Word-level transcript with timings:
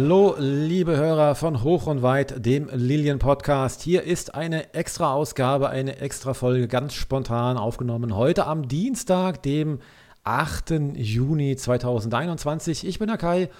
Hallo, 0.00 0.36
liebe 0.38 0.96
Hörer 0.96 1.34
von 1.34 1.64
Hoch 1.64 1.88
und 1.88 2.02
Weit, 2.02 2.46
dem 2.46 2.70
Lilien 2.72 3.18
Podcast. 3.18 3.82
Hier 3.82 4.04
ist 4.04 4.32
eine 4.32 4.72
extra 4.72 5.12
Ausgabe, 5.12 5.70
eine 5.70 5.98
extra 5.98 6.34
Folge, 6.34 6.68
ganz 6.68 6.94
spontan 6.94 7.56
aufgenommen. 7.56 8.14
Heute 8.14 8.46
am 8.46 8.68
Dienstag, 8.68 9.42
dem 9.42 9.80
8. 10.22 10.94
Juni 10.94 11.56
2021. 11.56 12.86
Ich 12.86 13.00
bin 13.00 13.08
der 13.08 13.16
Kai 13.16 13.50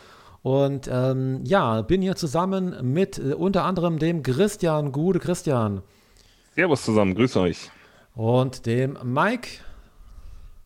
und 0.43 0.89
ähm, 0.89 1.41
ja, 1.43 1.83
bin 1.83 2.03
hier 2.03 2.15
zusammen 2.15 2.93
mit 2.93 3.19
äh, 3.19 3.35
unter 3.35 3.65
anderem 3.65 3.99
dem 3.99 4.23
Christian. 4.23 4.93
Gute 4.93 5.19
Christian. 5.19 5.83
Servus 6.55 6.85
zusammen, 6.85 7.17
grüß 7.17 7.37
euch. 7.39 7.69
Und 8.15 8.65
dem 8.65 8.97
Mike. 9.03 9.49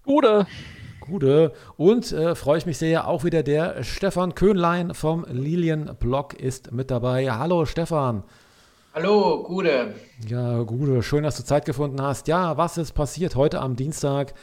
Gute. 0.05 0.47
Gute. 1.03 1.53
Und 1.77 2.13
äh, 2.13 2.35
freue 2.35 2.59
ich 2.59 2.67
mich 2.67 2.79
sehr, 2.79 3.09
auch 3.09 3.25
wieder 3.25 3.43
der 3.43 3.83
Stefan 3.83 4.35
Köhnlein 4.35 4.95
vom 4.95 5.27
Lilien-Blog 5.29 6.35
ist 6.35 6.73
mit 6.73 6.91
dabei. 6.91 7.31
Hallo 7.31 7.67
Stefan. 7.67 8.23
Hallo, 8.95 9.43
Gude. 9.43 9.95
Ja, 10.29 10.63
Gude, 10.63 11.03
schön, 11.03 11.25
dass 11.25 11.37
du 11.37 11.45
Zeit 11.45 11.65
gefunden 11.65 12.01
hast. 12.03 12.29
Ja, 12.29 12.57
was 12.57 12.77
ist 12.79 12.93
passiert 12.93 13.37
heute 13.37 13.61
am 13.61 13.75
Dienstag? 13.75 14.35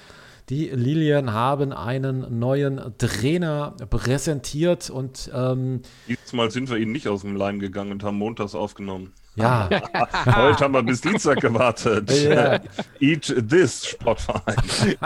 Die 0.49 0.65
Lilien 0.69 1.31
haben 1.33 1.71
einen 1.71 2.39
neuen 2.39 2.81
Trainer 2.97 3.75
präsentiert 3.91 4.89
und 4.89 5.29
ähm, 5.35 5.83
diesmal 6.07 6.49
sind 6.49 6.71
wir 6.71 6.77
ihnen 6.77 6.91
nicht 6.91 7.07
aus 7.07 7.21
dem 7.21 7.35
Leim 7.35 7.59
gegangen 7.59 7.91
und 7.91 8.03
haben 8.03 8.17
montags 8.17 8.55
aufgenommen. 8.55 9.13
Ja. 9.35 9.69
Heute 10.25 10.63
haben 10.63 10.73
wir 10.73 10.83
bis 10.83 11.01
Dienstag 11.01 11.41
gewartet. 11.41 12.11
Ja. 12.11 12.59
Eat 12.99 13.35
this, 13.47 13.85
Sportverein. 13.89 14.55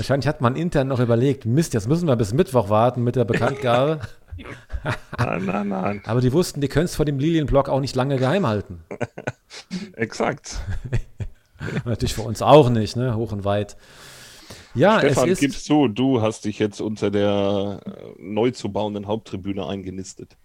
Wahrscheinlich 0.00 0.28
hat 0.28 0.40
man 0.40 0.56
intern 0.56 0.88
noch 0.88 0.98
überlegt, 0.98 1.44
Mist, 1.44 1.74
jetzt 1.74 1.86
müssen 1.86 2.08
wir 2.08 2.16
bis 2.16 2.32
Mittwoch 2.32 2.70
warten 2.70 3.04
mit 3.04 3.16
der 3.16 3.26
Bekanntgabe. 3.26 4.00
nein, 5.18 5.44
nein, 5.44 5.68
nein. 5.68 6.02
Aber 6.06 6.22
die 6.22 6.32
wussten, 6.32 6.62
die 6.62 6.68
können 6.68 6.86
es 6.86 6.94
vor 6.94 7.04
dem 7.04 7.18
Lilienblock 7.18 7.68
auch 7.68 7.80
nicht 7.80 7.94
lange 7.94 8.16
geheim 8.16 8.46
halten. 8.46 8.82
Exakt. 9.96 10.58
Natürlich 11.84 12.14
für 12.14 12.22
uns 12.22 12.40
auch 12.40 12.70
nicht, 12.70 12.96
ne? 12.96 13.14
hoch 13.14 13.32
und 13.32 13.44
weit. 13.44 13.76
Ja, 14.74 15.00
Stefan, 15.00 15.24
es 15.24 15.32
ist, 15.32 15.40
gibst 15.40 15.68
du, 15.68 15.86
du 15.86 16.22
hast 16.22 16.46
dich 16.46 16.58
jetzt 16.58 16.80
unter 16.80 17.10
der 17.10 17.82
äh, 17.84 17.90
neu 18.16 18.52
zu 18.52 18.72
bauenden 18.72 19.06
Haupttribüne 19.06 19.66
eingenistet. 19.66 20.38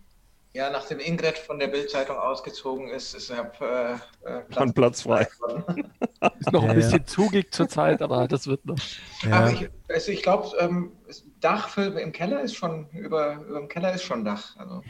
Ja, 0.56 0.70
nachdem 0.70 1.00
Ingrid 1.00 1.38
von 1.38 1.60
der 1.60 1.68
Bildzeitung 1.68 2.16
ausgezogen 2.16 2.88
ist, 2.88 3.14
ist 3.14 3.30
er 3.30 3.52
äh, 3.60 3.96
äh, 4.24 4.40
Platz, 4.48 4.74
Platz 4.74 5.02
frei. 5.02 5.28
ist 6.40 6.54
noch 6.54 6.64
ein 6.64 6.78
bisschen 6.78 7.06
zugig 7.06 7.54
zur 7.54 7.68
Zeit, 7.68 8.02
aber 8.02 8.26
das 8.30 8.48
wird 8.48 8.66
noch. 8.66 8.78
Ja. 9.24 9.50
ich, 9.50 9.70
also 9.90 10.12
ich 10.14 10.24
glaube, 10.24 10.56
ähm, 10.60 10.94
Dach 11.42 11.68
für, 11.68 12.00
im 12.00 12.14
Keller 12.14 12.40
ist 12.40 12.56
schon, 12.56 12.88
über, 12.92 13.34
über 13.46 13.60
dem 13.60 13.68
Keller 13.68 13.94
ist 13.96 14.04
schon 14.04 14.24
Dach. 14.24 14.56
Also. 14.56 14.82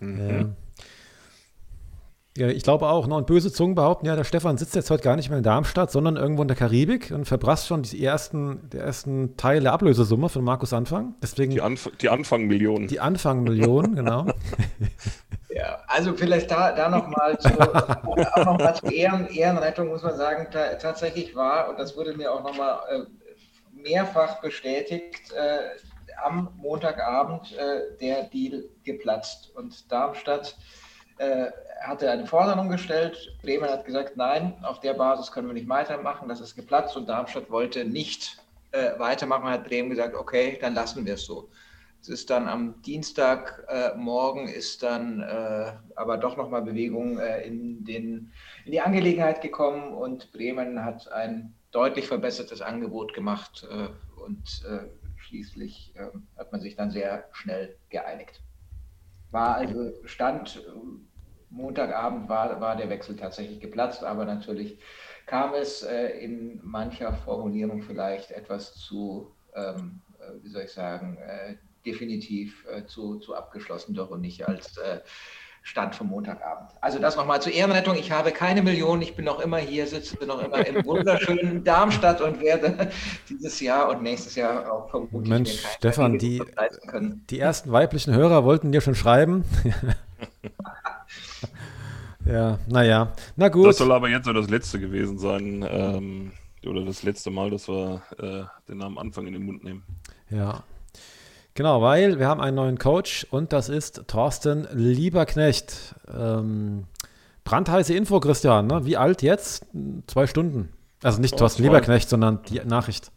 Mhm. 0.00 0.56
Ja, 2.40 2.48
ich 2.48 2.62
glaube 2.62 2.88
auch. 2.88 3.06
Ne? 3.06 3.14
Und 3.14 3.26
böse 3.26 3.52
Zungen 3.52 3.74
behaupten, 3.74 4.06
ja, 4.06 4.16
der 4.16 4.24
Stefan 4.24 4.56
sitzt 4.56 4.74
jetzt 4.74 4.90
heute 4.90 5.02
gar 5.02 5.14
nicht 5.14 5.28
mehr 5.28 5.36
in 5.36 5.44
Darmstadt, 5.44 5.90
sondern 5.90 6.16
irgendwo 6.16 6.40
in 6.40 6.48
der 6.48 6.56
Karibik 6.56 7.10
und 7.10 7.26
verbrasst 7.26 7.66
schon 7.66 7.82
die 7.82 8.02
ersten, 8.02 8.70
der 8.70 8.82
ersten 8.82 9.36
Teil 9.36 9.60
der 9.60 9.74
Ablösesumme 9.74 10.30
von 10.30 10.42
Markus 10.42 10.72
Anfang. 10.72 11.14
Deswegen 11.22 11.50
die, 11.50 11.60
Anf 11.60 11.90
die 12.00 12.08
Anfangmillionen. 12.08 12.88
Die 12.88 12.98
Anfangmillionen, 12.98 13.94
genau. 13.94 14.26
Ja, 15.52 15.82
also 15.88 16.14
vielleicht 16.14 16.50
da, 16.50 16.72
da 16.72 16.88
nochmal 16.88 17.36
zu, 17.38 17.48
noch 18.44 18.72
zur 18.74 18.92
Ehren, 18.92 19.26
Ehrenrettung 19.26 19.88
muss 19.88 20.02
man 20.02 20.16
sagen, 20.16 20.46
ta 20.50 20.74
tatsächlich 20.74 21.34
war, 21.34 21.68
und 21.68 21.78
das 21.78 21.96
wurde 21.96 22.16
mir 22.16 22.32
auch 22.32 22.44
nochmal 22.44 22.78
äh, 22.88 23.00
mehrfach 23.72 24.40
bestätigt, 24.40 25.32
äh, 25.32 25.58
am 26.24 26.50
Montagabend 26.56 27.52
äh, 27.58 27.98
der 28.00 28.22
Deal 28.28 28.64
geplatzt. 28.84 29.50
Und 29.54 29.90
Darmstadt 29.90 30.56
äh, 31.18 31.50
hatte 31.80 32.10
eine 32.10 32.26
Forderung 32.26 32.68
gestellt. 32.68 33.36
Bremen 33.42 33.68
hat 33.68 33.84
gesagt, 33.84 34.16
nein, 34.16 34.54
auf 34.62 34.80
der 34.80 34.94
Basis 34.94 35.32
können 35.32 35.48
wir 35.48 35.54
nicht 35.54 35.68
weitermachen, 35.68 36.28
das 36.28 36.40
ist 36.40 36.54
geplatzt 36.54 36.96
und 36.96 37.08
Darmstadt 37.08 37.50
wollte 37.50 37.84
nicht 37.84 38.38
äh, 38.72 38.98
weitermachen. 38.98 39.48
Hat 39.48 39.64
Bremen 39.64 39.90
gesagt, 39.90 40.14
okay, 40.14 40.58
dann 40.60 40.74
lassen 40.74 41.06
wir 41.06 41.14
es 41.14 41.24
so. 41.24 41.48
Es 42.00 42.08
ist 42.08 42.30
dann 42.30 42.48
am 42.48 42.80
Dienstagmorgen 42.82 44.48
äh, 44.48 44.52
ist 44.52 44.82
dann 44.82 45.20
äh, 45.20 45.72
aber 45.96 46.16
doch 46.16 46.36
nochmal 46.36 46.62
Bewegung 46.62 47.18
äh, 47.18 47.42
in, 47.42 47.84
den, 47.84 48.32
in 48.64 48.72
die 48.72 48.80
Angelegenheit 48.80 49.42
gekommen 49.42 49.92
und 49.92 50.32
Bremen 50.32 50.82
hat 50.82 51.12
ein 51.12 51.54
deutlich 51.72 52.08
verbessertes 52.08 52.62
Angebot 52.62 53.12
gemacht 53.12 53.66
äh, 53.70 53.88
und 54.22 54.64
äh, 54.66 54.88
schließlich 55.18 55.94
ähm, 55.96 56.26
hat 56.38 56.52
man 56.52 56.62
sich 56.62 56.74
dann 56.74 56.90
sehr 56.90 57.28
schnell 57.32 57.76
geeinigt. 57.90 58.40
War 59.30 59.56
also 59.56 59.92
Stand 60.06 60.64
Montagabend 61.50 62.28
war, 62.28 62.60
war 62.60 62.76
der 62.76 62.88
Wechsel 62.88 63.16
tatsächlich 63.16 63.60
geplatzt, 63.60 64.04
aber 64.04 64.24
natürlich 64.24 64.78
kam 65.26 65.54
es 65.54 65.82
äh, 65.82 66.08
in 66.18 66.60
mancher 66.62 67.12
Formulierung 67.12 67.82
vielleicht 67.82 68.30
etwas 68.30 68.74
zu, 68.74 69.30
ähm, 69.54 70.00
äh, 70.18 70.42
wie 70.42 70.48
soll 70.48 70.62
ich 70.62 70.72
sagen, 70.72 71.18
äh, 71.18 71.54
definitiv 71.84 72.66
äh, 72.68 72.84
zu, 72.86 73.18
zu 73.18 73.34
abgeschlossen, 73.34 73.94
doch 73.94 74.10
und 74.10 74.20
nicht 74.20 74.46
als 74.46 74.76
äh, 74.78 75.00
Stand 75.62 75.94
vom 75.94 76.08
Montagabend. 76.08 76.70
Also 76.80 76.98
das 76.98 77.16
nochmal 77.16 77.42
zur 77.42 77.52
Ehrenrettung. 77.52 77.94
Ich 77.94 78.10
habe 78.10 78.32
keine 78.32 78.62
Millionen, 78.62 79.02
ich 79.02 79.14
bin 79.14 79.26
noch 79.26 79.40
immer 79.40 79.58
hier, 79.58 79.86
sitze 79.86 80.16
noch 80.24 80.42
immer 80.42 80.66
im 80.66 80.84
wunderschönen 80.86 81.62
Darmstadt 81.64 82.20
und 82.22 82.40
werde 82.40 82.90
dieses 83.28 83.60
Jahr 83.60 83.90
und 83.90 84.02
nächstes 84.02 84.36
Jahr 84.36 84.72
auch 84.72 84.88
vermutlich 84.88 85.28
Mensch, 85.28 85.64
Stefan, 85.76 86.18
die, 86.18 86.42
die 87.28 87.38
ersten 87.38 87.70
weiblichen 87.72 88.14
Hörer 88.14 88.44
wollten 88.44 88.72
dir 88.72 88.80
schon 88.80 88.94
schreiben. 88.94 89.44
ja, 92.26 92.58
naja. 92.68 93.12
Na 93.36 93.48
gut. 93.48 93.66
Das 93.66 93.78
soll 93.78 93.92
aber 93.92 94.08
jetzt 94.08 94.26
so 94.26 94.32
das 94.32 94.48
letzte 94.48 94.80
gewesen 94.80 95.18
sein. 95.18 95.66
Ähm, 95.68 96.32
oder 96.66 96.84
das 96.84 97.02
letzte 97.02 97.30
Mal, 97.30 97.50
dass 97.50 97.68
wir 97.68 98.02
äh, 98.18 98.68
den 98.68 98.78
Namen 98.78 98.98
Anfang 98.98 99.26
in 99.26 99.32
den 99.32 99.44
Mund 99.44 99.64
nehmen. 99.64 99.82
Ja. 100.28 100.64
Genau, 101.54 101.82
weil 101.82 102.18
wir 102.18 102.28
haben 102.28 102.40
einen 102.40 102.56
neuen 102.56 102.78
Coach 102.78 103.26
und 103.30 103.52
das 103.52 103.68
ist 103.68 104.04
Thorsten 104.06 104.68
Lieberknecht. 104.72 105.94
Ähm, 106.12 106.84
brandheiße 107.44 107.94
Info, 107.94 108.20
Christian. 108.20 108.66
Ne? 108.66 108.86
Wie 108.86 108.96
alt 108.96 109.22
jetzt? 109.22 109.66
Zwei 110.06 110.26
Stunden. 110.26 110.70
Also 111.02 111.20
nicht 111.20 111.34
oh, 111.34 111.38
Thorsten 111.38 111.62
Lieberknecht, 111.62 112.08
sondern 112.08 112.42
die 112.44 112.60
Nachricht. 112.60 113.10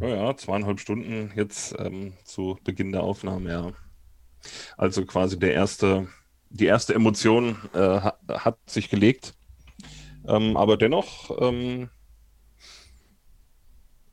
Ja, 0.00 0.36
zweieinhalb 0.36 0.78
Stunden 0.78 1.32
jetzt 1.34 1.74
ähm, 1.78 2.12
zu 2.24 2.58
Beginn 2.64 2.92
der 2.92 3.02
Aufnahme, 3.02 3.50
ja. 3.50 3.72
Also 4.76 5.04
quasi 5.04 5.38
der 5.38 5.54
erste 5.54 6.06
die 6.50 6.66
erste 6.66 6.94
Emotion 6.94 7.56
äh, 7.74 8.00
hat, 8.28 8.58
sich 8.66 8.88
gelegt. 8.90 9.34
Ähm, 10.26 10.56
aber 10.56 10.76
dennoch 10.76 11.30
ähm, 11.40 11.88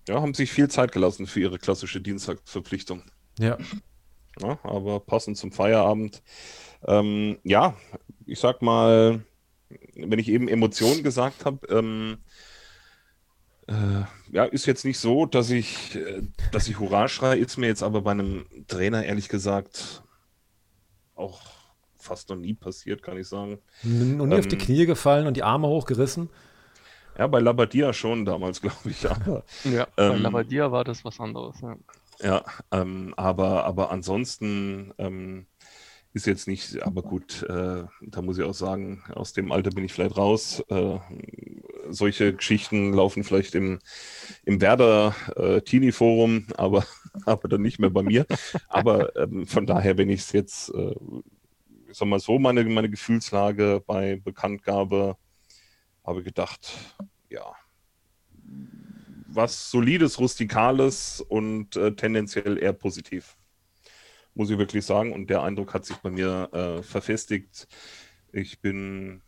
ja, 0.08 0.22
haben 0.22 0.34
sich 0.34 0.52
viel 0.52 0.70
Zeit 0.70 0.92
gelassen 0.92 1.28
für 1.28 1.40
ihre 1.40 1.60
klassische 1.60 2.02
Dienstagsverpflichtung. 2.02 3.04
Ja. 3.40 3.58
ja 4.40 4.60
aber 4.64 5.00
passend 5.00 5.38
zum 5.38 5.52
Feierabend. 5.52 6.22
Ähm, 6.88 7.38
ja, 7.44 7.76
ich 8.26 8.40
sag 8.40 8.62
mal, 8.62 9.24
wenn 9.96 10.20
ich 10.20 10.30
eben 10.30 10.48
Emotionen 10.48 11.04
gesagt 11.04 11.46
habe, 11.46 11.66
ähm, 11.68 12.18
äh, 13.68 14.04
ja, 14.32 14.46
ist 14.46 14.68
jetzt 14.68 14.86
nicht 14.86 15.00
so, 15.00 15.26
dass 15.26 15.50
ich, 15.50 15.96
äh, 15.96 16.22
dass 16.52 16.68
ich 16.68 16.80
Hurra 16.80 17.08
schreie, 17.08 17.40
ist 17.40 17.58
mir 17.58 17.68
jetzt 17.68 17.82
aber 17.82 18.02
bei 18.02 18.12
einem 18.12 18.46
Trainer 18.68 19.04
ehrlich 19.04 19.28
gesagt 19.28 20.04
auch 21.16 21.55
fast 22.06 22.30
noch 22.30 22.38
nie 22.38 22.54
passiert, 22.54 23.04
kann 23.04 23.18
ich 23.18 23.28
sagen. 23.28 23.60
Und 23.84 24.18
nie 24.18 24.24
ähm, 24.24 24.40
auf 24.40 24.48
die 24.48 24.56
ähm, 24.56 24.62
Knie 24.62 24.86
gefallen 24.86 25.28
und 25.28 25.36
die 25.36 25.44
Arme 25.44 25.68
hochgerissen? 25.68 26.30
Ja, 27.18 27.28
bei 27.28 27.40
Labadia 27.40 27.94
schon 27.94 28.26
damals, 28.26 28.62
glaube 28.62 28.90
ich. 28.90 29.04
Ja, 29.04 29.18
ja 29.64 29.88
ähm, 29.98 30.12
bei 30.14 30.18
Labadia 30.18 30.72
war 30.72 30.84
das 30.84 31.04
was 31.04 31.20
anderes. 31.20 31.60
Ja, 31.62 31.76
ja 32.22 32.46
ähm, 32.72 33.14
aber, 33.18 33.66
aber 33.66 33.92
ansonsten 33.92 34.94
ähm, 34.98 35.48
ist 36.16 36.28
jetzt 36.28 36.48
nicht, 36.48 36.82
aber 36.82 37.02
gut, 37.02 37.44
äh, 37.44 37.84
da 38.02 38.22
muss 38.22 38.38
ich 38.38 38.44
auch 38.46 38.54
sagen, 38.54 39.04
aus 39.14 39.34
dem 39.34 39.52
Alter 39.52 39.72
bin 39.72 39.84
ich 39.84 39.92
vielleicht 39.92 40.16
raus. 40.16 40.64
Äh, 40.70 40.98
solche 41.90 42.34
Geschichten 42.34 42.94
laufen 42.94 43.26
vielleicht 43.26 43.54
im, 43.54 43.80
im 44.46 44.62
Werder 44.62 45.14
äh, 45.36 45.62
Teenie-Forum, 45.62 46.48
aber, 46.56 46.86
aber 47.26 47.50
dann 47.50 47.62
nicht 47.62 47.80
mehr 47.80 47.90
bei 47.90 48.02
mir. 48.02 48.26
aber 48.70 49.14
ähm, 49.18 49.46
von 49.46 49.66
daher, 49.66 49.98
wenn 49.98 50.10
ich 50.10 50.22
es 50.22 50.32
jetzt 50.32 50.70
äh, 50.74 50.96
ich 51.96 52.00
sag 52.00 52.10
mal 52.10 52.20
so, 52.20 52.38
meine, 52.38 52.62
meine 52.66 52.90
Gefühlslage 52.90 53.82
bei 53.88 54.18
Bekanntgabe, 54.18 55.16
habe 56.04 56.24
gedacht, 56.24 56.74
ja, 57.30 57.56
was 59.28 59.72
solides, 59.72 60.20
rustikales 60.20 61.22
und 61.22 61.78
äh, 61.78 61.96
tendenziell 61.96 62.62
eher 62.62 62.74
positiv. 62.74 63.38
Muss 64.34 64.50
ich 64.50 64.58
wirklich 64.58 64.86
sagen. 64.86 65.14
Und 65.14 65.30
der 65.30 65.44
Eindruck 65.44 65.74
hat 65.74 65.86
sich 65.86 65.96
bei 65.96 66.10
mir 66.10 66.50
äh, 66.52 66.84
verfestigt. 66.84 67.66
Ich 68.34 68.60
bin 68.60 69.22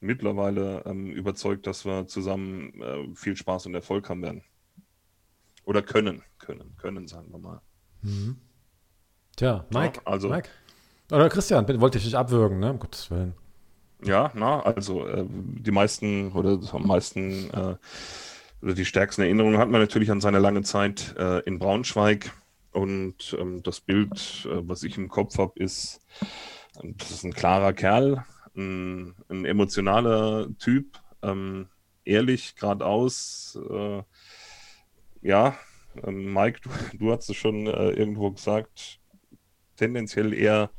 mittlerweile 0.00 0.82
ähm, 0.84 1.12
überzeugt, 1.12 1.66
dass 1.66 1.86
wir 1.86 2.08
zusammen 2.08 2.78
äh, 2.82 3.14
viel 3.14 3.36
Spaß 3.36 3.64
und 3.64 3.74
Erfolg 3.74 4.10
haben 4.10 4.20
werden. 4.20 4.44
Oder 5.64 5.80
können, 5.80 6.22
können, 6.36 6.76
können, 6.76 7.08
sagen 7.08 7.32
wir 7.32 7.38
mal. 7.38 7.62
Mhm. 8.02 8.36
Tja, 9.34 9.66
Mike. 9.70 10.02
Ja, 10.04 10.12
also, 10.12 10.28
Mike. 10.28 10.50
Oder 11.10 11.28
Christian, 11.28 11.66
wollte 11.80 11.98
ich 11.98 12.04
dich 12.04 12.16
abwürgen, 12.16 12.58
ne? 12.58 12.70
Um 12.70 12.78
Gottes 12.78 13.10
Willen. 13.10 13.34
Ja, 14.04 14.32
na, 14.34 14.60
also 14.60 15.06
äh, 15.06 15.24
die 15.28 15.70
meisten 15.70 16.32
oder 16.32 16.58
am 16.72 16.86
meisten 16.86 17.50
äh, 17.50 17.76
oder 18.62 18.74
die 18.74 18.84
stärksten 18.84 19.22
Erinnerungen 19.22 19.58
hat 19.58 19.68
man 19.68 19.80
natürlich 19.80 20.10
an 20.10 20.20
seine 20.20 20.38
lange 20.38 20.62
Zeit 20.62 21.14
äh, 21.18 21.40
in 21.40 21.58
Braunschweig. 21.58 22.32
Und 22.72 23.36
ähm, 23.38 23.62
das 23.62 23.80
Bild, 23.80 24.46
äh, 24.46 24.66
was 24.66 24.82
ich 24.82 24.96
im 24.96 25.08
Kopf 25.08 25.38
habe, 25.38 25.52
ist, 25.56 26.00
das 26.82 27.10
ist 27.10 27.24
ein 27.24 27.34
klarer 27.34 27.74
Kerl, 27.74 28.24
ein, 28.56 29.14
ein 29.28 29.44
emotionaler 29.44 30.48
Typ, 30.58 30.98
ähm, 31.22 31.68
ehrlich, 32.04 32.56
geradeaus. 32.56 33.58
Äh, 33.70 34.02
ja, 35.20 35.54
ähm, 36.02 36.32
Mike, 36.32 36.60
du, 36.62 36.70
du 36.98 37.12
hast 37.12 37.28
es 37.28 37.36
schon 37.36 37.66
äh, 37.66 37.90
irgendwo 37.90 38.30
gesagt, 38.30 39.00
tendenziell 39.76 40.32
eher, 40.32 40.70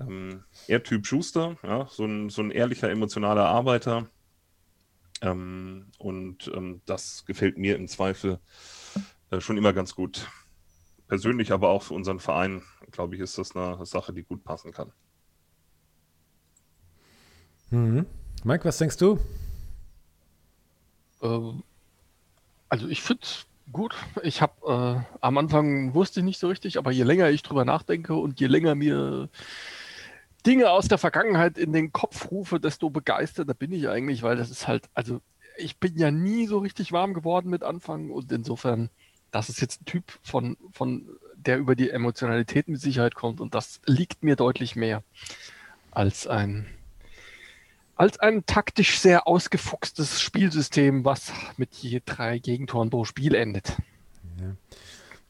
ähm, 0.00 0.44
eher 0.66 0.82
Typ 0.82 1.06
Schuster, 1.06 1.56
ja, 1.62 1.86
so 1.90 2.04
ein, 2.04 2.30
so 2.30 2.42
ein 2.42 2.50
ehrlicher, 2.50 2.90
emotionaler 2.90 3.46
Arbeiter. 3.46 4.08
Ähm, 5.22 5.86
und 5.98 6.50
ähm, 6.54 6.80
das 6.86 7.24
gefällt 7.26 7.58
mir 7.58 7.76
im 7.76 7.88
Zweifel 7.88 8.38
äh, 9.30 9.40
schon 9.40 9.58
immer 9.58 9.72
ganz 9.72 9.94
gut. 9.94 10.28
Persönlich, 11.08 11.52
aber 11.52 11.68
auch 11.68 11.82
für 11.82 11.94
unseren 11.94 12.20
Verein, 12.20 12.62
glaube 12.90 13.14
ich, 13.14 13.20
ist 13.20 13.36
das 13.36 13.54
eine 13.54 13.84
Sache, 13.84 14.12
die 14.12 14.22
gut 14.22 14.44
passen 14.44 14.72
kann. 14.72 14.92
Mhm. 17.70 18.06
Mike, 18.44 18.64
was 18.64 18.78
denkst 18.78 18.96
du? 18.96 19.18
Ähm, 21.22 21.62
also 22.68 22.88
ich 22.88 23.02
finde 23.02 23.22
es 23.24 23.46
gut. 23.72 23.94
Ich 24.22 24.42
habe 24.42 25.04
äh, 25.06 25.16
am 25.20 25.38
Anfang 25.38 25.94
wusste 25.94 26.20
ich 26.20 26.24
nicht 26.24 26.38
so 26.38 26.48
richtig, 26.48 26.78
aber 26.78 26.90
je 26.90 27.04
länger 27.04 27.30
ich 27.30 27.42
drüber 27.42 27.64
nachdenke 27.64 28.14
und 28.14 28.40
je 28.40 28.46
länger 28.46 28.74
mir 28.74 29.28
Dinge 30.42 30.70
aus 30.70 30.88
der 30.88 30.98
Vergangenheit 30.98 31.58
in 31.58 31.72
den 31.72 31.92
Kopf 31.92 32.30
rufe, 32.30 32.60
desto 32.60 32.90
begeisterter 32.90 33.54
bin 33.54 33.72
ich 33.72 33.88
eigentlich, 33.88 34.22
weil 34.22 34.36
das 34.36 34.50
ist 34.50 34.66
halt, 34.66 34.88
also 34.94 35.20
ich 35.56 35.78
bin 35.78 35.96
ja 35.98 36.10
nie 36.10 36.46
so 36.46 36.58
richtig 36.58 36.92
warm 36.92 37.14
geworden 37.14 37.50
mit 37.50 37.62
Anfang 37.62 38.10
und 38.10 38.32
insofern, 38.32 38.90
das 39.30 39.48
ist 39.48 39.60
jetzt 39.60 39.82
ein 39.82 39.84
Typ 39.86 40.04
von, 40.22 40.56
von 40.72 41.06
der 41.36 41.58
über 41.58 41.74
die 41.74 41.90
Emotionalität 41.90 42.68
mit 42.68 42.80
Sicherheit 42.80 43.14
kommt 43.14 43.40
und 43.40 43.54
das 43.54 43.80
liegt 43.86 44.22
mir 44.22 44.36
deutlich 44.36 44.76
mehr 44.76 45.02
als 45.90 46.26
ein 46.26 46.66
als 47.96 48.18
ein 48.18 48.46
taktisch 48.46 48.98
sehr 48.98 49.26
ausgefuchstes 49.26 50.22
Spielsystem, 50.22 51.04
was 51.04 51.34
mit 51.58 51.74
je 51.74 52.00
drei 52.02 52.38
Gegentoren 52.38 52.88
pro 52.88 53.04
Spiel 53.04 53.34
endet. 53.34 53.76
Ja. 54.40 54.56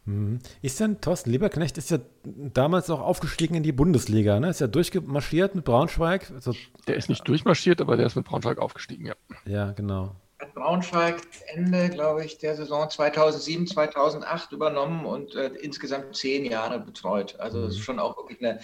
Mhm. 0.05 0.39
Ist 0.63 0.81
denn 0.81 1.01
Thorsten 1.01 1.31
Lieberknecht 1.31 1.79
ist 1.79 1.91
ja 1.91 1.99
damals 2.25 2.91
auch 2.91 3.01
aufgestiegen 3.01 3.55
in 3.55 3.63
die 3.63 3.73
Bundesliga, 3.73 4.41
ne? 4.41 4.51
Ist 4.51 4.61
ja 4.61 4.67
durchmarschiert 4.67 5.55
mit 5.55 5.65
Braunschweig. 5.65 6.31
Also, 6.35 6.55
der 6.87 6.97
ist 6.97 7.09
nicht 7.09 7.27
durchmarschiert, 7.27 7.81
aber 7.81 7.97
der 7.97 8.07
ist 8.07 8.17
mit 8.17 8.25
Braunschweig 8.25 8.59
aufgestiegen, 8.59 9.07
ja. 9.07 9.15
Ja, 9.45 9.73
genau 9.73 10.17
hat 10.41 10.55
Braunschweig 10.55 11.17
Ende, 11.55 11.89
glaube 11.91 12.25
ich, 12.25 12.39
der 12.39 12.57
Saison 12.57 12.89
2007, 12.89 13.67
2008 13.67 14.53
übernommen 14.53 15.05
und 15.05 15.35
äh, 15.35 15.49
insgesamt 15.61 16.17
zehn 16.17 16.45
Jahre 16.45 16.81
betreut. 16.81 17.39
Also 17.39 17.63
das 17.63 17.75
ist 17.75 17.81
mhm. 17.81 17.85
schon 17.85 17.99
auch 17.99 18.17
wirklich 18.17 18.43
eine 18.43 18.61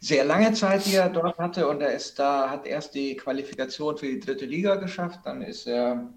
sehr 0.00 0.24
lange 0.24 0.52
Zeit, 0.52 0.86
die 0.86 0.94
er 0.94 1.08
dort 1.08 1.38
hatte. 1.38 1.68
Und 1.68 1.80
er 1.80 1.92
ist 1.92 2.18
da, 2.18 2.50
hat 2.50 2.66
erst 2.66 2.94
die 2.94 3.16
Qualifikation 3.16 3.96
für 3.96 4.06
die 4.06 4.20
dritte 4.20 4.46
Liga 4.46 4.76
geschafft, 4.76 5.20
dann 5.24 5.42
ist 5.42 5.66
er 5.66 6.08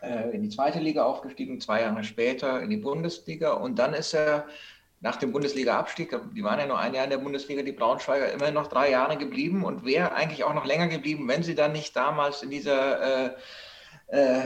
in 0.00 0.42
die 0.42 0.48
zweite 0.48 0.78
Liga 0.78 1.04
aufgestiegen, 1.04 1.60
zwei 1.60 1.82
Jahre 1.82 2.04
später 2.04 2.62
in 2.62 2.70
die 2.70 2.76
Bundesliga. 2.76 3.52
Und 3.52 3.78
dann 3.78 3.94
ist 3.94 4.14
er 4.14 4.46
nach 5.00 5.16
dem 5.16 5.32
Bundesliga-Abstieg, 5.32 6.16
die 6.34 6.42
waren 6.42 6.58
ja 6.58 6.66
nur 6.66 6.78
ein 6.78 6.94
Jahr 6.94 7.04
in 7.04 7.10
der 7.10 7.18
Bundesliga, 7.18 7.62
die 7.62 7.72
Braunschweiger, 7.72 8.32
immerhin 8.32 8.54
noch 8.54 8.66
drei 8.66 8.90
Jahre 8.90 9.16
geblieben 9.16 9.64
und 9.64 9.84
wäre 9.84 10.12
eigentlich 10.12 10.44
auch 10.44 10.54
noch 10.54 10.64
länger 10.64 10.88
geblieben, 10.88 11.28
wenn 11.28 11.42
sie 11.42 11.54
dann 11.54 11.72
nicht 11.72 11.94
damals 11.94 12.42
in 12.42 12.50
dieser 12.50 13.26
äh, 13.26 13.34
äh, 14.08 14.42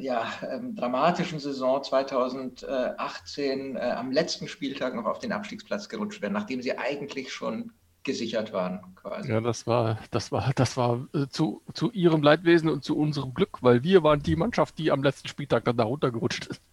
ja, 0.00 0.26
ähm, 0.50 0.74
dramatischen 0.74 1.38
Saison 1.38 1.82
2018 1.82 3.76
äh, 3.76 3.80
am 3.80 4.10
letzten 4.10 4.48
Spieltag 4.48 4.94
noch 4.94 5.06
auf 5.06 5.20
den 5.20 5.32
Abstiegsplatz 5.32 5.88
gerutscht 5.88 6.20
werden, 6.20 6.34
nachdem 6.34 6.60
sie 6.60 6.76
eigentlich 6.76 7.32
schon 7.32 7.72
gesichert 8.04 8.52
waren. 8.52 8.80
Quasi. 8.96 9.30
Ja, 9.30 9.40
das 9.40 9.66
war, 9.66 9.98
das 10.10 10.30
war, 10.30 10.52
das 10.54 10.76
war 10.76 11.06
äh, 11.14 11.26
zu, 11.28 11.62
zu 11.72 11.90
ihrem 11.92 12.22
Leidwesen 12.22 12.68
und 12.68 12.84
zu 12.84 12.96
unserem 12.96 13.34
Glück, 13.34 13.62
weil 13.62 13.82
wir 13.82 14.02
waren 14.02 14.22
die 14.22 14.36
Mannschaft, 14.36 14.78
die 14.78 14.90
am 14.90 15.02
letzten 15.02 15.28
Spieltag 15.28 15.64
dann 15.64 15.76
da 15.76 15.84
runtergerutscht 15.84 16.46
ist. 16.46 16.62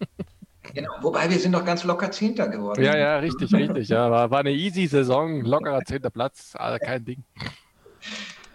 Genau, 0.74 0.92
wobei 1.00 1.28
wir 1.28 1.40
sind 1.40 1.52
doch 1.52 1.64
ganz 1.64 1.82
locker 1.82 2.12
Zehnter 2.12 2.46
geworden. 2.46 2.84
Ja, 2.84 2.96
ja, 2.96 3.18
richtig, 3.18 3.52
richtig. 3.52 3.88
Ja, 3.88 4.08
war, 4.12 4.30
war 4.30 4.38
eine 4.38 4.52
easy 4.52 4.86
Saison, 4.86 5.40
lockerer 5.40 5.84
Zehnter 5.84 6.10
Platz, 6.10 6.54
also 6.56 6.78
kein 6.78 7.04
Ding. 7.04 7.24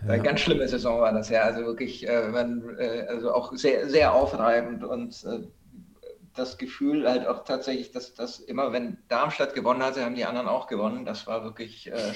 Ja. 0.06 0.14
Eine 0.14 0.24
ganz 0.24 0.40
schlimme 0.40 0.68
Saison 0.68 1.02
war 1.02 1.12
das 1.12 1.30
ja. 1.30 1.42
Also 1.42 1.66
wirklich, 1.66 2.08
äh, 2.08 2.30
man, 2.30 2.78
äh, 2.78 3.06
also 3.10 3.34
auch 3.34 3.54
sehr, 3.54 3.90
sehr 3.90 4.14
aufreibend 4.14 4.86
und 4.86 5.24
äh, 5.26 5.48
das 6.36 6.58
Gefühl 6.58 7.10
halt 7.10 7.28
auch 7.28 7.44
tatsächlich, 7.44 7.92
dass, 7.92 8.14
dass 8.14 8.40
immer, 8.40 8.72
wenn 8.72 8.98
Darmstadt 9.08 9.54
gewonnen 9.54 9.84
hatte, 9.84 10.06
haben 10.06 10.16
die 10.16 10.26
anderen 10.26 10.48
auch 10.48 10.68
gewonnen. 10.68 11.04
Das 11.04 11.28
war 11.28 11.44
wirklich, 11.44 11.92
äh, 11.92 12.14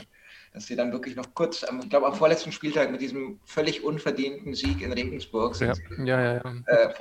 dass 0.53 0.65
sie 0.65 0.75
dann 0.75 0.91
wirklich 0.91 1.15
noch 1.15 1.33
kurz, 1.33 1.63
ich 1.63 1.89
glaube 1.89 2.07
am 2.07 2.15
vorletzten 2.15 2.51
Spieltag 2.51 2.91
mit 2.91 3.01
diesem 3.01 3.39
völlig 3.45 3.83
unverdienten 3.83 4.53
Sieg 4.53 4.81
in 4.81 4.91
Regensburg 4.91 5.55
sind 5.55 5.81
ja. 5.99 6.05
Ja, 6.05 6.33
ja, 6.35 6.55
äh, 6.67 6.93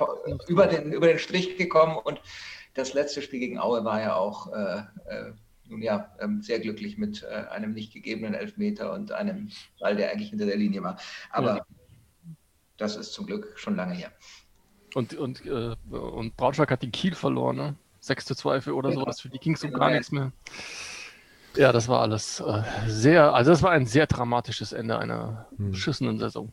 über, 0.47 0.67
den, 0.67 0.93
über 0.93 1.07
den 1.07 1.19
Strich 1.19 1.57
gekommen 1.57 1.97
und 1.97 2.21
das 2.73 2.93
letzte 2.93 3.21
Spiel 3.21 3.39
gegen 3.39 3.59
Aue 3.59 3.83
war 3.83 4.01
ja 4.01 4.15
auch 4.15 4.51
äh, 4.53 4.83
nun 5.71 5.81
ja, 5.81 6.13
ähm, 6.19 6.41
sehr 6.41 6.59
glücklich 6.59 6.97
mit 6.97 7.23
äh, 7.23 7.47
einem 7.49 7.73
nicht 7.73 7.93
gegebenen 7.93 8.33
Elfmeter 8.33 8.93
und 8.93 9.11
einem 9.11 9.49
Ball, 9.79 9.95
der 9.95 10.11
eigentlich 10.11 10.29
hinter 10.29 10.45
der 10.45 10.57
Linie 10.57 10.83
war. 10.83 10.97
Aber 11.31 11.65
das 12.77 12.95
ist 12.95 13.13
zum 13.13 13.25
Glück 13.25 13.53
schon 13.55 13.75
lange 13.75 13.93
her. 13.93 14.11
Und, 14.93 15.13
und, 15.13 15.45
äh, 15.45 15.75
und 15.89 16.35
Braunschweig 16.35 16.69
hat 16.69 16.83
den 16.83 16.91
Kiel 16.91 17.15
verloren, 17.15 17.55
ne? 17.55 17.75
6 18.01 18.25
zu 18.25 18.35
2 18.35 18.61
für 18.61 18.75
oder 18.75 18.89
ja. 18.89 18.95
sowas. 18.95 19.21
Für 19.21 19.29
die 19.29 19.37
ging 19.37 19.53
es 19.53 19.63
um 19.63 19.71
gar 19.71 19.91
nichts 19.91 20.11
mehr. 20.11 20.31
Ja, 21.55 21.71
das 21.71 21.87
war 21.87 22.01
alles 22.01 22.39
äh, 22.39 22.63
sehr, 22.87 23.33
also 23.33 23.51
das 23.51 23.61
war 23.61 23.71
ein 23.71 23.85
sehr 23.85 24.07
dramatisches 24.07 24.71
Ende 24.71 24.97
einer 24.97 25.47
hm. 25.57 25.71
beschissenen 25.71 26.17
Saison. 26.17 26.51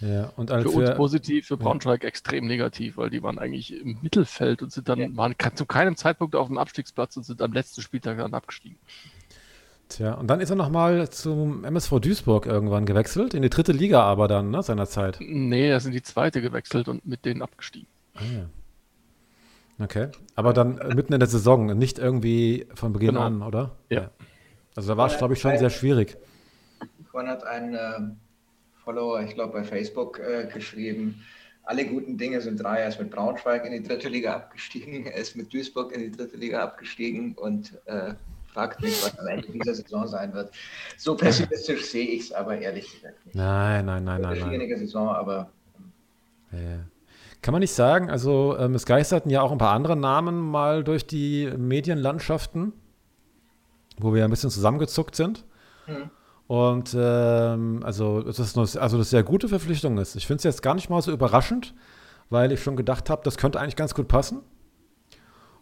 Ja, 0.00 0.32
und 0.36 0.50
für 0.50 0.70
uns 0.70 0.94
positiv, 0.94 1.46
für 1.46 1.58
Braunschweig 1.58 2.02
ja. 2.02 2.08
extrem 2.08 2.46
negativ, 2.46 2.96
weil 2.96 3.10
die 3.10 3.22
waren 3.22 3.38
eigentlich 3.38 3.78
im 3.78 3.98
Mittelfeld 4.00 4.62
und 4.62 4.72
sind 4.72 4.88
dann, 4.88 4.98
ja. 4.98 5.08
waren 5.12 5.34
zu 5.54 5.66
keinem 5.66 5.94
Zeitpunkt 5.94 6.34
auf 6.34 6.46
dem 6.48 6.56
Abstiegsplatz 6.56 7.18
und 7.18 7.24
sind 7.24 7.42
am 7.42 7.52
letzten 7.52 7.82
Spieltag 7.82 8.16
dann 8.16 8.32
abgestiegen. 8.32 8.78
Tja, 9.90 10.14
und 10.14 10.28
dann 10.28 10.40
ist 10.40 10.48
er 10.48 10.56
nochmal 10.56 11.10
zum 11.10 11.64
MSV 11.64 11.98
Duisburg 12.00 12.46
irgendwann 12.46 12.86
gewechselt, 12.86 13.34
in 13.34 13.42
die 13.42 13.50
dritte 13.50 13.72
Liga 13.72 14.02
aber 14.02 14.26
dann, 14.26 14.50
ne, 14.50 14.62
seinerzeit. 14.62 15.18
Nee, 15.20 15.68
er 15.68 15.76
ist 15.76 15.86
in 15.86 15.92
die 15.92 16.02
zweite 16.02 16.40
gewechselt 16.40 16.88
und 16.88 17.06
mit 17.06 17.24
denen 17.24 17.42
abgestiegen. 17.42 17.88
Ah, 18.14 18.20
ja. 18.22 18.46
Okay, 19.80 20.08
aber 20.34 20.52
dann 20.52 20.74
mitten 20.94 21.14
in 21.14 21.20
der 21.20 21.28
Saison, 21.28 21.66
nicht 21.78 21.98
irgendwie 21.98 22.66
von 22.74 22.92
Beginn 22.92 23.14
genau. 23.14 23.22
an, 23.22 23.42
oder? 23.42 23.76
Ja. 23.88 24.10
Also 24.76 24.90
da 24.92 24.96
war 24.96 25.06
es, 25.10 25.16
glaube 25.16 25.34
ich, 25.34 25.40
schon 25.40 25.56
sehr 25.56 25.70
schwierig. 25.70 26.16
Man 27.12 27.28
hat 27.28 27.44
ein 27.44 27.74
äh, 27.74 28.00
Follower, 28.84 29.22
ich 29.22 29.34
glaube 29.34 29.52
bei 29.52 29.64
Facebook, 29.64 30.18
äh, 30.18 30.48
geschrieben, 30.52 31.22
alle 31.64 31.86
guten 31.86 32.18
Dinge 32.18 32.40
sind 32.40 32.62
drei. 32.62 32.80
Er 32.80 32.88
ist 32.88 33.00
mit 33.00 33.10
Braunschweig 33.10 33.64
in 33.64 33.72
die 33.72 33.82
dritte 33.82 34.08
Liga 34.08 34.34
abgestiegen, 34.34 35.06
er 35.06 35.14
ist 35.14 35.34
mit 35.36 35.52
Duisburg 35.52 35.92
in 35.92 36.00
die 36.00 36.10
dritte 36.10 36.36
Liga 36.36 36.60
abgestiegen 36.60 37.34
und 37.34 37.72
äh, 37.86 38.14
fragt 38.52 38.82
mich, 38.82 39.02
was 39.04 39.18
am 39.18 39.28
Ende 39.28 39.48
dieser 39.50 39.74
Saison 39.74 40.06
sein 40.06 40.34
wird. 40.34 40.52
So 40.96 41.16
pessimistisch 41.16 41.86
sehe 41.86 42.06
ich 42.06 42.22
es 42.22 42.32
aber 42.32 42.58
ehrlich 42.58 42.92
gesagt 42.92 43.24
nicht. 43.24 43.34
Nein, 43.34 43.86
nein, 43.86 44.04
nein, 44.04 44.20
nein. 44.20 44.32
Eine 44.32 44.40
schwierige 44.40 44.78
Saison, 44.78 45.08
aber. 45.08 45.50
Ja. 46.52 46.80
Kann 47.42 47.52
man 47.52 47.60
nicht 47.60 47.72
sagen. 47.72 48.10
Also 48.10 48.56
ähm, 48.58 48.74
es 48.74 48.84
geisterten 48.84 49.30
ja 49.30 49.40
auch 49.42 49.52
ein 49.52 49.58
paar 49.58 49.72
andere 49.72 49.96
Namen 49.96 50.40
mal 50.40 50.84
durch 50.84 51.06
die 51.06 51.50
Medienlandschaften, 51.56 52.72
wo 53.98 54.14
wir 54.14 54.24
ein 54.24 54.30
bisschen 54.30 54.50
zusammengezuckt 54.50 55.16
sind. 55.16 55.44
Hm. 55.86 56.10
Und 56.46 56.96
ähm, 56.98 57.80
also, 57.84 58.22
das 58.22 58.40
ist 58.40 58.58
eine, 58.58 58.66
also 58.82 58.96
eine 58.96 59.04
sehr 59.04 59.22
gute 59.22 59.48
Verpflichtung 59.48 59.96
ist. 59.98 60.16
Ich 60.16 60.26
finde 60.26 60.38
es 60.38 60.44
jetzt 60.44 60.62
gar 60.62 60.74
nicht 60.74 60.90
mal 60.90 61.00
so 61.00 61.12
überraschend, 61.12 61.74
weil 62.28 62.50
ich 62.50 62.60
schon 62.60 62.76
gedacht 62.76 63.08
habe, 63.08 63.22
das 63.24 63.36
könnte 63.36 63.60
eigentlich 63.60 63.76
ganz 63.76 63.94
gut 63.94 64.08
passen. 64.08 64.40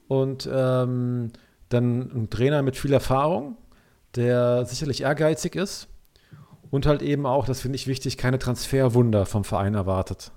Und 0.08 0.48
ähm, 0.50 1.30
dann 1.68 2.00
ein 2.14 2.30
Trainer 2.30 2.62
mit 2.62 2.76
viel 2.76 2.92
Erfahrung, 2.94 3.56
der 4.16 4.64
sicherlich 4.64 5.02
ehrgeizig 5.02 5.54
ist 5.54 5.88
und 6.70 6.86
halt 6.86 7.02
eben 7.02 7.26
auch, 7.26 7.44
das 7.44 7.60
finde 7.60 7.76
ich 7.76 7.86
wichtig, 7.86 8.16
keine 8.16 8.38
Transferwunder 8.38 9.26
vom 9.26 9.44
Verein 9.44 9.74
erwartet. 9.74 10.32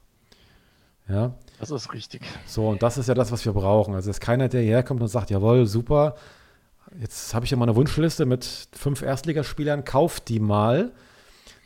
Ja. 1.07 1.33
Das 1.59 1.71
ist 1.71 1.93
richtig. 1.93 2.21
So, 2.45 2.69
und 2.69 2.81
das 2.81 2.97
ist 2.97 3.07
ja 3.07 3.13
das, 3.13 3.31
was 3.31 3.45
wir 3.45 3.53
brauchen. 3.53 3.93
Also, 3.93 4.09
es 4.09 4.17
ist 4.17 4.21
keiner, 4.21 4.49
der 4.49 4.61
hierher 4.61 4.83
kommt 4.83 5.01
und 5.01 5.07
sagt, 5.07 5.29
jawohl, 5.29 5.65
super, 5.65 6.15
jetzt 6.99 7.33
habe 7.33 7.45
ich 7.45 7.51
ja 7.51 7.57
mal 7.57 7.65
eine 7.65 7.75
Wunschliste 7.75 8.25
mit 8.25 8.67
fünf 8.73 9.01
Erstligaspielern, 9.01 9.85
kauft 9.85 10.29
die 10.29 10.39
mal. 10.39 10.91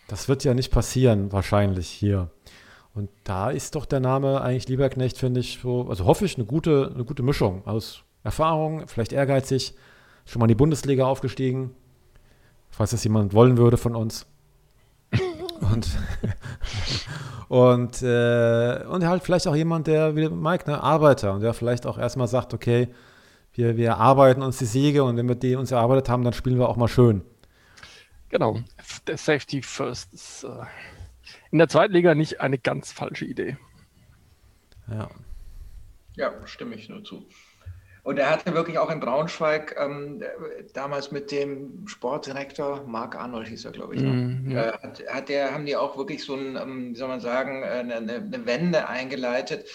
Das 0.08 0.27
wird 0.27 0.44
ja 0.44 0.54
nicht 0.54 0.72
passieren, 0.72 1.32
wahrscheinlich 1.32 1.88
hier. 1.88 2.30
Und 2.94 3.10
da 3.24 3.50
ist 3.50 3.75
doch 3.75 3.86
der 3.86 4.00
Name 4.00 4.42
eigentlich 4.42 4.70
Lieberknecht, 4.70 5.18
finde 5.18 5.42
ich, 5.42 5.60
so, 5.62 5.88
also 5.89 6.06
hoffe 6.06 6.25
ich, 6.25 6.36
eine 6.38 6.46
gute, 6.46 6.92
eine 6.94 7.04
gute 7.04 7.24
Mischung 7.24 7.65
aus 7.68 8.04
Erfahrung, 8.24 8.88
vielleicht 8.88 9.12
ehrgeizig, 9.12 9.75
schon 10.25 10.39
mal 10.39 10.46
in 10.46 10.50
die 10.50 10.56
Bundesliga 10.56 11.06
aufgestiegen, 11.06 11.75
falls 12.70 12.92
das 12.92 13.04
jemand 13.04 13.34
wollen 13.34 13.58
würde 13.58 13.77
von 13.77 13.96
uns. 13.96 14.25
Und, 15.60 15.88
und, 17.47 18.01
äh, 18.01 18.83
und 18.87 19.05
halt 19.05 19.23
vielleicht 19.23 19.47
auch 19.47 19.55
jemand, 19.55 19.87
der 19.87 20.15
wie 20.15 20.29
Mike, 20.29 20.69
ne, 20.69 20.81
Arbeiter 20.81 21.33
und 21.33 21.41
der 21.41 21.53
vielleicht 21.53 21.85
auch 21.85 21.97
erstmal 21.97 22.27
sagt, 22.27 22.53
okay, 22.53 22.89
wir, 23.53 23.77
wir 23.77 23.97
arbeiten 23.97 24.41
uns 24.41 24.57
die 24.57 24.65
Siege 24.65 25.03
und 25.03 25.17
wenn 25.17 25.27
wir 25.27 25.35
die 25.35 25.55
uns 25.55 25.71
erarbeitet 25.71 26.09
haben, 26.09 26.23
dann 26.23 26.33
spielen 26.33 26.57
wir 26.57 26.67
auch 26.67 26.75
mal 26.75 26.87
schön. 26.87 27.21
Genau, 28.29 28.59
der 29.07 29.17
Safety 29.17 29.61
First 29.61 30.13
ist 30.13 30.43
äh, 30.43 30.65
in 31.51 31.59
der 31.59 31.69
zweiten 31.69 31.93
Liga 31.93 32.15
nicht 32.15 32.41
eine 32.41 32.57
ganz 32.57 32.91
falsche 32.91 33.25
Idee. 33.25 33.57
Ja. 34.89 35.09
Ja, 36.15 36.31
stimme 36.45 36.75
ich 36.75 36.89
nur 36.89 37.03
zu. 37.03 37.25
Und 38.05 38.19
er 38.19 38.29
hatte 38.29 38.53
wirklich 38.53 38.77
auch 38.77 38.91
in 38.91 39.00
Braunschweig 39.00 39.75
ähm, 39.79 40.21
damals 40.74 41.12
mit 41.12 41.31
dem 41.31 41.88
Sportdirektor, 41.88 42.83
Marc 42.85 43.15
Arnold 43.15 43.47
hieß 43.47 43.65
er, 43.65 43.71
glaube 43.71 43.95
ich, 43.95 44.01
mm, 44.01 44.51
ja. 44.51 44.69
äh, 44.69 44.71
hat, 44.74 45.03
hat 45.09 45.27
der, 45.29 45.51
haben 45.51 45.65
die 45.65 45.75
auch 45.75 45.97
wirklich 45.97 46.24
so 46.24 46.35
ein, 46.35 46.55
ähm, 46.55 46.91
wie 46.93 46.95
soll 46.95 47.07
man 47.07 47.19
sagen, 47.19 47.63
äh, 47.63 47.65
eine, 47.65 47.95
eine 47.95 48.45
Wende 48.45 48.88
eingeleitet, 48.88 49.67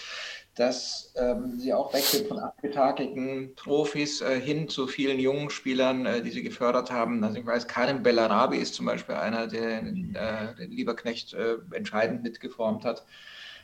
dass 0.55 1.13
ähm, 1.17 1.59
sie 1.59 1.73
auch 1.73 1.93
wechseln 1.93 2.25
von 2.25 2.39
abgetakelten 2.39 3.53
Profis 3.57 4.21
äh, 4.21 4.39
hin 4.39 4.69
zu 4.69 4.87
vielen 4.87 5.19
jungen 5.19 5.49
Spielern, 5.49 6.05
äh, 6.05 6.21
die 6.21 6.31
sie 6.31 6.41
gefördert 6.41 6.89
haben. 6.89 7.21
Also 7.25 7.37
ich 7.37 7.45
weiß, 7.45 7.67
Karim 7.67 8.01
Bellarabi 8.01 8.59
ist 8.59 8.75
zum 8.75 8.85
Beispiel 8.85 9.15
einer, 9.15 9.47
der 9.47 9.79
äh, 9.79 10.55
den 10.55 10.71
Lieberknecht 10.71 11.35
entscheidend 11.73 12.23
mitgeformt 12.23 12.85
hat. 12.85 13.03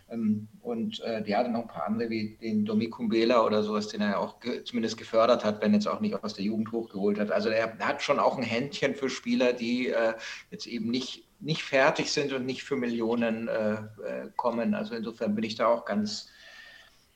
Ähm, 0.09 0.47
und 0.61 1.01
äh, 1.01 1.23
die 1.23 1.35
hatten 1.35 1.53
noch 1.53 1.61
ein 1.61 1.67
paar 1.67 1.85
andere, 1.85 2.09
wie 2.09 2.37
den 2.41 2.65
Domi 2.65 2.89
Kumbela 2.89 3.45
oder 3.45 3.63
sowas, 3.63 3.87
den 3.87 4.01
er 4.01 4.11
ja 4.11 4.17
auch 4.17 4.39
ge 4.39 4.63
zumindest 4.63 4.97
gefördert 4.97 5.43
hat, 5.43 5.61
wenn 5.61 5.73
jetzt 5.73 5.87
auch 5.87 5.99
nicht 5.99 6.23
aus 6.23 6.33
der 6.33 6.45
Jugend 6.45 6.71
hochgeholt 6.71 7.19
hat. 7.19 7.31
Also 7.31 7.49
er 7.49 7.77
hat 7.79 8.01
schon 8.01 8.19
auch 8.19 8.37
ein 8.37 8.43
Händchen 8.43 8.95
für 8.95 9.09
Spieler, 9.09 9.53
die 9.53 9.89
äh, 9.89 10.13
jetzt 10.51 10.67
eben 10.67 10.89
nicht, 10.89 11.27
nicht 11.39 11.63
fertig 11.63 12.11
sind 12.11 12.33
und 12.33 12.45
nicht 12.45 12.63
für 12.63 12.75
Millionen 12.75 13.47
äh, 13.47 13.73
äh 13.73 14.29
kommen. 14.35 14.73
Also 14.73 14.95
insofern 14.95 15.35
bin 15.35 15.43
ich 15.43 15.55
da 15.55 15.67
auch 15.67 15.85
ganz 15.85 16.29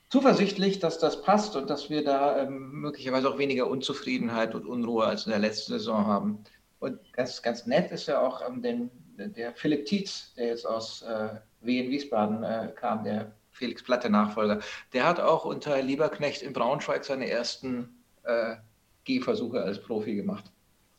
zuversichtlich, 0.10 0.79
dass 0.79 1.00
das 1.00 1.21
passt 1.21 1.55
und 1.55 1.69
dass 1.69 1.89
wir 1.89 2.03
da 2.03 2.43
ähm, 2.43 2.71
möglicherweise 2.81 3.29
auch 3.29 3.38
weniger 3.38 3.67
Unzufriedenheit 3.67 4.53
und 4.53 4.65
Unruhe 4.65 5.05
als 5.05 5.25
in 5.25 5.31
der 5.31 5.39
letzten 5.39 5.71
Saison 5.71 6.05
haben. 6.05 6.43
Und 6.79 7.00
ganz, 7.13 7.41
ganz 7.41 7.65
nett 7.65 7.91
ist 7.91 8.07
ja 8.07 8.19
auch 8.19 8.41
ähm, 8.45 8.62
den, 8.62 8.91
der 9.30 9.54
Philipp 9.54 9.86
Tietz, 9.86 10.34
der 10.36 10.48
jetzt 10.48 10.66
aus 10.66 11.01
äh, 11.04 11.30
Wien 11.62 11.90
Wiesbaden 11.90 12.44
äh, 12.44 12.70
kam, 12.75 13.04
der 13.04 13.32
Felix 13.51 13.84
Platte 13.84 14.10
Nachfolger. 14.10 14.60
Der 14.94 15.06
hat 15.06 15.20
auch 15.20 15.46
unter 15.46 15.82
Lieberknecht 15.82 16.42
in 16.42 16.54
Braunschweig 16.54 17.06
seine 17.06 17.30
ersten 17.30 17.90
äh, 18.24 18.56
Gehversuche 19.04 19.62
als 19.62 19.82
Profi 19.82 20.16
gemacht. 20.16 20.46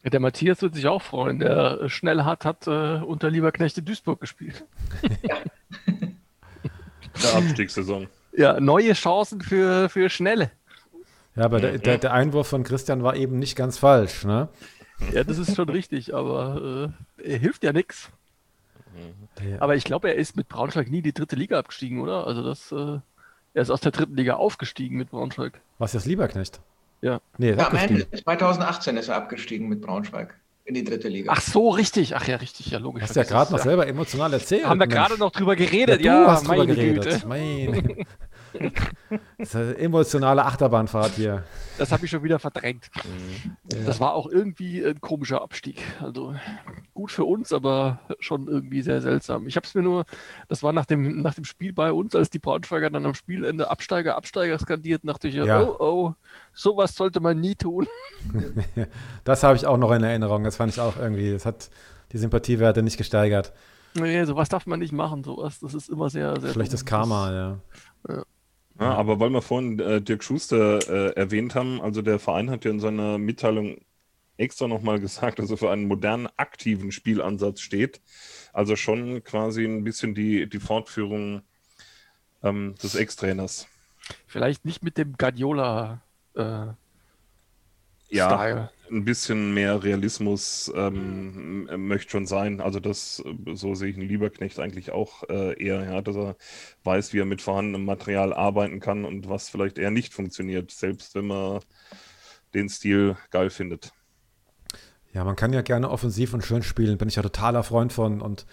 Der 0.05 0.21
Matthias 0.21 0.63
wird 0.63 0.75
sich 0.75 0.87
auch 0.89 1.03
freuen. 1.03 1.39
Der 1.39 1.89
schnell 1.89 2.25
hat, 2.25 2.45
hat 2.45 2.67
äh, 2.67 3.01
unter 3.03 3.31
Lieberknecht 3.31 3.79
in 3.79 3.85
Duisburg 3.85 4.21
gespielt. 4.21 4.65
Ja. 5.23 5.37
der 7.23 7.35
Abstiegssaison. 7.35 8.09
Ja, 8.33 8.59
neue 8.59 8.95
Chancen 8.95 9.41
für, 9.41 9.89
für 9.89 10.11
Schnelle. 10.11 10.51
Ja, 11.37 11.45
aber 11.45 11.61
der, 11.61 11.79
der, 11.79 11.99
der, 11.99 12.13
Einwurf 12.13 12.49
von 12.49 12.65
Christian 12.65 13.03
war 13.03 13.17
eben 13.17 13.39
nicht 13.39 13.57
ganz 13.57 13.79
falsch, 13.79 14.25
ne? 14.25 14.49
Ja, 15.13 15.25
das 15.25 15.39
ist 15.39 15.57
schon 15.57 15.69
richtig, 15.69 16.15
aber 16.15 16.93
äh, 17.19 17.31
er 17.31 17.39
hilft 17.39 17.65
ja 17.65 17.73
nichts. 17.73 18.11
Ja. 19.43 19.61
Aber 19.61 19.77
ich 19.77 19.85
glaube, 19.85 20.09
er 20.09 20.17
ist 20.17 20.37
mit 20.37 20.49
Braunschweig 20.49 20.91
nie 20.91 21.03
die 21.03 21.13
dritte 21.13 21.37
Liga 21.37 21.59
abgestiegen, 21.59 22.01
oder? 22.01 22.27
Also 22.27 22.43
das, 22.43 22.73
äh, 22.73 23.01
er 23.55 23.63
ist 23.63 23.71
aus 23.71 23.81
der 23.81 23.93
dritten 23.93 24.17
Liga 24.17 24.35
aufgestiegen 24.35 24.97
mit 24.97 25.11
Braunschweig. 25.11 25.61
Was 25.79 25.95
ist 25.95 26.07
Lieberknecht? 26.07 26.61
Ja. 27.01 27.21
Nee, 27.39 27.53
ja, 27.53 27.69
am 27.69 27.77
Ende 27.77 28.09
2018 28.11 28.97
ist 28.97 29.09
er 29.09 29.17
abgestiegen 29.17 29.69
mit 29.69 29.81
Braunschweig 29.81 30.35
in 30.65 30.75
die 30.75 30.85
dritte 30.85 31.09
Liga. 31.09 31.33
Ach 31.35 31.41
so, 31.41 31.71
richtig. 31.71 32.15
Ach 32.15 32.27
ja, 32.27 32.37
richtig, 32.37 32.67
ja, 32.71 32.79
logisch. 32.79 33.03
Hast 33.03 33.17
du 33.17 33.21
ja 33.21 33.27
gerade 33.27 33.53
noch 33.53 33.59
selber 33.59 33.87
emotional 33.87 34.33
erzählt. 34.33 34.65
Haben 34.65 34.79
wir 34.79 34.87
gerade 34.87 35.19
noch 35.19 35.33
drüber 35.33 35.57
geredet, 35.57 36.01
ja. 36.01 36.21
Du 36.21 36.25
ja, 36.27 36.31
hast 36.31 36.47
drüber 36.47 36.67
geredet. 36.67 37.05
Güte. 37.05 37.27
Meine. 37.27 37.83
Das 39.39 39.49
ist 39.49 39.57
eine 39.57 39.77
emotionale 39.79 40.45
Achterbahnfahrt 40.45 41.13
hier. 41.13 41.45
Das 41.79 41.93
habe 41.93 42.05
ich 42.05 42.11
schon 42.11 42.23
wieder 42.23 42.39
verdrängt. 42.39 42.91
Ja. 43.73 43.85
Das 43.85 44.01
war 44.01 44.15
auch 44.15 44.27
irgendwie 44.27 44.85
ein 44.85 45.01
komischer 45.01 45.43
Abstieg. 45.43 45.83
Also 46.01 46.35
gut 46.95 47.11
für 47.11 47.25
uns, 47.25 47.53
aber 47.53 48.01
schon 48.21 48.49
irgendwie 48.49 48.83
sehr 48.83 49.01
seltsam. 49.01 49.47
Ich 49.47 49.57
habe 49.57 49.67
es 49.67 49.75
mir 49.75 49.83
nur, 49.83 50.05
das 50.49 50.63
war 50.63 50.73
nach 50.73 50.87
dem, 50.87 51.23
nach 51.23 51.35
dem 51.35 51.45
Spiel 51.45 51.73
bei 51.73 51.93
uns, 51.93 52.15
als 52.15 52.31
die 52.31 52.39
Braunschweiger 52.39 52.91
dann 52.91 53.07
am 53.07 53.15
Spielende 53.15 53.71
Absteiger, 53.71 54.17
Absteiger 54.17 54.59
skandiert, 54.59 55.03
dachte 55.05 55.29
ich, 55.29 55.35
ja. 55.35 55.63
oh, 55.63 55.77
oh, 55.79 56.15
sowas 56.53 56.95
sollte 56.95 57.21
man 57.21 57.41
nie 57.41 57.55
tun. 57.55 57.87
das 59.25 59.43
habe 59.43 59.57
ich 59.57 59.67
auch 59.67 59.79
noch 59.79 59.93
in 59.93 60.03
Erinnerung. 60.03 60.45
Das 60.45 60.57
fand 60.57 60.73
ich 60.73 60.81
auch 60.81 60.97
irgendwie, 60.97 61.33
das 61.33 61.47
hat 61.47 61.71
die 62.13 62.19
Sympathiewerte 62.19 62.83
nicht 62.83 62.99
gesteigert. 62.99 63.53
Nee, 63.95 64.25
sowas 64.25 64.49
darf 64.49 64.67
man 64.67 64.79
nicht 64.79 64.93
machen, 64.93 65.23
sowas. 65.23 65.61
Das 65.61 65.75
ist 65.75 65.89
immer 65.89 66.09
sehr, 66.09 66.41
sehr. 66.41 66.53
Schlechtes 66.53 66.85
Karma, 66.85 67.33
ja. 67.33 67.59
ja. 68.09 68.23
Ja, 68.83 68.95
aber 68.95 69.21
weil 69.21 69.31
wir 69.31 69.43
vorhin 69.43 69.79
äh, 69.79 70.01
Dirk 70.01 70.25
Schuster 70.25 70.79
äh, 70.89 71.13
erwähnt 71.15 71.55
haben, 71.55 71.81
also 71.81 72.03
der 72.03 72.19
Verein 72.19 72.51
hat 72.51 72.65
ja 72.65 72.71
in 72.71 72.81
seiner 72.81 73.19
Mitteilung 73.19 73.79
extra 74.37 74.69
nochmal 74.69 75.01
gesagt, 75.01 75.39
dass 75.39 75.51
er 75.51 75.57
für 75.57 75.71
einen 75.71 75.87
modernen, 75.87 76.29
aktiven 76.37 76.93
Spielansatz 76.93 77.61
steht. 77.61 78.01
Also 78.53 78.77
schon 78.77 79.23
quasi 79.25 79.65
ein 79.65 79.85
bisschen 79.85 80.15
die, 80.15 80.49
die 80.49 80.61
Fortführung 80.61 81.43
ähm, 82.43 82.75
des 82.83 82.95
Ex-Trainers. 82.95 83.69
Vielleicht 84.27 84.65
nicht 84.65 84.83
mit 84.83 84.99
dem 84.99 85.17
Guardiola 85.17 86.03
äh, 86.35 86.67
ja, 88.13 88.29
Style. 88.29 88.71
ein 88.91 89.05
bisschen 89.05 89.55
mehr 89.55 89.83
Realismus 89.83 90.73
ähm, 90.75 91.69
möchte 91.89 92.11
schon 92.11 92.27
sein. 92.27 92.61
Also 92.61 92.81
das, 92.81 93.23
so 93.55 93.75
sehe 93.75 93.91
ich 93.91 93.97
einen 93.97 94.09
Lieberknecht 94.09 94.59
eigentlich 94.59 94.93
auch 94.93 95.23
äh, 95.29 95.61
eher, 95.63 95.85
ja, 95.85 96.03
dass 96.03 96.17
er 96.17 96.37
weiß, 96.85 97.13
wie 97.13 97.21
er 97.21 97.25
mit 97.25 97.43
vorhandenem 97.43 97.85
Material 97.85 98.33
arbeiten 98.33 98.81
kann 98.81 99.05
und 99.05 99.29
was 99.29 99.49
vielleicht 99.49 99.79
eher 99.79 99.91
nicht 99.91 100.13
funktioniert, 100.13 100.71
selbst 100.71 101.15
wenn 101.15 101.27
man 101.27 101.61
den 102.55 102.69
Stil 102.69 103.17
geil 103.31 103.51
findet. 103.51 103.93
Ja, 105.13 105.25
man 105.25 105.37
kann 105.37 105.53
ja 105.53 105.63
gerne 105.63 105.91
offensiv 105.91 106.35
und 106.35 106.45
schön 106.45 106.63
spielen, 106.63 106.99
bin 106.99 107.09
ich 107.09 107.17
ja 107.17 107.23
totaler 107.23 107.63
Freund 107.63 107.93
von 107.93 108.21
und 108.21 108.47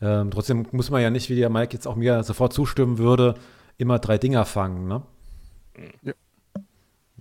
ähm, 0.00 0.30
trotzdem 0.30 0.66
muss 0.70 0.90
man 0.90 1.02
ja 1.02 1.10
nicht, 1.10 1.28
wie 1.28 1.36
der 1.36 1.50
Mike 1.50 1.74
jetzt 1.74 1.86
auch 1.86 1.96
mir 1.96 2.22
sofort 2.22 2.52
zustimmen 2.52 2.98
würde, 2.98 3.34
immer 3.78 3.98
drei 3.98 4.16
Dinger 4.16 4.44
fangen, 4.44 4.86
ne? 4.86 5.02
Ja. 6.02 6.12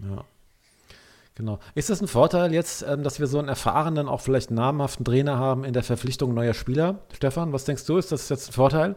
Ja. 0.02 0.26
Genau. 1.38 1.60
Ist 1.76 1.92
das 1.92 2.02
ein 2.02 2.08
Vorteil 2.08 2.52
jetzt, 2.52 2.82
ähm, 2.82 3.04
dass 3.04 3.20
wir 3.20 3.28
so 3.28 3.38
einen 3.38 3.48
erfahrenen, 3.48 4.08
auch 4.08 4.22
vielleicht 4.22 4.50
namhaften 4.50 5.06
Trainer 5.06 5.38
haben 5.38 5.66
in 5.66 5.74
der 5.74 5.84
Verpflichtung 5.84 6.34
neuer 6.34 6.56
Spieler? 6.56 6.98
Stefan, 7.14 7.54
was 7.54 7.64
denkst 7.64 7.86
du? 7.86 7.98
Ist 7.98 8.12
das 8.12 8.28
jetzt 8.30 8.50
ein 8.50 8.54
Vorteil? 8.54 8.96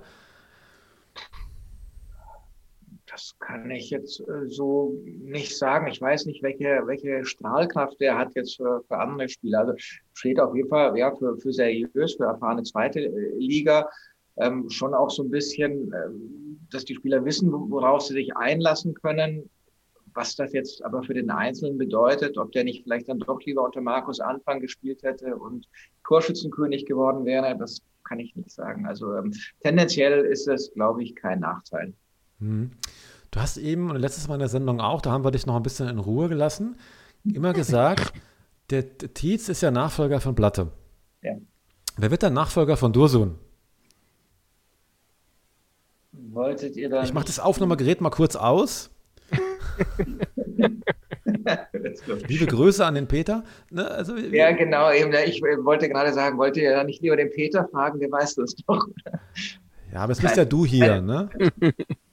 Das 3.05 3.37
kann 3.41 3.71
ich 3.71 3.91
jetzt 3.91 4.21
äh, 4.21 4.47
so 4.47 4.95
nicht 5.05 5.59
sagen. 5.59 5.89
Ich 5.89 6.01
weiß 6.01 6.25
nicht, 6.25 6.43
welche, 6.43 6.81
welche 6.87 7.27
Strahlkraft 7.27 8.01
der 8.01 8.17
hat 8.17 8.35
jetzt 8.35 8.57
für, 8.57 8.83
für 8.89 8.97
andere 8.97 9.29
Spieler. 9.29 9.59
Also 9.59 9.75
steht 10.15 10.41
auf 10.41 10.55
jeden 10.55 10.71
Fall 10.71 10.97
ja, 10.97 11.15
für, 11.15 11.37
für 11.37 11.53
seriös, 11.53 12.15
für 12.15 12.25
erfahrene 12.25 12.63
zweite 12.63 13.01
äh, 13.01 13.35
Liga. 13.37 13.87
Ähm, 14.39 14.71
schon 14.71 14.95
auch 14.95 15.11
so 15.11 15.25
ein 15.25 15.31
bisschen, 15.31 15.93
ähm, 15.93 16.59
dass 16.71 16.87
die 16.87 16.95
Spieler 16.95 17.23
wissen, 17.23 17.53
worauf 17.53 18.01
sie 18.01 18.15
sich 18.15 18.35
einlassen 18.35 18.95
können 18.95 19.51
was 20.15 20.37
das 20.37 20.53
jetzt 20.53 20.85
aber 20.85 21.03
für 21.03 21.15
den 21.15 21.31
Einzelnen 21.31 21.79
bedeutet, 21.79 22.39
ob 22.39 22.53
der 22.53 22.65
nicht 22.65 22.83
vielleicht 22.83 23.09
dann 23.09 23.19
doch 23.19 23.41
lieber 23.43 23.65
unter 23.65 23.81
Markus 23.81 24.21
Anfang 24.21 24.61
gespielt 24.61 25.03
hätte 25.03 25.37
und 25.37 25.69
Torschützenkönig 26.07 26.87
geworden 26.87 27.25
wäre, 27.25 27.57
das 27.57 27.83
kann 28.05 28.19
ich 28.19 28.35
nicht 28.35 28.51
sagen. 28.51 28.87
Also 28.87 29.15
ähm, 29.15 29.33
tendenziell 29.61 30.25
ist 30.25 30.49
es, 30.49 30.73
glaube 30.73 31.03
ich, 31.03 31.15
kein 31.15 31.41
Nachteil. 31.41 31.93
Hm. 32.39 32.73
Du 33.31 33.41
hast 33.41 33.57
eben, 33.59 33.91
und 33.91 33.97
letztes 33.97 34.27
Mal 34.27 34.35
in 34.35 34.41
der 34.41 34.49
Sendung 34.49 34.81
auch, 34.81 35.01
da 35.01 35.13
haben 35.13 35.25
wir 35.25 35.31
dich 35.31 35.47
noch 35.47 35.57
ein 35.57 35.63
bisschen 35.63 35.89
in 35.89 35.99
Ruhe 35.99 36.29
gelassen, 36.29 36.77
immer 37.25 37.53
gesagt, 37.53 38.13
der, 38.71 38.83
der 38.83 39.15
Tietz 39.15 39.49
ist 39.49 39.61
ja 39.61 39.71
Nachfolger 39.71 40.21
von 40.21 40.35
Blatte. 40.35 40.73
Ja. 41.23 41.37
Wer 41.97 42.11
wird 42.11 42.23
der 42.23 42.31
Nachfolger 42.31 42.77
von 42.77 42.93
Dursun? 42.93 43.39
Wolltet 46.13 46.77
ihr 46.77 46.89
dann. 46.89 47.05
Ich 47.05 47.13
mache 47.13 47.27
das 47.27 47.39
Aufnahmegerät 47.39 48.01
mal 48.01 48.11
kurz 48.11 48.37
aus. 48.37 48.90
Liebe 52.29 52.47
Grüße 52.47 52.85
an 52.85 52.95
den 52.95 53.07
Peter. 53.07 53.45
Ne, 53.71 53.89
also, 53.89 54.17
ja, 54.17 54.53
genau. 54.53 54.93
Eben, 54.93 55.13
ich 55.27 55.41
wollte 55.43 55.89
gerade 55.89 56.13
sagen, 56.13 56.39
wollt 56.39 56.57
ihr 56.57 56.71
ja 56.71 56.85
nicht 56.85 57.03
lieber 57.03 57.17
den 57.17 57.31
Peter 57.31 57.69
fragen, 57.69 58.01
der 58.01 58.11
weiß 58.11 58.37
das 58.37 58.55
doch. 58.67 58.87
Ja, 59.93 60.01
aber 60.01 60.13
es 60.13 60.21
bist 60.21 60.37
ja 60.37 60.45
du 60.45 60.65
hier, 60.65 61.01
ne? 61.01 61.29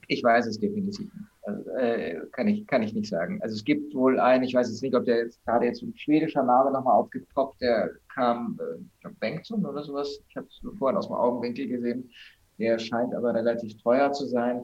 Ich 0.08 0.24
weiß 0.24 0.46
es 0.46 0.58
definitiv. 0.58 1.10
Also, 1.42 1.70
äh, 1.72 2.20
kann, 2.32 2.48
ich, 2.48 2.66
kann 2.66 2.82
ich 2.82 2.94
nicht 2.94 3.08
sagen. 3.08 3.40
Also 3.42 3.54
es 3.54 3.64
gibt 3.64 3.94
wohl 3.94 4.18
einen, 4.18 4.42
ich 4.42 4.54
weiß 4.54 4.68
jetzt 4.68 4.82
nicht, 4.82 4.94
ob 4.94 5.04
der 5.04 5.18
jetzt 5.18 5.44
gerade 5.44 5.66
jetzt 5.66 5.82
ein 5.82 5.94
schwedischer 5.96 6.42
Name 6.42 6.72
nochmal 6.72 6.94
aufgepoppt, 6.94 7.60
der 7.60 7.90
kam, 8.12 8.58
äh, 8.58 8.80
ich 8.80 9.00
glaube, 9.00 9.16
Bengtsson 9.20 9.64
oder 9.64 9.82
sowas. 9.82 10.20
Ich 10.28 10.36
habe 10.36 10.46
es 10.46 10.60
vorhin 10.78 10.96
aus 10.96 11.08
dem 11.08 11.16
Augenwinkel 11.16 11.68
gesehen. 11.68 12.10
Der 12.58 12.78
scheint 12.78 13.14
aber 13.14 13.34
relativ 13.34 13.80
teuer 13.82 14.10
zu 14.12 14.26
sein. 14.26 14.62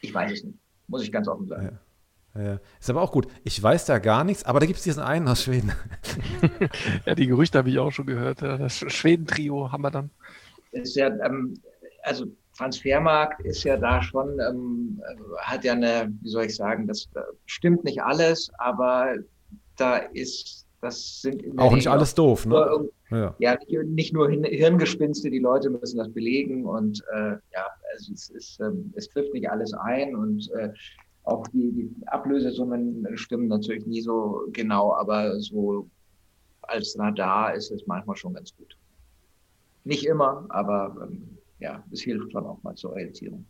Ich 0.00 0.12
weiß 0.12 0.32
es 0.32 0.44
nicht. 0.44 0.58
Muss 0.88 1.02
ich 1.02 1.12
ganz 1.12 1.28
offen 1.28 1.46
sagen. 1.46 1.66
Ja, 1.66 1.80
ist 2.78 2.90
aber 2.90 3.02
auch 3.02 3.12
gut. 3.12 3.26
Ich 3.44 3.60
weiß 3.60 3.86
da 3.86 3.98
gar 3.98 4.24
nichts, 4.24 4.44
aber 4.44 4.60
da 4.60 4.66
gibt 4.66 4.78
es 4.78 4.84
diesen 4.84 5.02
einen 5.02 5.26
aus 5.26 5.42
Schweden. 5.42 5.72
ja, 7.06 7.14
die 7.14 7.26
Gerüchte 7.26 7.58
habe 7.58 7.70
ich 7.70 7.78
auch 7.78 7.90
schon 7.90 8.06
gehört. 8.06 8.42
Das 8.42 8.84
Schweden-Trio 8.86 9.72
haben 9.72 9.82
wir 9.82 9.90
dann. 9.90 10.10
Ist 10.72 10.94
ja, 10.94 11.08
ähm, 11.08 11.54
also 12.02 12.26
Transfermarkt 12.56 13.40
ist 13.42 13.64
ja 13.64 13.76
da 13.76 14.02
schon, 14.02 14.38
ähm, 14.38 15.00
hat 15.38 15.64
ja 15.64 15.72
eine, 15.72 16.12
wie 16.20 16.28
soll 16.28 16.44
ich 16.44 16.56
sagen, 16.56 16.86
das 16.86 17.08
stimmt 17.46 17.84
nicht 17.84 18.02
alles, 18.02 18.50
aber 18.58 19.14
da 19.76 19.96
ist, 19.96 20.66
das 20.82 21.22
sind 21.22 21.42
auch 21.58 21.74
nicht 21.74 21.88
alles 21.88 22.14
doof, 22.14 22.46
ne? 22.46 22.88
Ja. 23.10 23.34
ja, 23.40 23.58
nicht 23.86 24.12
nur 24.12 24.30
Hirngespinste, 24.30 25.30
die 25.30 25.40
Leute 25.40 25.68
müssen 25.70 25.98
das 25.98 26.12
belegen 26.12 26.64
und 26.64 27.02
äh, 27.12 27.30
ja, 27.52 27.66
also 27.92 28.12
es, 28.12 28.30
ist, 28.30 28.60
ähm, 28.60 28.92
es 28.94 29.08
trifft 29.08 29.32
nicht 29.32 29.50
alles 29.50 29.74
ein 29.74 30.14
und 30.14 30.48
äh, 30.52 30.70
auch 31.24 31.46
die, 31.48 31.72
die 31.72 32.08
Ablösesummen 32.08 33.06
stimmen 33.16 33.48
natürlich 33.48 33.86
nie 33.86 34.00
so 34.00 34.46
genau, 34.52 34.94
aber 34.94 35.40
so 35.40 35.88
als 36.62 36.98
Radar 36.98 37.54
ist 37.54 37.70
es 37.70 37.86
manchmal 37.86 38.16
schon 38.16 38.34
ganz 38.34 38.54
gut. 38.56 38.76
Nicht 39.84 40.06
immer, 40.06 40.46
aber 40.48 41.08
ähm, 41.08 41.38
ja, 41.58 41.82
es 41.90 42.02
hilft 42.02 42.32
schon 42.32 42.46
auch 42.46 42.62
mal 42.62 42.74
zur 42.74 42.90
Orientierung. 42.90 43.44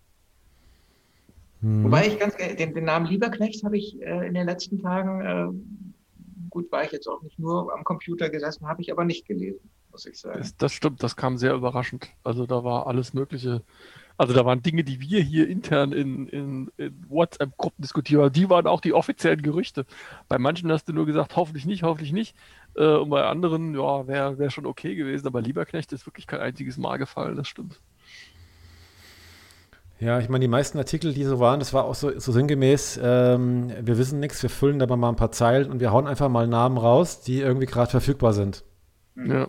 Hm. 1.61 1.85
Wobei 1.85 2.07
ich 2.07 2.19
ganz 2.19 2.37
den, 2.37 2.75
den 2.75 2.85
Namen 2.85 3.07
Lieberknecht 3.07 3.65
habe 3.65 3.77
ich 3.77 4.01
äh, 4.01 4.27
in 4.27 4.35
den 4.35 4.47
letzten 4.47 4.81
Tagen, 4.81 5.21
äh, 5.21 6.49
gut, 6.49 6.71
war 6.73 6.85
ich 6.85 6.93
jetzt 6.93 7.09
auch 7.09 7.23
nicht 7.23 7.39
nur 7.39 7.73
am 7.75 7.85
Computer 7.85 8.31
gesessen, 8.31 8.67
habe 8.67 8.83
ich 8.83 8.91
aber 8.91 9.05
nicht 9.05 9.27
gelesen, 9.27 9.69
muss 9.91 10.07
ich 10.07 10.19
sagen. 10.19 10.39
Das, 10.39 10.57
das 10.57 10.73
stimmt, 10.73 11.03
das 11.03 11.17
kam 11.17 11.37
sehr 11.37 11.55
überraschend. 11.55 12.09
Also 12.25 12.47
da 12.47 12.65
war 12.65 12.87
alles 12.87 13.13
Mögliche 13.13 13.63
also 14.21 14.35
da 14.35 14.45
waren 14.45 14.63
Dinge, 14.63 14.85
die 14.85 15.01
wir 15.01 15.23
hier 15.23 15.49
intern 15.49 15.93
in, 15.93 16.29
in, 16.29 16.71
in 16.77 17.05
WhatsApp-Gruppen 17.09 17.81
diskutieren, 17.81 18.31
die 18.31 18.51
waren 18.51 18.67
auch 18.67 18.83
die 18.83 18.93
offiziellen 18.93 19.41
Gerüchte. 19.41 19.87
Bei 20.29 20.37
manchen 20.37 20.71
hast 20.71 20.85
du 20.85 20.93
nur 20.93 21.07
gesagt, 21.07 21.37
hoffentlich 21.37 21.65
nicht, 21.65 21.85
hoffentlich 21.85 22.13
nicht. 22.13 22.37
Äh, 22.77 22.97
und 22.97 23.09
bei 23.09 23.25
anderen, 23.25 23.75
ja, 23.75 24.07
wäre 24.07 24.39
wär 24.39 24.51
schon 24.51 24.67
okay 24.67 24.95
gewesen. 24.95 25.27
Aber 25.27 25.41
Lieberknecht 25.41 25.91
ist 25.95 26.07
wirklich 26.07 26.27
kein 26.27 26.41
einziges 26.41 26.77
Mal 26.77 26.99
gefallen, 26.99 27.35
das 27.35 27.49
stimmt. 27.49 27.81
Ja, 30.01 30.19
ich 30.19 30.29
meine, 30.29 30.43
die 30.43 30.49
meisten 30.49 30.77
Artikel, 30.77 31.15
die 31.15 31.25
so 31.25 31.41
waren, 31.41 31.59
das 31.59 31.73
war 31.73 31.85
auch 31.85 31.95
so, 31.95 32.19
so 32.21 32.31
sinngemäß, 32.31 33.01
ähm, 33.03 33.73
wir 33.81 33.97
wissen 33.97 34.21
nichts, 34.21 34.43
wir 34.43 34.51
füllen 34.51 34.79
da 34.79 34.87
mal 34.87 35.09
ein 35.09 35.17
paar 35.17 35.33
Zeilen 35.33 35.71
und 35.71 35.81
wir 35.81 35.93
hauen 35.93 36.07
einfach 36.07 36.29
mal 36.29 36.47
Namen 36.47 36.77
raus, 36.77 37.23
die 37.23 37.41
irgendwie 37.41 37.67
gerade 37.67 37.91
verfügbar 37.91 38.35
sind. 38.35 38.65
Ja. 39.17 39.47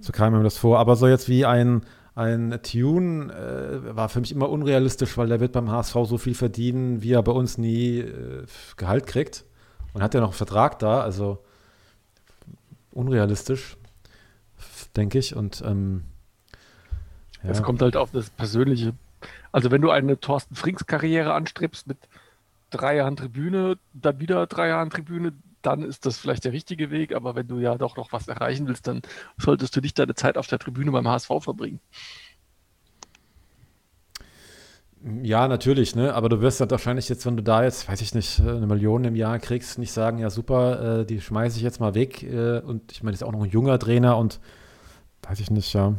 So 0.00 0.10
kam 0.10 0.32
mir 0.32 0.42
das 0.42 0.58
vor. 0.58 0.80
Aber 0.80 0.96
so 0.96 1.06
jetzt 1.06 1.28
wie 1.28 1.46
ein, 1.46 1.82
ein 2.16 2.58
Tune 2.62 3.30
äh, 3.32 3.94
war 3.94 4.08
für 4.08 4.20
mich 4.20 4.32
immer 4.32 4.48
unrealistisch, 4.48 5.18
weil 5.18 5.28
der 5.28 5.38
wird 5.38 5.52
beim 5.52 5.70
HSV 5.70 5.94
so 6.06 6.16
viel 6.16 6.34
verdienen, 6.34 7.02
wie 7.02 7.12
er 7.12 7.22
bei 7.22 7.32
uns 7.32 7.58
nie 7.58 7.98
äh, 7.98 8.46
Gehalt 8.78 9.06
kriegt. 9.06 9.44
Und 9.92 10.02
hat 10.02 10.14
ja 10.14 10.20
noch 10.20 10.28
einen 10.28 10.36
Vertrag 10.36 10.78
da, 10.78 11.02
also 11.02 11.44
unrealistisch, 12.90 13.76
denke 14.96 15.18
ich. 15.18 15.36
Und 15.36 15.62
ähm, 15.64 16.04
ja. 17.42 17.50
es 17.50 17.62
kommt 17.62 17.82
halt 17.82 17.96
auf 17.96 18.10
das 18.12 18.30
Persönliche. 18.30 18.94
Also 19.52 19.70
wenn 19.70 19.82
du 19.82 19.90
eine 19.90 20.18
Thorsten 20.18 20.54
Frings 20.54 20.86
Karriere 20.86 21.34
anstrebst 21.34 21.86
mit 21.86 21.98
drei 22.70 22.96
Jahren 22.96 23.16
Tribüne, 23.16 23.76
dann 23.92 24.20
wieder 24.20 24.46
drei 24.46 24.68
Jahren 24.68 24.88
Tribüne, 24.88 25.34
dann 25.66 25.82
ist 25.82 26.06
das 26.06 26.18
vielleicht 26.18 26.44
der 26.44 26.52
richtige 26.52 26.90
Weg. 26.90 27.14
Aber 27.14 27.34
wenn 27.34 27.48
du 27.48 27.58
ja 27.58 27.76
doch 27.76 27.96
noch 27.96 28.12
was 28.12 28.28
erreichen 28.28 28.68
willst, 28.68 28.86
dann 28.86 29.02
solltest 29.36 29.76
du 29.76 29.80
nicht 29.80 29.98
deine 29.98 30.14
Zeit 30.14 30.38
auf 30.38 30.46
der 30.46 30.58
Tribüne 30.58 30.92
beim 30.92 31.08
HSV 31.08 31.30
verbringen. 31.40 31.80
Ja, 35.22 35.46
natürlich, 35.46 35.94
ne? 35.94 36.14
Aber 36.14 36.28
du 36.28 36.40
wirst 36.40 36.60
dann 36.60 36.70
wahrscheinlich 36.70 37.08
jetzt, 37.08 37.26
wenn 37.26 37.36
du 37.36 37.42
da 37.42 37.62
jetzt, 37.62 37.88
weiß 37.88 38.00
ich 38.00 38.14
nicht, 38.14 38.40
eine 38.40 38.66
Million 38.66 39.04
im 39.04 39.14
Jahr 39.14 39.38
kriegst, 39.38 39.78
nicht 39.78 39.92
sagen, 39.92 40.18
ja 40.18 40.30
super, 40.30 41.00
äh, 41.00 41.06
die 41.06 41.20
schmeiße 41.20 41.58
ich 41.58 41.62
jetzt 41.62 41.80
mal 41.80 41.94
weg. 41.94 42.22
Äh, 42.22 42.60
und 42.60 42.90
ich 42.90 43.02
meine, 43.02 43.12
das 43.12 43.20
ist 43.20 43.26
auch 43.26 43.32
noch 43.32 43.42
ein 43.42 43.50
junger 43.50 43.78
Trainer 43.78 44.16
und 44.16 44.40
weiß 45.22 45.38
ich 45.40 45.50
nicht, 45.50 45.72
ja. 45.74 45.94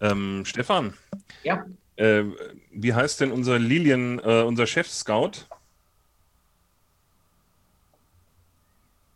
Ähm, 0.00 0.44
Stefan. 0.44 0.94
Ja. 1.42 1.64
Äh, 1.96 2.24
wie 2.72 2.94
heißt 2.94 3.20
denn 3.20 3.32
unser 3.32 3.58
Lilien, 3.58 4.20
äh, 4.20 4.42
unser 4.42 4.66
Chef-Scout? 4.66 5.46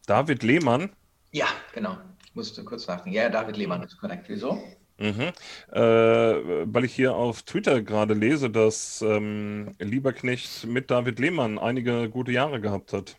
David 0.06 0.42
Lehmann? 0.42 0.90
Ja, 1.32 1.46
genau. 1.74 1.98
Ich 2.24 2.34
musste 2.34 2.64
kurz 2.64 2.86
nachdenken. 2.86 3.16
Ja, 3.16 3.28
David 3.28 3.56
Lehmann 3.56 3.82
ist 3.82 3.98
korrekt. 3.98 4.24
Wieso? 4.28 4.62
Mhm. 4.98 5.32
Äh, 5.72 5.80
weil 5.80 6.84
ich 6.84 6.94
hier 6.94 7.14
auf 7.14 7.42
Twitter 7.42 7.82
gerade 7.82 8.14
lese, 8.14 8.48
dass 8.48 9.02
ähm, 9.02 9.74
Lieberknecht 9.78 10.66
mit 10.66 10.90
David 10.90 11.18
Lehmann 11.18 11.58
einige 11.58 12.08
gute 12.08 12.32
Jahre 12.32 12.60
gehabt 12.60 12.92
hat. 12.92 13.16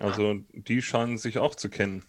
Also 0.00 0.36
die 0.52 0.80
scheinen 0.80 1.18
sich 1.18 1.38
auch 1.38 1.54
zu 1.54 1.68
kennen. 1.68 2.04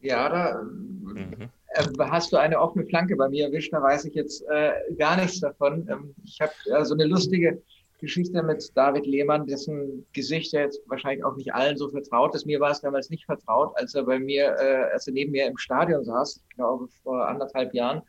Ja, 0.00 0.28
da 0.28 0.62
mhm. 0.62 1.50
äh, 1.74 1.84
hast 1.98 2.32
du 2.32 2.36
eine 2.36 2.60
offene 2.60 2.86
Flanke 2.86 3.16
bei 3.16 3.28
mir 3.28 3.46
erwischt, 3.46 3.72
da 3.72 3.82
weiß 3.82 4.04
ich 4.04 4.14
jetzt 4.14 4.42
äh, 4.48 4.72
gar 4.96 5.16
nichts 5.16 5.40
davon. 5.40 5.88
Ähm, 5.88 6.14
ich 6.22 6.40
habe 6.40 6.52
äh, 6.66 6.84
so 6.84 6.94
eine 6.94 7.06
lustige 7.06 7.60
Geschichte 8.00 8.42
mit 8.42 8.64
David 8.74 9.06
Lehmann, 9.06 9.46
dessen 9.46 10.06
Gesicht 10.12 10.52
ja 10.52 10.60
jetzt 10.60 10.80
wahrscheinlich 10.86 11.24
auch 11.24 11.36
nicht 11.36 11.54
allen 11.54 11.76
so 11.76 11.88
vertraut 11.88 12.34
ist. 12.34 12.46
Mir 12.46 12.60
war 12.60 12.70
es 12.70 12.80
damals 12.80 13.10
nicht 13.10 13.24
vertraut, 13.24 13.72
als 13.76 13.94
er 13.94 14.04
bei 14.04 14.18
mir, 14.18 14.56
äh, 14.58 14.92
als 14.92 15.06
er 15.06 15.12
neben 15.12 15.32
mir 15.32 15.46
im 15.46 15.58
Stadion 15.58 16.04
saß, 16.04 16.42
ich 16.48 16.56
glaube 16.56 16.88
vor 17.02 17.28
anderthalb 17.28 17.74
Jahren, 17.74 18.02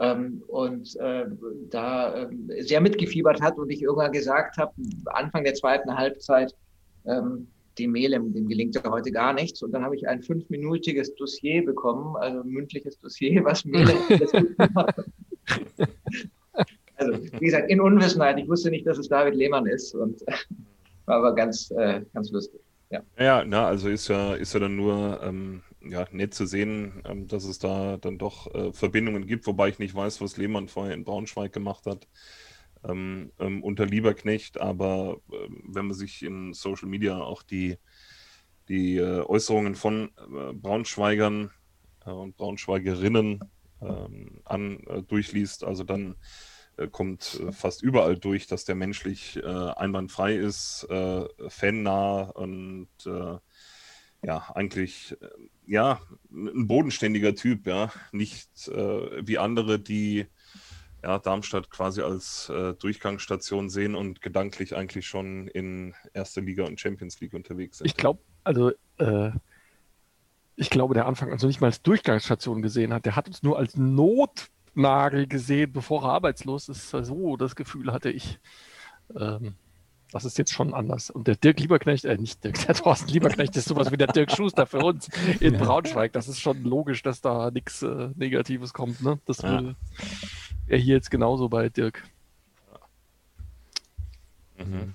ähm, 0.00 0.42
und 0.48 0.96
äh, 0.96 1.26
da 1.70 2.14
äh, 2.14 2.62
sehr 2.62 2.80
mitgefiebert 2.80 3.40
hat 3.40 3.58
und 3.58 3.70
ich 3.70 3.82
irgendwann 3.82 4.12
gesagt 4.12 4.56
habe, 4.56 4.72
Anfang 5.06 5.44
der 5.44 5.54
zweiten 5.54 5.96
Halbzeit, 5.96 6.54
ähm, 7.06 7.48
dem 7.78 7.92
Melem, 7.92 8.32
dem 8.32 8.48
gelingt 8.48 8.74
ja 8.74 8.90
heute 8.90 9.10
gar 9.10 9.32
nichts. 9.32 9.62
Und 9.62 9.72
dann 9.72 9.82
habe 9.82 9.96
ich 9.96 10.06
ein 10.08 10.22
fünfminütiges 10.22 11.14
Dossier 11.14 11.64
bekommen, 11.64 12.16
also 12.16 12.40
ein 12.40 12.48
mündliches 12.48 12.98
Dossier, 12.98 13.44
was 13.44 13.64
Melem 13.66 13.96
wie 17.38 17.46
gesagt, 17.46 17.70
in 17.70 17.80
Unwissenheit. 17.80 18.38
Ich 18.38 18.48
wusste 18.48 18.70
nicht, 18.70 18.86
dass 18.86 18.98
es 18.98 19.08
David 19.08 19.34
Lehmann 19.34 19.66
ist 19.66 19.94
und 19.94 20.20
war 21.06 21.16
aber 21.16 21.34
ganz, 21.34 21.70
äh, 21.70 22.02
ganz 22.12 22.30
lustig. 22.30 22.60
Ja, 22.90 23.02
ja 23.18 23.44
na, 23.44 23.66
also 23.66 23.88
ist 23.88 24.08
ja, 24.08 24.34
ist 24.34 24.52
ja 24.54 24.60
dann 24.60 24.76
nur 24.76 25.20
ähm, 25.22 25.62
ja, 25.80 26.06
nett 26.10 26.34
zu 26.34 26.46
sehen, 26.46 27.02
ähm, 27.04 27.28
dass 27.28 27.44
es 27.44 27.58
da 27.58 27.96
dann 27.96 28.18
doch 28.18 28.52
äh, 28.54 28.72
Verbindungen 28.72 29.26
gibt, 29.26 29.46
wobei 29.46 29.68
ich 29.68 29.78
nicht 29.78 29.94
weiß, 29.94 30.20
was 30.20 30.36
Lehmann 30.36 30.68
vorher 30.68 30.94
in 30.94 31.04
Braunschweig 31.04 31.52
gemacht 31.52 31.86
hat. 31.86 32.06
Ähm, 32.84 33.30
ähm, 33.38 33.62
unter 33.62 33.86
Lieberknecht, 33.86 34.60
aber 34.60 35.20
äh, 35.30 35.48
wenn 35.68 35.86
man 35.86 35.94
sich 35.94 36.22
in 36.24 36.52
Social 36.52 36.88
Media 36.88 37.16
auch 37.16 37.42
die, 37.44 37.76
die 38.68 38.96
äh, 38.96 39.20
Äußerungen 39.20 39.76
von 39.76 40.10
äh, 40.16 40.52
Braunschweigern 40.52 41.50
und 42.04 42.36
Braunschweigerinnen 42.36 43.38
ähm, 43.80 44.40
an 44.44 45.04
durchliest, 45.06 45.62
also 45.62 45.84
dann 45.84 46.16
kommt 46.88 47.40
äh, 47.40 47.52
fast 47.52 47.82
überall 47.82 48.16
durch, 48.16 48.46
dass 48.46 48.64
der 48.64 48.74
menschlich 48.74 49.36
äh, 49.36 49.46
einwandfrei 49.46 50.34
ist, 50.34 50.86
äh, 50.90 51.26
fannah 51.48 52.22
und 52.22 52.88
äh, 53.06 53.38
ja, 54.24 54.50
eigentlich 54.54 55.16
äh, 55.20 55.28
ja, 55.66 56.00
ein 56.30 56.66
bodenständiger 56.66 57.34
Typ, 57.34 57.66
ja. 57.66 57.92
Nicht 58.10 58.50
wie 58.66 59.38
andere, 59.38 59.78
die 59.78 60.26
ja, 61.02 61.18
Darmstadt 61.20 61.70
quasi 61.70 62.02
als 62.02 62.52
Durchgangsstation 62.80 63.70
sehen 63.70 63.94
und 63.94 64.20
gedanklich 64.20 64.74
eigentlich 64.74 65.06
schon 65.06 65.46
in 65.46 65.94
erster 66.14 66.40
Liga 66.40 66.64
und 66.64 66.80
Champions 66.80 67.20
League 67.20 67.32
unterwegs 67.32 67.78
sind. 67.78 67.86
Ich 67.86 67.96
glaube, 67.96 68.20
also 68.42 68.72
ich 70.56 70.68
glaube, 70.68 70.94
der 70.94 71.06
Anfang 71.06 71.30
also 71.30 71.46
nicht 71.46 71.60
mal 71.60 71.68
als 71.68 71.80
Durchgangsstation 71.82 72.60
gesehen 72.60 72.92
hat, 72.92 73.06
der 73.06 73.14
hat 73.14 73.28
uns 73.28 73.44
nur 73.44 73.56
als 73.56 73.76
Not 73.76 74.50
Nagel 74.74 75.26
gesehen, 75.26 75.72
bevor 75.72 76.04
er 76.04 76.12
arbeitslos 76.12 76.68
ist. 76.68 76.90
So, 76.90 77.36
das 77.36 77.56
Gefühl 77.56 77.92
hatte 77.92 78.10
ich. 78.10 78.38
Ähm, 79.18 79.54
das 80.12 80.26
ist 80.26 80.36
jetzt 80.36 80.52
schon 80.52 80.74
anders. 80.74 81.08
Und 81.08 81.26
der 81.26 81.36
Dirk 81.36 81.58
Lieberknecht, 81.58 82.04
äh, 82.04 82.18
nicht 82.18 82.44
Dirk, 82.44 82.66
der 82.66 82.74
Thorsten 82.74 83.08
Lieberknecht 83.10 83.56
ist 83.56 83.66
sowas 83.66 83.90
wie 83.90 83.96
der 83.96 84.08
Dirk 84.08 84.30
Schuster 84.30 84.66
für 84.66 84.78
uns 84.78 85.08
in 85.40 85.56
Braunschweig. 85.56 86.12
Das 86.12 86.28
ist 86.28 86.38
schon 86.38 86.62
logisch, 86.64 87.02
dass 87.02 87.22
da 87.22 87.50
nichts 87.50 87.82
äh, 87.82 88.10
Negatives 88.14 88.74
kommt. 88.74 89.02
Ne? 89.02 89.18
Das 89.24 89.38
ja. 89.38 89.50
würde 89.50 89.76
er 90.66 90.78
hier 90.78 90.96
jetzt 90.96 91.10
genauso 91.10 91.48
bei 91.48 91.70
Dirk. 91.70 92.04
Mhm. 94.58 94.94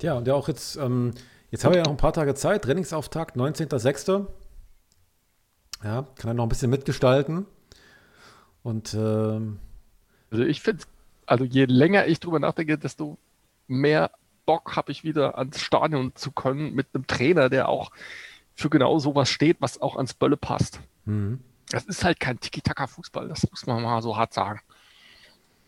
Ja, 0.00 0.14
und 0.14 0.26
ja 0.26 0.34
auch 0.34 0.48
jetzt, 0.48 0.76
ähm, 0.76 1.12
jetzt 1.50 1.64
haben 1.64 1.72
wir 1.72 1.78
ja 1.78 1.84
noch 1.84 1.92
ein 1.92 1.98
paar 1.98 2.12
Tage 2.12 2.34
Zeit. 2.34 2.64
Trainingsauftakt, 2.64 3.36
19.06. 3.36 4.26
Ja, 5.82 6.06
kann 6.16 6.30
er 6.30 6.34
noch 6.34 6.44
ein 6.44 6.48
bisschen 6.48 6.70
mitgestalten. 6.70 7.46
Und 8.64 8.94
ähm, 8.94 9.60
also 10.30 10.42
ich 10.42 10.62
finde, 10.62 10.84
also 11.26 11.44
je 11.44 11.66
länger 11.66 12.06
ich 12.06 12.18
drüber 12.18 12.40
nachdenke, 12.40 12.76
desto 12.76 13.18
mehr 13.68 14.10
Bock 14.46 14.74
habe 14.74 14.90
ich 14.90 15.04
wieder 15.04 15.38
ans 15.38 15.60
Stadion 15.60 16.16
zu 16.16 16.32
können 16.32 16.74
mit 16.74 16.88
einem 16.92 17.06
Trainer, 17.06 17.48
der 17.48 17.68
auch 17.68 17.92
für 18.54 18.70
genau 18.70 18.98
sowas 18.98 19.28
steht, 19.28 19.58
was 19.60 19.80
auch 19.80 19.96
ans 19.96 20.14
Bölle 20.14 20.36
passt. 20.36 20.80
Mhm. 21.04 21.40
Das 21.70 21.84
ist 21.84 22.04
halt 22.04 22.20
kein 22.20 22.40
Tiki-Taka-Fußball, 22.40 23.28
das 23.28 23.48
muss 23.50 23.66
man 23.66 23.82
mal 23.82 24.02
so 24.02 24.16
hart 24.16 24.32
sagen. 24.32 24.60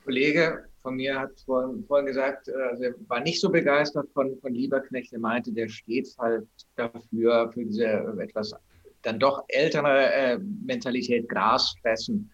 Kollege 0.04 0.64
von 0.82 0.94
mir 0.96 1.18
hat 1.18 1.32
vorhin, 1.44 1.84
vorhin 1.86 2.06
gesagt, 2.06 2.48
also 2.48 2.84
er 2.84 2.94
war 3.08 3.20
nicht 3.20 3.40
so 3.40 3.50
begeistert 3.50 4.08
von, 4.14 4.38
von 4.40 4.54
Lieberknecht. 4.54 5.12
Er 5.12 5.18
meinte, 5.18 5.52
der 5.52 5.68
steht 5.68 6.08
halt 6.18 6.46
dafür, 6.76 7.50
für 7.52 7.64
diese 7.64 7.84
etwas 8.20 8.54
dann 9.02 9.18
doch 9.18 9.44
ältere 9.48 10.12
äh, 10.12 10.38
Mentalität 10.38 11.28
Gras 11.28 11.74
fressen. 11.82 12.30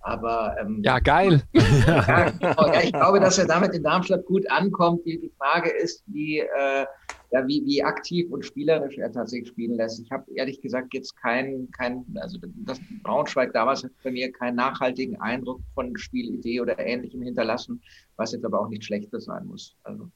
Aber 0.00 0.56
ähm, 0.60 0.80
ja, 0.84 0.98
geil. 1.00 1.42
ja, 1.52 2.82
ich 2.82 2.92
glaube, 2.92 3.20
dass 3.20 3.38
er 3.38 3.46
damit 3.48 3.74
in 3.74 3.82
Darmstadt 3.82 4.24
gut 4.26 4.48
ankommt. 4.50 5.04
Die, 5.04 5.20
die 5.20 5.32
Frage 5.38 5.70
ist, 5.70 6.02
wie, 6.06 6.38
äh, 6.38 6.86
ja, 7.30 7.46
wie, 7.46 7.62
wie 7.66 7.82
aktiv 7.82 8.30
und 8.30 8.44
spielerisch 8.44 8.96
er 8.96 9.12
tatsächlich 9.12 9.48
spielen 9.48 9.76
lässt. 9.76 10.00
Ich 10.00 10.10
habe 10.10 10.24
ehrlich 10.34 10.60
gesagt 10.62 10.94
jetzt 10.94 11.16
keinen, 11.16 11.70
kein, 11.72 12.04
also 12.20 12.38
das 12.64 12.80
Braunschweig 13.02 13.52
damals 13.52 13.84
hat 13.84 13.90
bei 14.02 14.10
mir 14.10 14.32
keinen 14.32 14.56
nachhaltigen 14.56 15.20
Eindruck 15.20 15.60
von 15.74 15.96
Spielidee 15.96 16.60
oder 16.60 16.78
Ähnlichem 16.78 17.22
hinterlassen, 17.22 17.82
was 18.16 18.32
jetzt 18.32 18.44
aber 18.44 18.60
auch 18.60 18.68
nicht 18.68 18.84
schlechtes 18.84 19.24
sein 19.24 19.46
muss. 19.46 19.76
Also. 19.82 20.08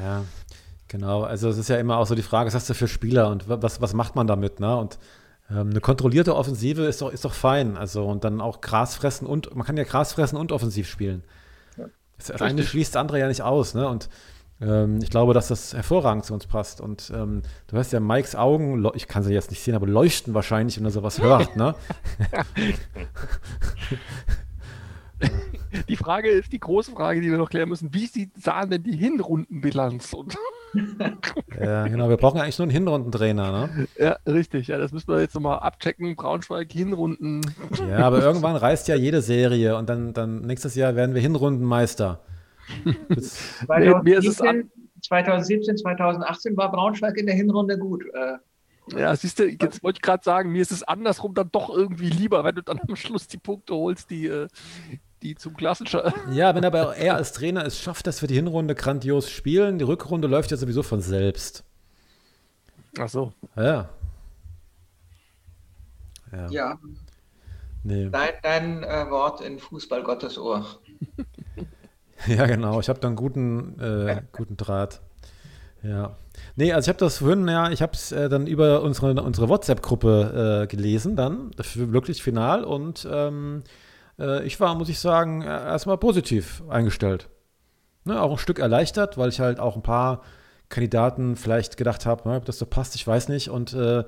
Ja, 0.00 0.24
genau. 0.86 1.22
Also 1.22 1.48
es 1.48 1.58
ist 1.58 1.68
ja 1.68 1.78
immer 1.78 1.96
auch 1.96 2.06
so 2.06 2.14
die 2.14 2.22
Frage, 2.22 2.48
was 2.48 2.54
hast 2.54 2.70
du 2.70 2.74
für 2.74 2.88
Spieler 2.88 3.30
und 3.30 3.48
was, 3.48 3.80
was 3.80 3.94
macht 3.94 4.14
man 4.14 4.26
damit, 4.26 4.60
ne? 4.60 4.76
Und 4.76 4.98
eine 5.48 5.80
kontrollierte 5.80 6.34
Offensive 6.34 6.86
ist 6.86 7.02
doch, 7.02 7.12
ist 7.12 7.24
doch 7.24 7.32
fein. 7.32 7.76
Also 7.76 8.04
und 8.06 8.24
dann 8.24 8.40
auch 8.40 8.60
Gras 8.60 8.96
fressen 8.96 9.26
und 9.26 9.54
man 9.54 9.66
kann 9.66 9.76
ja 9.76 9.84
Gras 9.84 10.12
fressen 10.12 10.36
und 10.36 10.52
offensiv 10.52 10.88
spielen. 10.88 11.22
Ja. 11.76 11.86
Das 12.18 12.30
eine 12.40 12.62
schließt 12.62 12.94
das 12.94 13.00
andere 13.00 13.20
ja 13.20 13.28
nicht 13.28 13.42
aus, 13.42 13.74
ne? 13.74 13.88
Und 13.88 14.08
ähm, 14.60 15.00
ich 15.02 15.10
glaube, 15.10 15.34
dass 15.34 15.48
das 15.48 15.74
hervorragend 15.74 16.24
zu 16.24 16.34
uns 16.34 16.46
passt. 16.46 16.80
Und 16.80 17.12
ähm, 17.14 17.42
du 17.68 17.76
hast 17.76 17.92
ja 17.92 18.00
Mikes 18.00 18.34
Augen, 18.34 18.88
ich 18.94 19.06
kann 19.06 19.22
sie 19.22 19.34
jetzt 19.34 19.50
nicht 19.50 19.62
sehen, 19.62 19.74
aber 19.74 19.86
leuchten 19.86 20.34
wahrscheinlich, 20.34 20.78
wenn 20.78 20.84
er 20.84 20.90
sowas 20.90 21.20
hört, 21.20 21.56
ne? 21.56 21.74
Die 25.88 25.96
Frage 25.96 26.28
ist 26.28 26.52
die 26.52 26.60
große 26.60 26.92
Frage, 26.92 27.20
die 27.20 27.30
wir 27.30 27.38
noch 27.38 27.50
klären 27.50 27.68
müssen. 27.68 27.92
Wie 27.92 28.06
sieht, 28.06 28.30
sahen 28.42 28.70
denn 28.70 28.82
die 28.82 28.96
Hinrundenbilanz? 28.96 30.12
Und 30.12 30.36
ja, 31.60 31.86
genau. 31.88 32.08
Wir 32.08 32.16
brauchen 32.16 32.40
eigentlich 32.40 32.58
nur 32.58 32.64
einen 32.64 32.72
Hinrundentrainer, 32.72 33.52
ne? 33.52 33.88
Ja, 33.98 34.16
richtig. 34.26 34.68
Ja, 34.68 34.78
das 34.78 34.92
müssen 34.92 35.08
wir 35.08 35.20
jetzt 35.20 35.34
nochmal 35.34 35.60
abchecken. 35.60 36.16
Braunschweig, 36.16 36.72
Hinrunden. 36.72 37.40
Ja, 37.88 37.98
aber 37.98 38.22
irgendwann 38.22 38.56
reißt 38.56 38.88
ja 38.88 38.96
jede 38.96 39.22
Serie 39.22 39.76
und 39.76 39.88
dann, 39.88 40.12
dann 40.12 40.42
nächstes 40.42 40.74
Jahr 40.74 40.96
werden 40.96 41.14
wir 41.14 41.22
Hinrundenmeister. 41.22 42.20
2017, 43.08 44.70
2017, 45.02 45.76
2018 45.78 46.56
war 46.56 46.70
Braunschweig 46.72 47.16
in 47.16 47.26
der 47.26 47.34
Hinrunde 47.34 47.78
gut. 47.78 48.04
Äh, 48.12 48.38
ja, 48.98 49.14
siehst 49.16 49.38
du, 49.38 49.48
jetzt 49.48 49.82
wollte 49.82 49.98
ich 49.98 50.02
gerade 50.02 50.22
sagen, 50.22 50.52
mir 50.52 50.62
ist 50.62 50.70
es 50.70 50.82
andersrum 50.82 51.34
dann 51.34 51.50
doch 51.50 51.70
irgendwie 51.70 52.08
lieber, 52.08 52.44
wenn 52.44 52.54
du 52.54 52.62
dann 52.62 52.80
am 52.86 52.96
Schluss 52.96 53.26
die 53.26 53.38
Punkte 53.38 53.74
holst, 53.74 54.10
die, 54.10 54.26
äh, 54.26 54.48
die 55.26 55.34
zum 55.34 55.56
klassischer. 55.56 56.14
Ja, 56.30 56.54
wenn 56.54 56.64
aber 56.64 56.96
er 56.96 57.16
als 57.16 57.32
Trainer 57.32 57.64
es 57.64 57.80
schafft, 57.80 58.06
dass 58.06 58.20
wir 58.22 58.28
die 58.28 58.34
Hinrunde 58.34 58.74
grandios 58.74 59.28
spielen, 59.28 59.78
die 59.78 59.84
Rückrunde 59.84 60.28
läuft 60.28 60.50
ja 60.50 60.56
sowieso 60.56 60.82
von 60.82 61.00
selbst. 61.00 61.64
Ach 62.98 63.08
so. 63.08 63.32
Ja. 63.56 63.88
Ja. 66.32 66.48
ja. 66.50 66.78
Nee. 67.82 68.08
Dein, 68.10 68.30
dein 68.42 68.82
äh, 68.84 69.10
Wort 69.10 69.40
in 69.40 69.58
Fußball 69.58 70.02
Gottes 70.02 70.38
Ohr. 70.38 70.64
ja, 72.26 72.46
genau. 72.46 72.80
Ich 72.80 72.88
habe 72.88 72.98
da 73.00 73.08
einen 73.08 73.16
guten, 73.16 73.78
äh, 73.80 74.22
guten 74.32 74.56
Draht. 74.56 75.00
Ja. 75.82 76.16
Nee, 76.56 76.72
also 76.72 76.86
ich 76.86 76.88
habe 76.88 76.98
das 76.98 77.18
vorhin, 77.18 77.46
ja, 77.48 77.70
ich 77.70 77.82
habe 77.82 77.92
es 77.92 78.12
äh, 78.12 78.28
dann 78.28 78.46
über 78.46 78.82
unsere, 78.82 79.22
unsere 79.22 79.48
WhatsApp-Gruppe 79.48 80.62
äh, 80.62 80.66
gelesen, 80.66 81.16
dann, 81.16 81.50
wirklich 81.74 82.22
final. 82.22 82.64
Und 82.64 83.06
ähm, 83.10 83.62
äh, 83.64 83.85
ich 84.44 84.58
war, 84.60 84.74
muss 84.74 84.88
ich 84.88 84.98
sagen, 84.98 85.42
äh, 85.42 85.46
erstmal 85.46 85.98
positiv 85.98 86.62
eingestellt. 86.68 87.28
Ne, 88.04 88.20
auch 88.20 88.32
ein 88.32 88.38
Stück 88.38 88.58
erleichtert, 88.58 89.18
weil 89.18 89.28
ich 89.28 89.40
halt 89.40 89.58
auch 89.58 89.76
ein 89.76 89.82
paar 89.82 90.22
Kandidaten 90.68 91.36
vielleicht 91.36 91.76
gedacht 91.76 92.06
habe, 92.06 92.28
ne, 92.28 92.36
ob 92.36 92.44
das 92.44 92.58
so 92.58 92.66
passt, 92.66 92.94
ich 92.94 93.06
weiß 93.06 93.28
nicht. 93.28 93.50
Und 93.50 93.72
äh, 93.72 94.04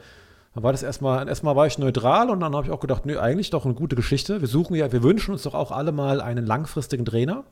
dann 0.54 0.62
war 0.62 0.72
das 0.72 0.82
erstmal, 0.82 1.28
erstmal 1.28 1.56
war 1.56 1.66
ich 1.66 1.78
neutral 1.78 2.30
und 2.30 2.40
dann 2.40 2.54
habe 2.54 2.66
ich 2.66 2.72
auch 2.72 2.80
gedacht, 2.80 3.06
nö, 3.06 3.18
eigentlich 3.18 3.50
doch 3.50 3.64
eine 3.64 3.74
gute 3.74 3.96
Geschichte. 3.96 4.40
Wir 4.40 4.48
suchen 4.48 4.76
ja, 4.76 4.90
wir 4.92 5.02
wünschen 5.02 5.32
uns 5.32 5.42
doch 5.42 5.54
auch 5.54 5.70
alle 5.70 5.92
mal 5.92 6.20
einen 6.20 6.46
langfristigen 6.46 7.04
Trainer. 7.04 7.44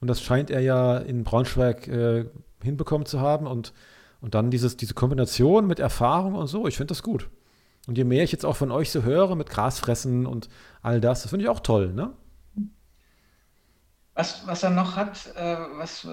Und 0.00 0.08
das 0.08 0.20
scheint 0.20 0.50
er 0.50 0.60
ja 0.60 0.98
in 0.98 1.24
Braunschweig 1.24 1.88
äh, 1.88 2.26
hinbekommen 2.62 3.06
zu 3.06 3.20
haben. 3.20 3.46
Und, 3.46 3.72
und 4.20 4.34
dann 4.34 4.50
dieses, 4.50 4.76
diese 4.76 4.94
Kombination 4.94 5.66
mit 5.66 5.78
Erfahrung 5.78 6.34
und 6.34 6.46
so, 6.46 6.66
ich 6.66 6.76
finde 6.76 6.88
das 6.88 7.02
gut. 7.02 7.30
Und 7.86 7.98
je 7.98 8.04
mehr 8.04 8.24
ich 8.24 8.32
jetzt 8.32 8.44
auch 8.44 8.56
von 8.56 8.70
euch 8.70 8.90
so 8.90 9.02
höre 9.02 9.36
mit 9.36 9.50
Grasfressen 9.50 10.26
und 10.26 10.48
all 10.82 11.00
das, 11.00 11.22
das 11.22 11.30
finde 11.30 11.44
ich 11.44 11.50
auch 11.50 11.60
toll, 11.60 11.92
ne? 11.92 12.14
Was, 14.16 14.46
was 14.46 14.62
er 14.62 14.70
noch 14.70 14.94
hat, 14.94 15.34
äh, 15.34 15.56
was, 15.72 16.04
äh, 16.04 16.08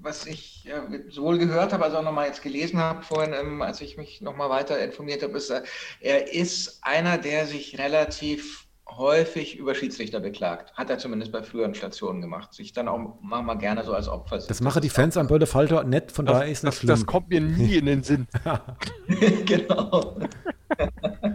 was 0.00 0.26
ich 0.26 0.68
äh, 0.68 1.08
sowohl 1.10 1.38
gehört 1.38 1.72
habe, 1.72 1.84
als 1.84 1.94
auch 1.94 2.02
nochmal 2.02 2.26
jetzt 2.26 2.42
gelesen 2.42 2.80
habe 2.80 3.04
vorhin, 3.04 3.32
ähm, 3.34 3.62
als 3.62 3.80
ich 3.80 3.96
mich 3.96 4.20
nochmal 4.20 4.50
weiter 4.50 4.82
informiert 4.82 5.22
habe, 5.22 5.36
ist, 5.36 5.50
er, 5.50 5.62
er 6.00 6.32
ist 6.32 6.80
einer, 6.82 7.18
der 7.18 7.46
sich 7.46 7.78
relativ 7.78 8.66
häufig 8.96 9.56
über 9.56 9.74
Schiedsrichter 9.74 10.20
beklagt. 10.20 10.72
Hat 10.74 10.90
er 10.90 10.98
zumindest 10.98 11.32
bei 11.32 11.42
früheren 11.42 11.74
Stationen 11.74 12.20
gemacht. 12.20 12.52
Sich 12.54 12.72
dann 12.72 12.88
auch 12.88 13.16
manchmal 13.20 13.58
gerne 13.58 13.84
so 13.84 13.92
als 13.92 14.08
Opfer 14.08 14.40
sieht. 14.40 14.50
Das 14.50 14.60
machen 14.60 14.82
die 14.82 14.88
Fans 14.88 15.16
am 15.16 15.26
Bölle 15.26 15.46
Falter 15.46 15.84
nett, 15.84 16.12
von 16.12 16.26
daher 16.26 16.46
ist 16.46 16.64
das, 16.64 16.80
das, 16.80 16.86
das 16.86 17.06
kommt 17.06 17.30
mir 17.30 17.40
nie 17.40 17.76
in 17.76 17.86
den 17.86 18.02
Sinn. 18.02 18.26
genau. 19.44 20.16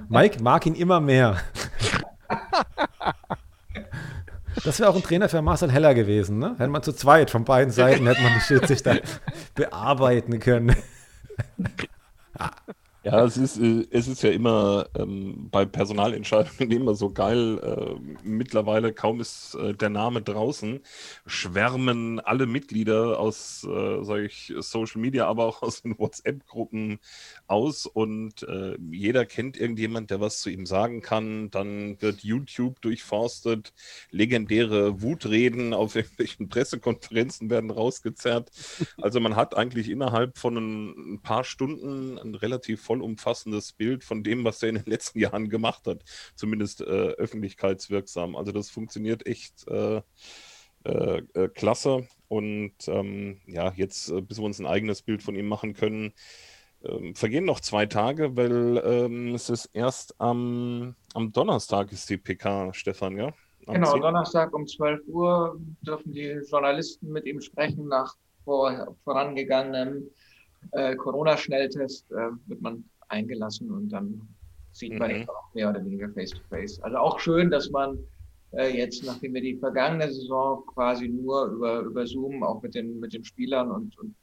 Mike 0.09 0.41
mag 0.41 0.65
ihn 0.65 0.75
immer 0.75 0.99
mehr. 0.99 1.37
Das 4.63 4.79
wäre 4.79 4.89
auch 4.89 4.95
ein 4.95 5.03
Trainer 5.03 5.29
für 5.29 5.41
Marcel 5.41 5.71
Heller 5.71 5.93
gewesen, 5.93 6.39
ne? 6.39 6.55
Hätte 6.57 6.69
man 6.69 6.83
zu 6.83 6.91
zweit 6.93 7.29
von 7.29 7.45
beiden 7.45 7.71
Seiten 7.71 8.07
hätte 8.07 8.21
man 8.21 8.33
die 8.33 8.41
Schiedsrichter 8.41 8.99
bearbeiten 9.55 10.39
können. 10.39 10.75
Ja, 13.07 13.23
es 13.23 13.37
ist, 13.37 13.57
äh, 13.57 13.87
es 13.89 14.09
ist 14.09 14.21
ja 14.21 14.31
immer 14.31 14.89
ähm, 14.93 15.47
bei 15.49 15.63
Personalentscheidungen 15.65 16.71
immer 16.77 16.93
so 16.93 17.09
geil. 17.09 17.57
Äh, 17.59 18.17
mittlerweile, 18.21 18.91
kaum 18.91 19.21
ist 19.21 19.55
äh, 19.55 19.73
der 19.73 19.89
Name 19.89 20.21
draußen, 20.21 20.81
schwärmen 21.25 22.19
alle 22.19 22.47
Mitglieder 22.47 23.17
aus 23.17 23.63
äh, 23.63 24.03
solch 24.03 24.53
Social 24.59 24.99
Media, 24.99 25.25
aber 25.25 25.45
auch 25.45 25.61
aus 25.61 25.83
den 25.83 25.97
WhatsApp-Gruppen 25.97 26.99
aus 27.47 27.85
und 27.85 28.43
äh, 28.43 28.75
jeder 28.91 29.25
kennt 29.25 29.55
irgendjemand, 29.55 30.11
der 30.11 30.19
was 30.19 30.41
zu 30.41 30.49
ihm 30.49 30.65
sagen 30.65 31.01
kann. 31.01 31.49
Dann 31.49 32.01
wird 32.01 32.25
YouTube 32.25 32.81
durchforstet, 32.81 33.73
legendäre 34.11 35.01
Wutreden 35.01 35.73
auf 35.73 35.95
irgendwelchen 35.95 36.49
Pressekonferenzen 36.49 37.49
werden 37.49 37.71
rausgezerrt. 37.71 38.51
Also 38.97 39.21
man 39.21 39.37
hat 39.37 39.55
eigentlich 39.55 39.89
innerhalb 39.89 40.37
von 40.37 40.57
ein, 40.57 41.13
ein 41.13 41.21
paar 41.21 41.45
Stunden 41.45 42.17
ein 42.17 42.35
relativ 42.35 42.81
voll 42.81 42.96
vollumfassendes 42.97 43.73
Bild 43.73 44.03
von 44.03 44.23
dem, 44.23 44.43
was 44.43 44.61
er 44.63 44.69
in 44.69 44.75
den 44.75 44.85
letzten 44.85 45.19
Jahren 45.19 45.49
gemacht 45.49 45.87
hat, 45.87 46.03
zumindest 46.35 46.81
äh, 46.81 46.85
öffentlichkeitswirksam. 46.85 48.35
Also 48.35 48.51
das 48.51 48.69
funktioniert 48.69 49.25
echt 49.25 49.67
äh, 49.67 50.01
äh, 50.83 51.21
äh 51.33 51.49
klasse. 51.49 52.07
Und 52.27 52.73
ähm, 52.87 53.39
ja, 53.47 53.71
jetzt, 53.75 54.09
äh, 54.09 54.21
bis 54.21 54.39
wir 54.39 54.45
uns 54.45 54.59
ein 54.59 54.65
eigenes 54.65 55.01
Bild 55.01 55.23
von 55.23 55.35
ihm 55.35 55.47
machen 55.47 55.73
können, 55.73 56.13
ähm, 56.83 57.15
vergehen 57.15 57.45
noch 57.45 57.59
zwei 57.59 57.85
Tage, 57.85 58.35
weil 58.35 58.81
ähm, 58.85 59.33
es 59.33 59.49
ist 59.49 59.67
erst 59.73 60.19
am, 60.19 60.95
am 61.13 61.31
Donnerstag 61.31 61.91
ist 61.91 62.09
die 62.09 62.17
PK, 62.17 62.73
Stefan, 62.73 63.17
ja? 63.17 63.33
Am 63.65 63.75
genau, 63.75 63.93
10. 63.93 64.01
Donnerstag 64.01 64.53
um 64.53 64.67
12 64.67 65.07
Uhr 65.07 65.59
dürfen 65.81 66.13
die 66.13 66.39
Journalisten 66.49 67.11
mit 67.11 67.25
ihm 67.25 67.41
sprechen 67.41 67.87
nach 67.87 68.15
vor, 68.45 68.95
vorangegangenem 69.03 70.09
äh, 70.71 70.95
Corona-Schnelltest 70.95 72.11
äh, 72.11 72.29
wird 72.47 72.61
man 72.61 72.83
eingelassen 73.09 73.71
und 73.71 73.89
dann 73.89 74.21
sieht 74.71 74.97
man 74.97 75.11
mhm. 75.11 75.29
auch 75.29 75.53
mehr 75.53 75.69
oder 75.69 75.83
weniger 75.83 76.09
face-to-face. 76.09 76.79
-face. 76.79 76.83
Also 76.83 76.97
auch 76.97 77.19
schön, 77.19 77.49
dass 77.49 77.69
man 77.69 77.97
äh, 78.53 78.77
jetzt, 78.77 79.03
nachdem 79.03 79.33
wir 79.33 79.41
die 79.41 79.57
vergangene 79.57 80.11
Saison 80.11 80.63
quasi 80.67 81.07
nur 81.07 81.45
über, 81.47 81.79
über 81.81 82.05
Zoom 82.05 82.43
auch 82.43 82.61
mit 82.61 82.75
den, 82.75 82.99
mit 82.99 83.13
den 83.13 83.23
Spielern 83.23 83.71
und, 83.71 83.97
und 83.97 84.15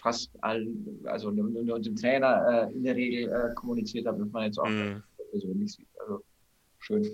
fast 0.00 0.30
allen, 0.42 1.00
also 1.04 1.30
nur, 1.30 1.62
nur 1.62 1.78
dem 1.80 1.96
Trainer 1.96 2.68
äh, 2.68 2.74
in 2.74 2.84
der 2.84 2.96
Regel 2.96 3.30
äh, 3.30 3.54
kommuniziert 3.54 4.06
haben, 4.06 4.18
dass 4.18 4.30
man 4.30 4.44
jetzt 4.44 4.58
auch 4.58 4.68
mhm. 4.68 5.02
persönlich 5.30 5.74
sieht. 5.74 5.88
Also 6.00 6.22
schön. 6.78 7.06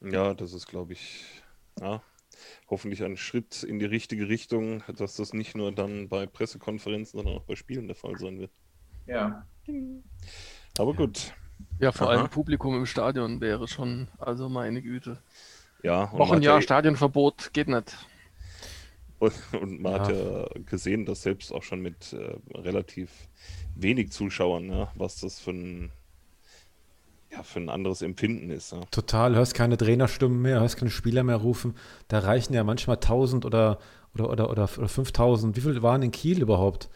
Ja, 0.00 0.34
das 0.34 0.52
ist, 0.52 0.66
glaube 0.66 0.92
ich, 0.92 1.42
ja, 1.80 2.00
hoffentlich 2.68 3.02
ein 3.02 3.16
Schritt 3.16 3.62
in 3.62 3.78
die 3.78 3.86
richtige 3.86 4.28
Richtung, 4.28 4.82
dass 4.96 5.16
das 5.16 5.32
nicht 5.32 5.56
nur 5.56 5.72
dann 5.72 6.08
bei 6.08 6.26
Pressekonferenzen, 6.26 7.18
sondern 7.18 7.36
auch 7.36 7.44
bei 7.44 7.56
Spielen 7.56 7.86
der 7.86 7.96
Fall 7.96 8.16
sein 8.18 8.38
wird. 8.38 8.50
Ja. 9.06 9.46
Aber 10.78 10.94
gut. 10.94 11.34
Ja, 11.80 11.92
vor 11.92 12.08
Aha. 12.08 12.18
allem 12.18 12.30
Publikum 12.30 12.76
im 12.76 12.86
Stadion 12.86 13.40
wäre 13.40 13.66
schon, 13.68 14.08
also 14.18 14.48
meine 14.48 14.82
Güte. 14.82 15.18
Ja, 15.82 16.12
Noch 16.16 16.32
ein 16.32 16.42
Jahr 16.42 16.60
Stadionverbot 16.60 17.52
geht 17.52 17.68
nicht. 17.68 17.96
Und, 19.18 19.34
und 19.60 19.80
man 19.80 19.92
ja. 19.92 19.98
hat 20.00 20.10
ja 20.10 20.46
gesehen, 20.66 21.04
dass 21.04 21.22
selbst 21.22 21.52
auch 21.52 21.62
schon 21.62 21.80
mit 21.80 22.12
äh, 22.12 22.36
relativ 22.56 23.10
wenig 23.74 24.12
Zuschauern, 24.12 24.70
ja, 24.70 24.92
was 24.94 25.20
das 25.20 25.40
für 25.40 25.50
ein 25.50 25.92
ja, 27.30 27.42
für 27.42 27.60
ein 27.60 27.68
anderes 27.68 28.02
Empfinden 28.02 28.50
ist. 28.50 28.72
Ja. 28.72 28.80
Total, 28.90 29.34
hörst 29.34 29.54
keine 29.54 29.76
Trainerstimmen 29.76 30.40
mehr, 30.40 30.60
hörst 30.60 30.76
keine 30.76 30.90
Spieler 30.90 31.22
mehr 31.22 31.36
rufen. 31.36 31.74
Da 32.08 32.20
reichen 32.20 32.54
ja 32.54 32.64
manchmal 32.64 32.96
1000 32.96 33.44
oder, 33.44 33.78
oder, 34.14 34.30
oder, 34.30 34.50
oder, 34.50 34.68
oder 34.78 34.88
5000. 34.88 35.56
Wie 35.56 35.60
viele 35.60 35.82
waren 35.82 36.02
in 36.02 36.10
Kiel 36.10 36.40
überhaupt? 36.40 36.88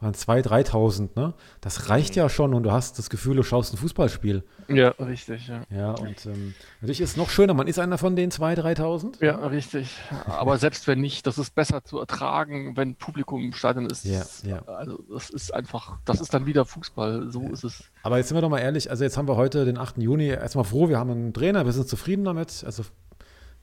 Waren 0.00 0.14
2.000, 0.14 0.70
3.000, 0.70 1.08
ne? 1.16 1.34
Das 1.60 1.88
reicht 1.88 2.14
ja 2.14 2.28
schon 2.28 2.54
und 2.54 2.62
du 2.62 2.70
hast 2.70 2.98
das 2.98 3.10
Gefühl, 3.10 3.36
du 3.36 3.42
schaust 3.42 3.74
ein 3.74 3.78
Fußballspiel. 3.78 4.44
Ja, 4.68 4.90
richtig, 4.90 5.48
ja. 5.48 5.62
Ja, 5.70 5.90
und 5.92 6.24
ähm, 6.26 6.54
natürlich 6.80 7.00
ist 7.00 7.12
es 7.12 7.16
noch 7.16 7.30
schöner, 7.30 7.54
man 7.54 7.66
ist 7.66 7.78
einer 7.78 7.98
von 7.98 8.14
den 8.14 8.30
2.000, 8.30 8.78
3.000. 8.78 9.24
Ja, 9.24 9.36
richtig. 9.46 9.96
Aber 10.26 10.58
selbst 10.58 10.86
wenn 10.86 11.00
nicht, 11.00 11.26
das 11.26 11.38
ist 11.38 11.54
besser 11.54 11.82
zu 11.84 11.98
ertragen, 11.98 12.76
wenn 12.76 12.94
Publikum 12.94 13.42
im 13.42 13.52
Stadion 13.52 13.86
ist. 13.86 14.04
Ja, 14.04 14.22
ja. 14.44 14.62
Also 14.66 15.02
das 15.12 15.30
ist 15.30 15.52
einfach, 15.52 15.98
das 16.04 16.20
ist 16.20 16.32
dann 16.32 16.46
wieder 16.46 16.64
Fußball, 16.64 17.30
so 17.30 17.42
ja. 17.42 17.50
ist 17.50 17.64
es. 17.64 17.84
Aber 18.02 18.18
jetzt 18.18 18.28
sind 18.28 18.36
wir 18.36 18.42
doch 18.42 18.50
mal 18.50 18.60
ehrlich, 18.60 18.90
also 18.90 19.02
jetzt 19.02 19.16
haben 19.16 19.26
wir 19.26 19.36
heute 19.36 19.64
den 19.64 19.78
8. 19.78 19.98
Juni, 19.98 20.28
erstmal 20.28 20.64
froh, 20.64 20.88
wir 20.88 20.98
haben 20.98 21.10
einen 21.10 21.34
Trainer, 21.34 21.64
wir 21.64 21.72
sind 21.72 21.88
zufrieden 21.88 22.24
damit. 22.24 22.62
Also 22.64 22.84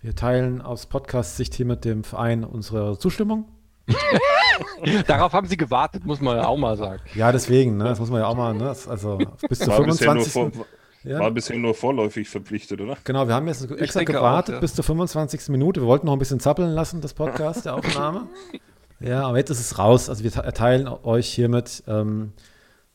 wir 0.02 0.15
teilen 0.15 0.62
aus 0.62 0.86
Podcast-Sicht 0.88 1.56
hier 1.56 1.65
mit 1.65 1.86
dem 1.86 2.04
Verein 2.04 2.43
unsere 2.43 3.00
Zustimmung. 3.00 3.45
Darauf 5.08 5.34
haben 5.34 5.48
sie 5.48 5.58
gewartet, 5.58 6.06
muss 6.06 6.21
man 6.21 6.38
ja 6.38 6.48
auch 6.48 6.58
mal 6.58 6.76
sagen. 6.76 7.02
Ja, 7.13 7.32
deswegen, 7.32 7.78
ne? 7.78 7.86
das 7.86 8.00
muss 8.00 8.10
man 8.10 8.21
ja 8.21 8.28
auch 8.28 8.36
mal, 8.36 8.54
ne? 8.54 8.69
also 8.69 9.19
bis 9.48 9.60
zu 9.60 9.71
25. 9.71 10.26
Bisher 10.26 10.52
vor, 10.52 10.65
ja. 11.06 11.19
War 11.19 11.32
bisher 11.32 11.58
nur 11.58 11.76
vorläufig 11.76 12.28
verpflichtet, 12.28 12.82
oder? 12.82 12.98
Genau, 13.04 13.28
wir 13.28 13.36
haben 13.36 13.48
jetzt 13.48 13.69
extra 13.69 14.04
gewartet 14.04 14.56
auch, 14.56 14.58
ja. 14.58 14.62
bis 14.62 14.74
zur 14.74 14.84
25. 14.84 15.50
Minute. 15.50 15.82
Wir 15.82 15.88
wollten 15.88 16.08
noch 16.08 16.13
ein 16.13 16.19
bisschen 16.19 16.39
zappeln 16.39 16.71
lassen, 16.71 17.00
das 17.00 17.13
Podcast, 17.13 17.65
der 17.65 17.76
Aufnahme. 17.76 18.28
ja, 19.00 19.21
aber 19.21 19.38
jetzt 19.38 19.52
ist 19.52 19.60
es 19.60 19.78
raus. 19.78 20.10
Also 20.10 20.24
wir 20.24 20.34
erteilen 20.36 20.88
euch 20.88 21.28
hiermit 21.28 21.84
ähm, 21.88 22.34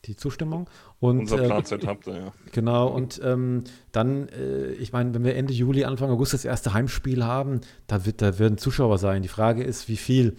die 0.05 0.17
Zustimmung. 0.17 0.69
Und, 0.99 1.19
Unser 1.19 1.37
Planset 1.37 1.83
äh, 1.83 1.87
habt 1.87 2.07
ihr, 2.07 2.15
ja. 2.15 2.33
Genau, 2.51 2.87
und 2.87 3.21
ähm, 3.23 3.63
dann, 3.93 4.27
äh, 4.29 4.71
ich 4.73 4.91
meine, 4.91 5.13
wenn 5.13 5.23
wir 5.23 5.35
Ende 5.35 5.53
Juli, 5.53 5.85
Anfang 5.85 6.11
August 6.11 6.33
das 6.33 6.43
erste 6.43 6.73
Heimspiel 6.73 7.23
haben, 7.23 7.61
da, 7.87 8.05
wird, 8.05 8.21
da 8.21 8.37
werden 8.37 8.57
Zuschauer 8.57 8.97
sein. 8.97 9.21
Die 9.21 9.29
Frage 9.29 9.63
ist, 9.63 9.87
wie 9.87 9.97
viel. 9.97 10.35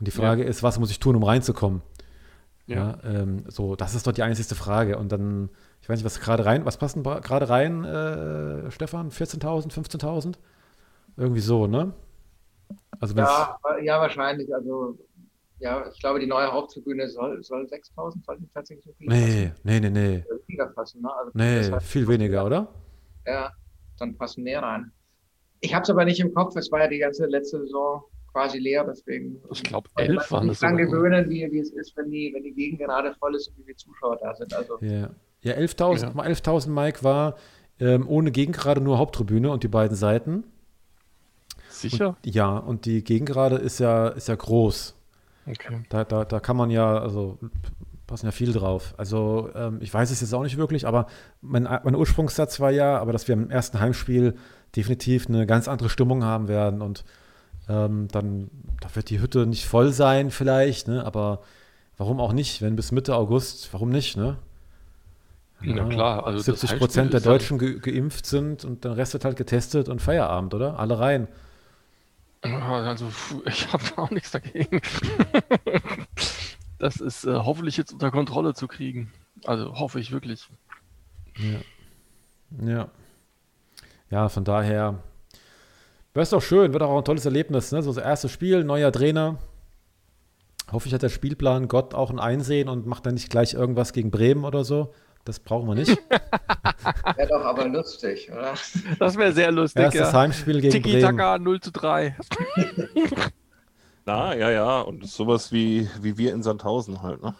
Und 0.00 0.06
die 0.06 0.12
Frage 0.12 0.42
ja. 0.42 0.48
ist, 0.48 0.62
was 0.62 0.78
muss 0.78 0.90
ich 0.90 0.98
tun, 0.98 1.14
um 1.14 1.22
reinzukommen? 1.22 1.82
Ja. 2.66 2.76
ja 2.76 2.98
ähm, 3.04 3.44
so, 3.48 3.76
das 3.76 3.94
ist 3.94 4.06
doch 4.06 4.12
die 4.12 4.22
einzigste 4.22 4.54
Frage. 4.54 4.96
Und 4.96 5.12
dann, 5.12 5.50
ich 5.82 5.88
weiß 5.88 5.98
nicht, 5.98 6.06
was 6.06 6.20
gerade 6.20 6.46
rein, 6.46 6.64
was 6.64 6.78
passt 6.78 6.96
denn 6.96 7.02
gerade 7.02 7.48
rein, 7.48 7.84
äh, 7.84 8.70
Stefan? 8.70 9.10
14.000, 9.10 9.70
15.000? 9.70 10.36
Irgendwie 11.18 11.40
so, 11.40 11.66
ne? 11.66 11.92
Also 12.98 13.14
ja, 13.14 13.58
ja, 13.82 14.00
wahrscheinlich. 14.00 14.52
Also, 14.54 14.98
ja, 15.58 15.86
ich 15.92 16.00
glaube, 16.00 16.18
die 16.18 16.26
neue 16.26 16.50
Haupttribüne 16.50 17.08
soll, 17.08 17.42
soll 17.42 17.64
6.000, 17.64 18.24
soll 18.24 18.38
nicht 18.38 18.54
tatsächlich 18.54 18.86
so 18.86 18.92
viel 18.94 19.08
Nee, 19.08 19.48
passen. 19.48 19.60
nee, 19.64 19.80
nee, 19.80 19.90
nee. 19.90 20.24
Weniger 20.46 20.70
fassen, 20.72 21.02
ne? 21.02 21.12
Also, 21.14 21.30
nee, 21.34 21.80
viel 21.80 22.08
weniger, 22.08 22.46
oder? 22.46 22.68
Ja, 23.26 23.52
dann 23.98 24.16
passen 24.16 24.44
mehr 24.44 24.62
rein. 24.62 24.90
Ich 25.60 25.74
habe 25.74 25.82
es 25.82 25.90
aber 25.90 26.06
nicht 26.06 26.20
im 26.20 26.32
Kopf, 26.32 26.56
es 26.56 26.72
war 26.72 26.80
ja 26.80 26.88
die 26.88 26.98
ganze 26.98 27.26
letzte 27.26 27.60
Saison 27.60 28.02
quasi 28.32 28.58
leer, 28.58 28.84
deswegen. 28.84 29.40
Ich 29.52 29.62
glaube, 29.62 29.88
elf 29.96 30.30
waren 30.30 30.48
das. 30.48 30.56
Ich 30.56 30.60
kann 30.60 30.76
gewöhnen, 30.76 31.28
wie, 31.28 31.48
wie 31.50 31.58
es 31.58 31.70
ist, 31.70 31.96
wenn 31.96 32.10
die, 32.10 32.32
wenn 32.34 32.42
die 32.42 32.52
Gegend 32.52 32.80
gerade 32.80 33.14
voll 33.14 33.34
ist 33.34 33.48
und 33.48 33.58
wie 33.58 33.64
viele 33.64 33.76
Zuschauer 33.76 34.18
da 34.20 34.34
sind. 34.34 34.54
Also. 34.54 34.78
Ja, 34.80 35.10
ja 35.42 35.54
11.000, 35.54 36.16
ja. 36.16 36.24
11 36.24 36.66
Mike 36.66 37.04
war 37.04 37.36
ähm, 37.78 38.08
ohne 38.08 38.30
Gegengerade 38.30 38.80
nur 38.80 38.98
Haupttribüne 38.98 39.50
und 39.50 39.62
die 39.62 39.68
beiden 39.68 39.96
Seiten. 39.96 40.44
Sicher? 41.68 42.16
Und, 42.24 42.34
ja, 42.34 42.56
und 42.56 42.84
die 42.84 43.02
Gegengerade 43.02 43.56
ist 43.56 43.80
ja, 43.80 44.08
ist 44.08 44.28
ja 44.28 44.34
groß. 44.34 44.94
Okay. 45.46 45.82
Da, 45.88 46.04
da, 46.04 46.24
da 46.24 46.40
kann 46.40 46.56
man 46.56 46.70
ja, 46.70 46.98
also 46.98 47.38
passen 48.06 48.26
ja 48.26 48.32
viel 48.32 48.52
drauf. 48.52 48.94
Also 48.98 49.50
ähm, 49.54 49.78
ich 49.80 49.92
weiß 49.92 50.10
es 50.10 50.20
jetzt 50.20 50.34
auch 50.34 50.42
nicht 50.42 50.56
wirklich, 50.56 50.86
aber 50.86 51.06
mein, 51.40 51.62
mein 51.62 51.94
Ursprungssatz 51.94 52.60
war 52.60 52.70
ja, 52.70 52.98
aber 52.98 53.12
dass 53.12 53.28
wir 53.28 53.34
im 53.34 53.50
ersten 53.50 53.80
Heimspiel 53.80 54.34
definitiv 54.76 55.28
eine 55.28 55.46
ganz 55.46 55.68
andere 55.68 55.88
Stimmung 55.88 56.24
haben 56.24 56.48
werden 56.48 56.82
und 56.82 57.04
ähm, 57.70 58.08
dann 58.08 58.50
da 58.80 58.94
wird 58.94 59.10
die 59.10 59.20
Hütte 59.20 59.46
nicht 59.46 59.66
voll 59.66 59.92
sein 59.92 60.30
vielleicht, 60.30 60.88
ne? 60.88 61.04
aber 61.04 61.42
warum 61.96 62.18
auch 62.18 62.32
nicht, 62.32 62.62
wenn 62.62 62.76
bis 62.76 62.92
Mitte 62.92 63.14
August, 63.14 63.72
warum 63.72 63.90
nicht, 63.90 64.16
ne? 64.16 64.38
Ja, 65.62 65.76
ja 65.76 65.84
klar. 65.84 66.26
Also 66.26 66.38
70 66.40 66.78
Prozent 66.78 67.12
der 67.12 67.20
Deutschen 67.20 67.58
ge 67.58 67.78
geimpft 67.78 68.26
sind 68.26 68.64
und 68.64 68.84
der 68.84 68.96
Rest 68.96 69.12
wird 69.12 69.24
halt 69.24 69.36
getestet 69.36 69.88
und 69.88 70.00
Feierabend, 70.00 70.54
oder? 70.54 70.78
Alle 70.78 70.98
rein. 70.98 71.28
Also 72.42 73.10
ich 73.44 73.70
habe 73.72 73.84
auch 73.96 74.10
nichts 74.10 74.30
dagegen. 74.30 74.80
das 76.78 76.96
ist 76.96 77.26
äh, 77.26 77.34
hoffentlich 77.34 77.76
jetzt 77.76 77.92
unter 77.92 78.10
Kontrolle 78.10 78.54
zu 78.54 78.66
kriegen. 78.66 79.12
Also 79.44 79.78
hoffe 79.78 80.00
ich 80.00 80.10
wirklich. 80.10 80.48
Ja. 81.36 82.66
Ja. 82.66 82.88
Ja, 84.08 84.28
von 84.28 84.44
daher, 84.44 85.02
Wäre 86.12 86.24
es 86.24 86.30
doch 86.30 86.42
schön, 86.42 86.72
wird 86.72 86.82
auch 86.82 86.98
ein 86.98 87.04
tolles 87.04 87.24
Erlebnis. 87.24 87.70
Ne? 87.70 87.82
So 87.82 87.92
das 87.92 88.02
erste 88.02 88.28
Spiel, 88.28 88.64
neuer 88.64 88.90
Trainer. 88.90 89.38
Hoffe 90.72 90.88
ich, 90.88 90.94
hat 90.94 91.02
der 91.02 91.08
Spielplan 91.08 91.68
Gott 91.68 91.94
auch 91.94 92.10
ein 92.10 92.18
Einsehen 92.18 92.68
und 92.68 92.86
macht 92.86 93.06
dann 93.06 93.14
nicht 93.14 93.30
gleich 93.30 93.54
irgendwas 93.54 93.92
gegen 93.92 94.10
Bremen 94.10 94.44
oder 94.44 94.64
so. 94.64 94.92
Das 95.24 95.38
brauchen 95.38 95.68
wir 95.68 95.74
nicht. 95.74 95.90
wäre 97.16 97.28
doch 97.28 97.44
aber 97.44 97.68
lustig, 97.68 98.30
oder? 98.32 98.54
Das 98.98 99.16
wäre 99.16 99.32
sehr 99.32 99.52
lustig. 99.52 99.82
Erstes 99.82 100.12
ja. 100.12 100.12
Heimspiel 100.12 100.60
gegen 100.60 100.72
Tiki 100.72 100.92
Bremen. 100.92 101.16
Taka 101.16 101.38
0 101.38 101.60
zu 101.60 101.72
3. 101.72 102.16
Na, 104.06 104.34
ja, 104.34 104.50
ja. 104.50 104.80
Und 104.80 105.06
sowas 105.06 105.52
wie, 105.52 105.88
wie 106.00 106.16
wir 106.18 106.32
in 106.32 106.42
Sandhausen 106.42 107.02
halt, 107.02 107.22
ne? 107.22 107.34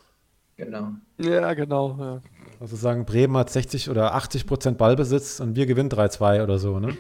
Genau. 0.61 0.93
Ja, 1.19 1.55
genau. 1.55 1.97
Ja. 1.99 2.21
Also 2.61 2.77
sagen, 2.77 3.07
Bremen 3.07 3.35
hat 3.39 3.49
60 3.49 3.89
oder 3.89 4.15
80 4.15 4.47
Prozent 4.47 4.77
Ballbesitz 4.77 5.41
und 5.41 5.57
wir 5.57 5.65
gewinnen 5.65 5.89
3-2 5.89 6.43
oder 6.43 6.59
so, 6.59 6.79
ne? 6.79 6.95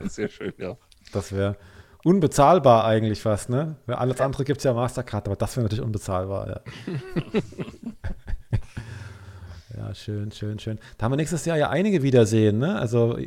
Sehr 0.00 0.28
schön, 0.28 0.52
ja. 0.58 0.76
Das 1.10 1.32
wäre 1.32 1.56
unbezahlbar 2.04 2.84
eigentlich 2.84 3.22
fast, 3.22 3.48
ne? 3.48 3.76
Alles 3.86 4.20
andere 4.20 4.44
gibt 4.44 4.58
es 4.58 4.64
ja 4.64 4.74
Mastercard, 4.74 5.28
aber 5.28 5.36
das 5.36 5.56
wäre 5.56 5.64
natürlich 5.64 5.82
unbezahlbar, 5.82 6.46
ja. 6.46 6.60
ja, 9.76 9.94
schön, 9.94 10.30
schön, 10.30 10.58
schön. 10.58 10.78
Da 10.98 11.04
haben 11.04 11.12
wir 11.12 11.16
nächstes 11.16 11.44
Jahr 11.44 11.56
ja 11.56 11.70
einige 11.70 12.02
wiedersehen, 12.02 12.58
ne? 12.58 12.78
Also 12.78 13.18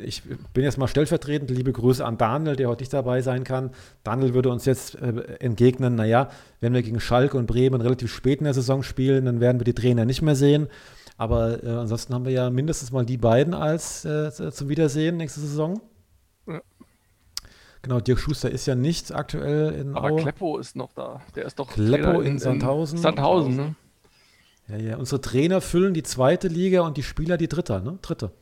ich 0.00 0.22
bin 0.52 0.64
jetzt 0.64 0.76
mal 0.76 0.88
stellvertretend, 0.88 1.50
liebe 1.50 1.72
Grüße 1.72 2.04
an 2.04 2.18
Daniel, 2.18 2.56
der 2.56 2.68
heute 2.68 2.82
nicht 2.82 2.92
dabei 2.92 3.22
sein 3.22 3.44
kann. 3.44 3.70
Daniel 4.04 4.34
würde 4.34 4.50
uns 4.50 4.64
jetzt 4.64 4.96
äh, 4.96 5.36
entgegnen, 5.40 5.94
naja, 5.94 6.28
wenn 6.60 6.74
wir 6.74 6.82
gegen 6.82 7.00
Schalke 7.00 7.38
und 7.38 7.46
Bremen 7.46 7.80
relativ 7.80 8.12
spät 8.12 8.40
in 8.40 8.44
der 8.44 8.54
Saison 8.54 8.82
spielen, 8.82 9.24
dann 9.24 9.40
werden 9.40 9.60
wir 9.60 9.64
die 9.64 9.74
Trainer 9.74 10.04
nicht 10.04 10.22
mehr 10.22 10.36
sehen. 10.36 10.68
Aber 11.16 11.62
äh, 11.62 11.68
ansonsten 11.68 12.14
haben 12.14 12.24
wir 12.24 12.32
ja 12.32 12.50
mindestens 12.50 12.92
mal 12.92 13.06
die 13.06 13.18
beiden 13.18 13.54
als 13.54 14.04
äh, 14.04 14.30
zum 14.30 14.68
Wiedersehen 14.68 15.16
nächste 15.16 15.40
Saison. 15.40 15.80
Ja. 16.46 16.60
Genau, 17.82 18.00
Dirk 18.00 18.18
Schuster 18.18 18.50
ist 18.50 18.66
ja 18.66 18.74
nicht 18.74 19.12
aktuell 19.14 19.72
in 19.74 19.96
Aber. 19.96 20.16
Kleppo 20.16 20.58
ist 20.58 20.76
noch 20.76 20.92
da. 20.92 21.20
Der 21.34 21.44
ist 21.44 21.58
doch 21.58 21.68
Kleppo 21.70 22.20
in, 22.20 22.32
in 22.32 22.38
Sandhausen. 22.38 22.98
Sandhausen, 22.98 23.56
ne? 23.56 23.74
Ja, 24.72 24.78
ja. 24.78 24.96
Unsere 24.96 25.20
Trainer 25.20 25.60
füllen 25.60 25.92
die 25.92 26.02
zweite 26.02 26.48
Liga 26.48 26.80
und 26.80 26.96
die 26.96 27.02
Spieler 27.02 27.36
die 27.36 27.48
dritte, 27.48 27.80
ne? 27.80 27.98
Dritte. 28.00 28.32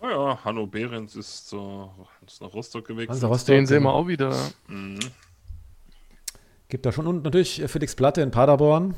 Oh 0.00 0.08
ja, 0.08 0.44
Hanno 0.44 0.66
Behrens 0.66 1.14
ist, 1.16 1.52
uh, 1.52 1.88
ist 2.26 2.42
nach 2.42 2.52
Rostock 2.52 2.86
gewechselt. 2.86 3.10
Hansa 3.10 3.28
Rostock, 3.28 3.54
Den 3.54 3.66
sehen 3.66 3.82
wir 3.84 3.92
auch 3.92 4.08
wieder. 4.08 4.34
Mhm. 4.66 4.98
Gibt 6.68 6.84
da 6.84 6.92
schon 6.92 7.06
und 7.06 7.22
natürlich 7.22 7.62
Felix 7.68 7.94
Platte 7.94 8.22
in 8.22 8.30
Paderborn. 8.30 8.94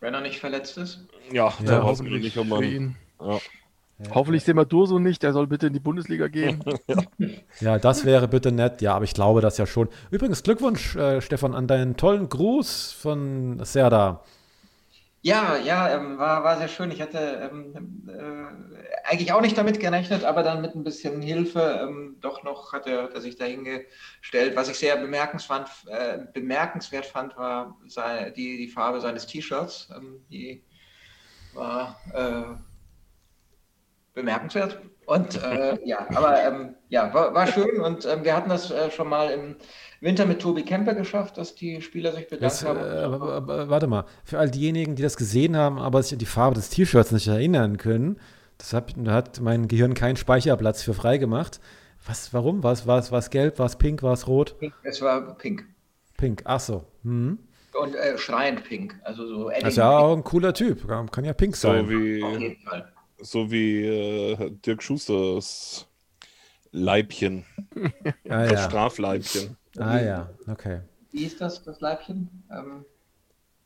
Wenn 0.00 0.14
er 0.14 0.20
nicht 0.20 0.40
verletzt 0.40 0.76
ist. 0.78 1.06
Ja, 1.30 1.54
ja 1.60 1.64
der 1.64 1.84
hoffentlich 1.84 2.34
nicht, 2.34 2.48
man, 2.48 2.96
ja. 3.20 3.38
Ja, 3.98 4.14
Hoffentlich 4.14 4.42
sehen 4.42 4.56
wir 4.56 4.64
Durso 4.64 4.98
nicht, 4.98 5.22
der 5.22 5.32
soll 5.32 5.46
bitte 5.46 5.68
in 5.68 5.72
die 5.72 5.80
Bundesliga 5.80 6.26
gehen. 6.26 6.64
ja. 6.88 7.36
ja. 7.60 7.78
das 7.78 8.04
wäre 8.04 8.26
bitte 8.26 8.50
nett. 8.50 8.82
Ja, 8.82 8.96
aber 8.96 9.04
ich 9.04 9.14
glaube 9.14 9.40
das 9.40 9.58
ja 9.58 9.66
schon. 9.66 9.88
Übrigens, 10.10 10.42
Glückwunsch, 10.42 10.96
äh, 10.96 11.20
Stefan, 11.20 11.54
an 11.54 11.68
deinen 11.68 11.96
tollen 11.96 12.28
Gruß 12.28 12.92
von 12.92 13.64
Serda. 13.64 14.24
Ja, 15.24 15.56
ja, 15.56 15.94
ähm, 15.94 16.18
war, 16.18 16.42
war 16.42 16.58
sehr 16.58 16.66
schön. 16.66 16.90
Ich 16.90 17.00
hatte 17.00 17.48
ähm, 17.52 18.08
äh, 18.08 19.08
eigentlich 19.08 19.32
auch 19.32 19.40
nicht 19.40 19.56
damit 19.56 19.78
gerechnet, 19.78 20.24
aber 20.24 20.42
dann 20.42 20.60
mit 20.60 20.74
ein 20.74 20.82
bisschen 20.82 21.22
Hilfe 21.22 21.80
ähm, 21.80 22.16
doch 22.20 22.42
noch 22.42 22.72
hat 22.72 22.88
er, 22.88 23.20
sich 23.20 23.36
dahingestellt. 23.36 24.56
Was 24.56 24.68
ich 24.68 24.78
sehr 24.78 24.96
bemerkenswert, 24.96 25.70
äh, 25.86 26.18
bemerkenswert 26.32 27.06
fand, 27.06 27.36
war 27.36 27.78
seine, 27.86 28.32
die, 28.32 28.56
die 28.56 28.68
Farbe 28.68 29.00
seines 29.00 29.26
T-Shirts. 29.26 29.90
Ähm, 29.96 30.24
die 30.28 30.64
war 31.54 32.00
äh, 32.12 32.56
bemerkenswert. 34.14 34.80
Und 35.06 35.40
äh, 35.40 35.78
ja, 35.84 36.04
aber 36.14 36.42
ähm, 36.42 36.74
ja, 36.88 37.14
war, 37.14 37.32
war 37.32 37.46
schön 37.46 37.80
und 37.80 38.06
ähm, 38.06 38.24
wir 38.24 38.34
hatten 38.34 38.50
das 38.50 38.72
äh, 38.72 38.90
schon 38.90 39.08
mal 39.08 39.30
im 39.30 39.56
Winter 40.02 40.26
mit 40.26 40.40
Tobi 40.40 40.64
Kemper 40.64 40.94
geschafft, 40.94 41.38
dass 41.38 41.54
die 41.54 41.80
Spieler 41.80 42.10
sich 42.12 42.24
bedankt 42.26 42.42
das, 42.42 42.64
haben. 42.64 42.80
Äh, 42.80 43.70
warte 43.70 43.86
mal, 43.86 44.04
für 44.24 44.40
all 44.40 44.50
diejenigen, 44.50 44.96
die 44.96 45.02
das 45.02 45.16
gesehen 45.16 45.56
haben, 45.56 45.78
aber 45.78 46.02
sich 46.02 46.14
an 46.14 46.18
die 46.18 46.26
Farbe 46.26 46.56
des 46.56 46.70
T-Shirts 46.70 47.12
nicht 47.12 47.28
erinnern 47.28 47.78
können, 47.78 48.18
das 48.58 48.72
hat, 48.72 48.94
da 48.96 49.12
hat 49.12 49.40
mein 49.40 49.68
Gehirn 49.68 49.94
keinen 49.94 50.16
Speicherplatz 50.16 50.82
für 50.82 50.92
freigemacht. 50.92 51.60
Was, 52.04 52.34
warum? 52.34 52.64
War 52.64 52.72
es, 52.72 52.84
war 52.86 52.98
es, 52.98 53.12
war 53.12 53.20
es 53.20 53.30
gelb, 53.30 53.60
war 53.60 53.66
es 53.66 53.76
pink, 53.76 54.02
war 54.02 54.12
es 54.12 54.26
rot? 54.26 54.56
Es 54.82 55.00
war 55.00 55.36
pink. 55.38 55.64
Pink, 56.16 56.42
ach 56.46 56.60
so. 56.60 56.84
Mhm. 57.04 57.38
Und 57.80 57.94
äh, 57.94 58.18
schreiend 58.18 58.64
pink. 58.64 58.96
Also 59.04 59.26
so 59.26 59.50
Das 59.50 59.70
ist 59.70 59.76
ja 59.76 59.98
auch 59.98 60.16
ein 60.16 60.24
cooler 60.24 60.52
Typ. 60.52 60.86
Kann 61.12 61.24
ja 61.24 61.32
pink 61.32 61.54
sein. 61.56 61.86
So 61.86 61.90
wie, 61.90 62.58
So 63.20 63.50
wie 63.52 63.86
äh, 63.86 64.50
Dirk 64.66 64.82
Schusters 64.82 65.86
Leibchen. 66.72 67.44
Ah, 68.28 68.46
Das 68.46 68.52
ja. 68.52 68.68
Strafleibchen. 68.68 69.56
Ah 69.78 69.98
ja, 70.00 70.30
okay. 70.46 70.80
Wie 71.10 71.24
ist 71.24 71.40
das, 71.40 71.62
das 71.62 71.80
Leibchen? 71.80 72.28
Ähm, 72.50 72.84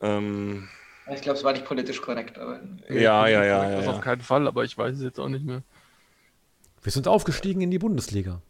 Ähm, 0.01 0.69
ich 1.15 1.23
glaube, 1.23 1.39
es 1.39 1.45
war 1.45 1.53
nicht 1.53 1.65
politisch 1.65 2.01
korrekt, 2.03 2.39
aber 2.39 2.61
ja, 2.89 3.27
ja, 3.29 3.45
ja, 3.45 3.71
ja. 3.71 3.77
Das 3.77 3.87
auf 3.87 3.97
ja. 3.97 4.03
keinen 4.03 4.21
Fall, 4.21 4.47
aber 4.47 4.65
ich 4.65 4.77
weiß 4.77 4.97
es 4.97 5.03
jetzt 5.03 5.19
auch 5.21 5.29
nicht 5.29 5.45
mehr. 5.45 5.63
Wir 6.83 6.93
sind 6.93 7.09
aufgestiegen 7.09 7.61
in 7.61 7.71
die 7.71 7.79
Bundesliga. 7.79 8.41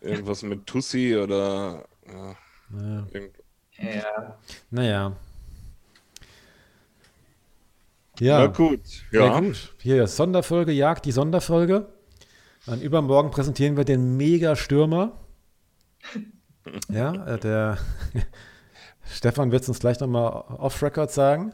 Irgendwas 0.00 0.42
mit 0.42 0.66
Tussi 0.66 1.16
oder. 1.16 1.86
Ja, 2.06 2.36
Naja. 2.68 3.06
irgend- 3.12 3.36
ja. 3.78 4.38
naja. 4.70 5.16
Na 8.20 8.20
Ja, 8.20 8.46
gut. 8.46 8.80
ja. 9.10 9.26
Ja. 9.26 9.40
gut. 9.40 9.74
Hier 9.82 10.04
ist 10.04 10.16
Sonderfolge, 10.16 10.72
Jagd 10.72 11.04
die 11.04 11.12
Sonderfolge. 11.12 11.88
Dann 12.66 12.80
übermorgen 12.80 13.30
präsentieren 13.30 13.76
wir 13.76 13.84
den 13.84 14.16
Mega-Stürmer. 14.16 15.18
Ja, 16.88 17.26
äh, 17.26 17.38
der 17.38 17.78
Stefan 19.04 19.52
wird 19.52 19.62
es 19.62 19.68
uns 19.68 19.80
gleich 19.80 20.00
nochmal 20.00 20.44
off-Record 20.58 21.10
sagen. 21.10 21.52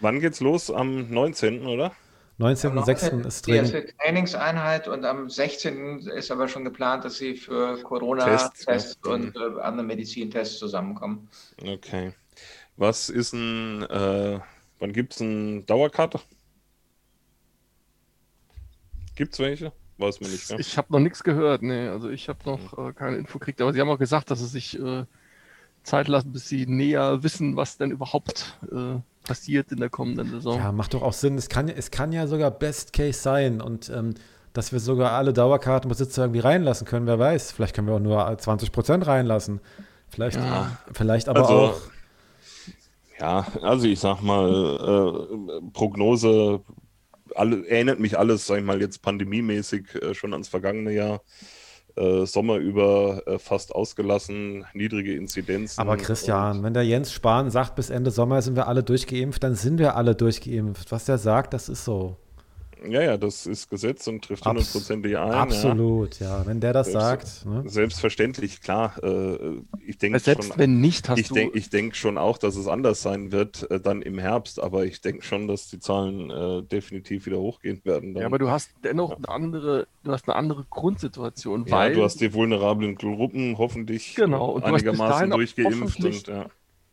Wann 0.00 0.20
geht's 0.20 0.40
los? 0.40 0.70
Am 0.70 1.10
19. 1.10 1.66
oder? 1.66 1.92
19.06. 2.38 3.26
ist 3.26 3.46
die 3.46 3.52
drin. 3.52 3.60
erste 3.60 3.86
Trainingseinheit 3.98 4.88
und 4.88 5.04
am 5.04 5.28
16. 5.28 6.00
ist 6.08 6.30
aber 6.30 6.48
schon 6.48 6.64
geplant, 6.64 7.04
dass 7.04 7.18
sie 7.18 7.36
für 7.36 7.80
Corona-Tests 7.82 8.64
Tests, 8.64 8.98
ja. 9.04 9.12
und 9.12 9.36
äh, 9.36 9.60
andere 9.60 9.86
Medizintests 9.86 10.58
zusammenkommen. 10.58 11.28
Okay. 11.64 12.12
Was 12.76 13.10
ist 13.10 13.32
ein. 13.32 13.82
Äh, 13.82 14.40
wann 14.78 14.92
gibt's 14.92 15.20
ein 15.20 15.66
Dauerkarte? 15.66 16.20
Gibt's 19.14 19.38
welche? 19.38 19.72
Weiß 20.02 20.20
man 20.20 20.30
nicht, 20.30 20.50
ne? 20.50 20.56
Ich 20.58 20.76
habe 20.76 20.92
noch 20.92 21.00
nichts 21.00 21.22
gehört, 21.22 21.62
nee, 21.62 21.88
also 21.88 22.10
ich 22.10 22.28
habe 22.28 22.38
noch 22.44 22.76
äh, 22.78 22.92
keine 22.92 23.16
Info 23.16 23.38
gekriegt, 23.38 23.60
aber 23.62 23.72
sie 23.72 23.80
haben 23.80 23.88
auch 23.88 23.98
gesagt, 23.98 24.30
dass 24.30 24.40
sie 24.40 24.46
sich 24.46 24.78
äh, 24.78 25.04
Zeit 25.82 26.08
lassen, 26.08 26.32
bis 26.32 26.48
sie 26.48 26.66
näher 26.66 27.22
wissen, 27.22 27.56
was 27.56 27.76
denn 27.78 27.90
überhaupt 27.90 28.58
äh, 28.70 29.00
passiert 29.24 29.72
in 29.72 29.78
der 29.78 29.90
kommenden 29.90 30.30
Saison. 30.30 30.58
Ja, 30.58 30.72
macht 30.72 30.94
doch 30.94 31.02
auch 31.02 31.12
Sinn. 31.12 31.38
Es 31.38 31.48
kann, 31.48 31.68
es 31.68 31.90
kann 31.90 32.12
ja 32.12 32.26
sogar 32.26 32.50
Best 32.50 32.92
Case 32.92 33.18
sein 33.20 33.60
und 33.60 33.88
ähm, 33.90 34.14
dass 34.52 34.72
wir 34.72 34.80
sogar 34.80 35.12
alle 35.12 35.32
Dauerkartenbesitzer 35.32 36.24
irgendwie 36.24 36.40
reinlassen 36.40 36.86
können, 36.86 37.06
wer 37.06 37.18
weiß. 37.18 37.52
Vielleicht 37.52 37.74
können 37.74 37.86
wir 37.88 37.94
auch 37.94 38.00
nur 38.00 38.26
20% 38.28 39.06
reinlassen. 39.06 39.60
Vielleicht, 40.08 40.36
Ja. 40.36 40.76
vielleicht 40.92 41.28
aber 41.28 41.40
Also, 41.40 41.54
auch. 41.54 41.80
Ja, 43.18 43.46
also 43.62 43.86
ich 43.86 44.00
sag 44.00 44.20
mal, 44.20 44.50
äh, 44.50 45.70
Prognose 45.72 46.60
alle, 47.36 47.66
erinnert 47.68 48.00
mich 48.00 48.18
alles, 48.18 48.46
sag 48.46 48.58
ich 48.58 48.64
mal, 48.64 48.80
jetzt 48.80 49.02
pandemiemäßig 49.02 49.94
äh, 49.94 50.14
schon 50.14 50.32
ans 50.32 50.48
vergangene 50.48 50.92
Jahr. 50.92 51.22
Äh, 51.94 52.24
Sommer 52.24 52.56
über 52.56 53.22
äh, 53.26 53.38
fast 53.38 53.74
ausgelassen, 53.74 54.64
niedrige 54.72 55.14
Inzidenzen. 55.14 55.78
Aber 55.78 55.98
Christian, 55.98 56.62
wenn 56.62 56.72
der 56.72 56.84
Jens 56.84 57.12
Spahn 57.12 57.50
sagt, 57.50 57.74
bis 57.74 57.90
Ende 57.90 58.10
Sommer 58.10 58.40
sind 58.40 58.56
wir 58.56 58.66
alle 58.66 58.82
durchgeimpft, 58.82 59.42
dann 59.42 59.56
sind 59.56 59.78
wir 59.78 59.94
alle 59.94 60.14
durchgeimpft. 60.14 60.90
Was 60.90 61.04
der 61.04 61.18
sagt, 61.18 61.52
das 61.52 61.68
ist 61.68 61.84
so. 61.84 62.16
Ja, 62.90 63.02
ja, 63.02 63.16
das 63.16 63.46
ist 63.46 63.70
Gesetz 63.70 64.06
und 64.08 64.24
trifft 64.24 64.44
hundertprozentig 64.46 65.16
ein. 65.16 65.30
Absolut, 65.32 66.18
ja. 66.20 66.44
Wenn 66.46 66.60
der 66.60 66.72
das 66.72 66.88
Selbst- 66.92 67.40
sagt. 67.42 67.46
Ne? 67.46 67.62
Ja. 67.64 67.70
Selbstverständlich, 67.70 68.60
klar. 68.60 68.94
Äh, 69.02 69.60
ich 69.86 69.98
denke 69.98 70.18
selbst 70.18 70.48
schon, 70.48 70.58
wenn 70.58 70.80
nicht, 70.80 71.08
hast 71.08 71.18
ich 71.18 71.28
du. 71.28 71.34
denke 71.34 71.58
ich 71.58 71.70
denk 71.70 71.94
schon 71.96 72.18
auch, 72.18 72.38
dass 72.38 72.56
es 72.56 72.66
anders 72.66 73.02
sein 73.02 73.32
wird 73.32 73.70
äh, 73.70 73.80
dann 73.80 74.02
im 74.02 74.18
Herbst, 74.18 74.60
aber 74.62 74.84
ich 74.84 75.00
denke 75.00 75.22
schon, 75.24 75.48
dass 75.48 75.68
die 75.68 75.78
Zahlen 75.80 76.30
äh, 76.30 76.62
definitiv 76.62 77.26
wieder 77.26 77.38
hochgehen 77.38 77.80
werden. 77.84 78.14
Dann. 78.14 78.20
ja, 78.22 78.26
aber 78.26 78.38
du 78.38 78.50
hast 78.50 78.70
dennoch 78.84 79.16
eine 79.16 79.28
andere, 79.28 79.86
du 80.04 80.12
hast 80.12 80.28
eine 80.28 80.36
andere 80.36 80.64
Grundsituation, 80.70 81.66
Ja, 81.66 81.72
weil 81.72 81.94
du 81.94 82.02
hast 82.02 82.20
die 82.20 82.32
vulnerablen 82.34 82.94
Gruppen 82.96 83.58
hoffentlich 83.58 84.14
Genau, 84.14 84.50
und 84.52 84.62
du 84.62 84.68
hast 84.68 84.82
bis 84.82 84.88
einigermaßen 84.90 85.30
durchgeimpft. 85.30 85.80
hoffentlich- 85.82 86.28
Und, 86.28 86.34
ja. 86.34 86.46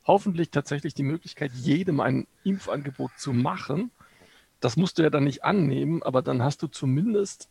hoffentlich 0.06 0.50
tatsächlich 0.52 0.94
die 0.94 1.04
Möglichkeit, 1.04 1.52
jedem 1.54 2.00
ein 2.00 2.28
Impfangebot 2.44 3.12
zu 3.18 3.34
machen. 3.34 3.92
Das 4.60 4.76
musst 4.78 4.98
du 4.98 5.04
ja 5.04 5.10
dann 5.10 5.24
nicht 5.24 5.44
annehmen, 5.44 6.04
aber 6.04 6.22
dann 6.22 6.44
hast 6.44 6.62
du 6.62 6.68
zumindest 6.68 7.48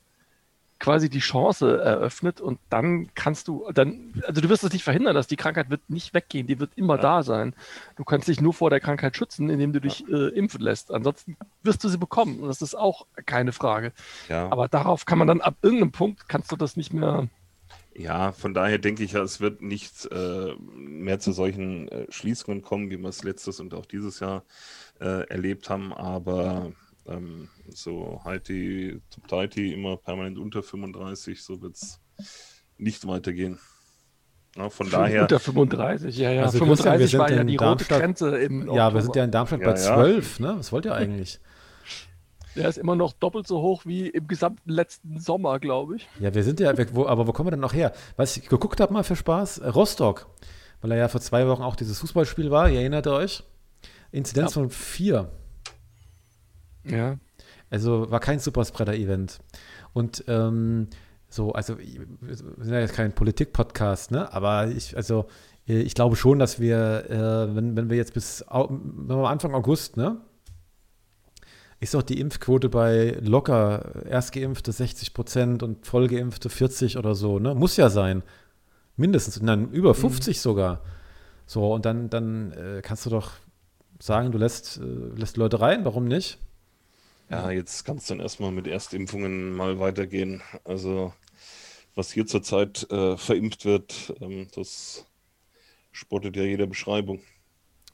quasi 0.80 1.10
die 1.10 1.18
Chance 1.18 1.80
eröffnet 1.82 2.40
und 2.40 2.60
dann 2.70 3.08
kannst 3.16 3.48
du, 3.48 3.68
dann, 3.74 4.14
also 4.24 4.40
du 4.40 4.48
wirst 4.48 4.62
es 4.62 4.72
nicht 4.72 4.84
verhindern, 4.84 5.16
dass 5.16 5.26
die 5.26 5.34
Krankheit 5.34 5.70
wird 5.70 5.80
nicht 5.90 6.14
weggehen, 6.14 6.46
die 6.46 6.60
wird 6.60 6.70
immer 6.76 6.94
Ja. 6.96 7.02
da 7.02 7.22
sein. 7.24 7.52
Du 7.96 8.04
kannst 8.04 8.28
dich 8.28 8.40
nur 8.40 8.54
vor 8.54 8.70
der 8.70 8.78
Krankheit 8.78 9.16
schützen, 9.16 9.50
indem 9.50 9.72
du 9.72 9.80
dich 9.80 10.06
äh, 10.08 10.28
impfen 10.28 10.60
lässt. 10.60 10.92
Ansonsten 10.92 11.36
wirst 11.64 11.82
du 11.82 11.88
sie 11.88 11.98
bekommen. 11.98 12.38
Und 12.38 12.46
das 12.48 12.62
ist 12.62 12.76
auch 12.76 13.06
keine 13.26 13.50
Frage. 13.50 13.92
Ja. 14.28 14.48
Aber 14.52 14.68
darauf 14.68 15.04
kann 15.04 15.18
man 15.18 15.26
dann 15.26 15.40
ab 15.40 15.56
irgendeinem 15.62 15.90
Punkt 15.90 16.28
kannst 16.28 16.52
du 16.52 16.56
das 16.56 16.76
nicht 16.76 16.92
mehr. 16.92 17.26
ja, 17.96 18.30
von 18.30 18.54
daher 18.54 18.78
denke 18.78 19.02
ich, 19.02 19.12
ja, 19.12 19.22
es 19.22 19.40
wird 19.40 19.60
nicht 19.60 20.06
äh, 20.12 20.52
mehr 20.76 21.18
zu 21.18 21.32
solchen 21.32 21.88
äh, 21.88 22.06
Schließungen 22.08 22.62
kommen, 22.62 22.88
wie 22.90 22.98
wir 22.98 23.08
es 23.08 23.24
letztes 23.24 23.58
und 23.58 23.74
auch 23.74 23.86
dieses 23.86 24.20
Jahr 24.20 24.44
äh, 25.00 25.26
erlebt 25.28 25.68
haben, 25.70 25.92
aber 25.92 26.70
ähm, 27.08 27.48
so 27.68 28.20
halt 28.24 28.48
die 28.48 29.00
zum 29.10 29.26
Teiti 29.26 29.72
immer 29.72 29.96
permanent 29.96 30.38
unter 30.38 30.62
35, 30.62 31.42
so 31.42 31.60
wird 31.62 31.74
es 31.76 32.00
nicht 32.76 33.06
weitergehen. 33.06 33.58
Ja, 34.56 34.70
von 34.70 34.90
daher, 34.90 35.22
Unter 35.22 35.38
35, 35.40 36.16
ja, 36.16 36.30
ja. 36.32 36.42
Also, 36.44 36.58
Christian, 36.58 36.98
wir 36.98 37.08
35 37.08 37.10
sind 37.10 37.20
war 37.20 37.30
ja 37.30 37.40
in 37.40 37.46
die 37.46 37.56
Darmstadt- 37.56 37.90
rote 37.98 38.00
Grenze 38.00 38.36
im 38.38 38.72
Ja, 38.72 38.92
wir 38.94 39.02
sind 39.02 39.14
ja 39.16 39.24
in 39.24 39.30
Darmstadt 39.30 39.60
Ja, 39.60 39.66
bei 39.72 39.78
ja. 39.80 39.94
12, 39.94 40.40
ne? 40.40 40.54
Was 40.58 40.72
wollt 40.72 40.84
ihr 40.86 40.94
eigentlich? 40.94 41.40
Der 42.56 42.68
ist 42.68 42.78
immer 42.78 42.96
noch 42.96 43.12
doppelt 43.12 43.46
so 43.46 43.60
hoch 43.60 43.86
wie 43.86 44.08
im 44.08 44.26
gesamten 44.26 44.70
letzten 44.70 45.20
Sommer, 45.20 45.60
glaube 45.60 45.96
ich. 45.96 46.08
Ja, 46.18 46.34
wir 46.34 46.42
sind 46.42 46.58
ja, 46.58 46.76
wir, 46.76 46.92
wo, 46.94 47.06
aber 47.06 47.26
wo 47.28 47.32
kommen 47.32 47.46
wir 47.46 47.50
denn 47.52 47.60
noch 47.60 47.74
her? 47.74 47.92
Was 48.16 48.36
ich 48.36 48.48
geguckt 48.48 48.80
habe 48.80 48.92
mal 48.92 49.04
für 49.04 49.14
Spaß, 49.14 49.58
äh, 49.58 49.68
Rostock, 49.68 50.26
weil 50.80 50.90
er 50.92 50.98
ja 50.98 51.08
vor 51.08 51.20
zwei 51.20 51.46
Wochen 51.46 51.62
auch 51.62 51.76
dieses 51.76 51.98
Fußballspiel 52.00 52.50
war, 52.50 52.68
ihr 52.68 52.80
erinnert 52.80 53.06
euch? 53.06 53.44
Inzidenz 54.10 54.54
von 54.54 54.70
vier. 54.70 55.30
Ja. 56.96 57.16
Also 57.70 58.10
war 58.10 58.20
kein 58.20 58.38
Superspreader-Event. 58.38 59.38
Und 59.92 60.24
ähm, 60.28 60.88
so, 61.28 61.52
also 61.52 61.78
wir 61.78 62.36
sind 62.36 62.72
ja 62.72 62.80
jetzt 62.80 62.94
kein 62.94 63.14
Politik-Podcast, 63.14 64.10
ne? 64.10 64.32
Aber 64.32 64.68
ich, 64.68 64.96
also 64.96 65.26
äh, 65.68 65.80
ich 65.80 65.94
glaube 65.94 66.16
schon, 66.16 66.38
dass 66.38 66.58
wir, 66.58 67.04
äh, 67.10 67.54
wenn, 67.54 67.76
wenn 67.76 67.90
wir 67.90 67.96
jetzt 67.96 68.14
bis 68.14 68.44
wenn 68.48 69.06
wir 69.08 69.28
Anfang 69.28 69.54
August, 69.54 69.96
ne? 69.96 70.16
Ist 71.80 71.94
doch 71.94 72.02
die 72.02 72.18
Impfquote 72.18 72.68
bei 72.68 73.16
locker 73.20 74.04
Erstgeimpfte 74.06 74.72
60 74.72 75.14
Prozent 75.14 75.62
und 75.62 75.86
Vollgeimpfte 75.86 76.48
40 76.48 76.96
oder 76.96 77.14
so, 77.14 77.38
ne? 77.38 77.54
Muss 77.54 77.76
ja 77.76 77.88
sein. 77.90 78.22
Mindestens, 78.96 79.38
dann 79.40 79.70
über 79.70 79.94
50 79.94 80.40
sogar. 80.40 80.80
So, 81.46 81.72
und 81.72 81.84
dann, 81.84 82.10
dann 82.10 82.52
äh, 82.52 82.82
kannst 82.82 83.06
du 83.06 83.10
doch 83.10 83.30
sagen, 84.00 84.32
du 84.32 84.38
lässt, 84.38 84.78
äh, 84.78 85.16
lässt 85.16 85.36
Leute 85.36 85.60
rein, 85.60 85.84
warum 85.84 86.06
nicht? 86.06 86.38
Ja, 87.30 87.50
jetzt 87.50 87.84
kann 87.84 87.98
es 87.98 88.06
dann 88.06 88.20
erstmal 88.20 88.50
mit 88.52 88.66
Erstimpfungen 88.66 89.54
mal 89.54 89.78
weitergehen. 89.78 90.42
Also, 90.64 91.12
was 91.94 92.10
hier 92.12 92.26
zurzeit 92.26 92.90
äh, 92.90 93.16
verimpft 93.16 93.64
wird, 93.64 94.14
ähm, 94.20 94.48
das 94.54 95.04
spottet 95.92 96.36
ja 96.36 96.44
jeder 96.44 96.66
Beschreibung. 96.66 97.20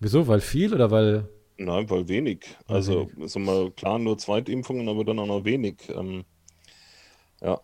Wieso? 0.00 0.26
Weil 0.28 0.40
viel 0.40 0.72
oder 0.74 0.90
weil. 0.90 1.28
Nein, 1.56 1.88
weil 1.90 2.08
wenig. 2.08 2.46
Weil 2.66 2.76
Also, 2.76 3.10
ist 3.18 3.38
mal 3.38 3.70
klar, 3.72 3.98
nur 3.98 4.18
Zweitimpfungen, 4.18 4.88
aber 4.88 5.04
dann 5.04 5.18
auch 5.18 5.26
noch 5.26 5.44
wenig. 5.44 5.76
Ähm, 5.88 6.24
ja. 7.40 7.60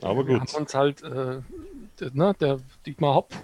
Aber 0.00 0.26
Wir 0.26 0.38
gut. 0.38 0.48
haben 0.48 0.62
uns 0.62 0.74
halt, 0.74 1.02
äh, 1.02 1.40
der, 2.00 2.10
ne, 2.12 2.34
der 2.40 2.60
Dietmar 2.86 3.14
Hopp 3.14 3.34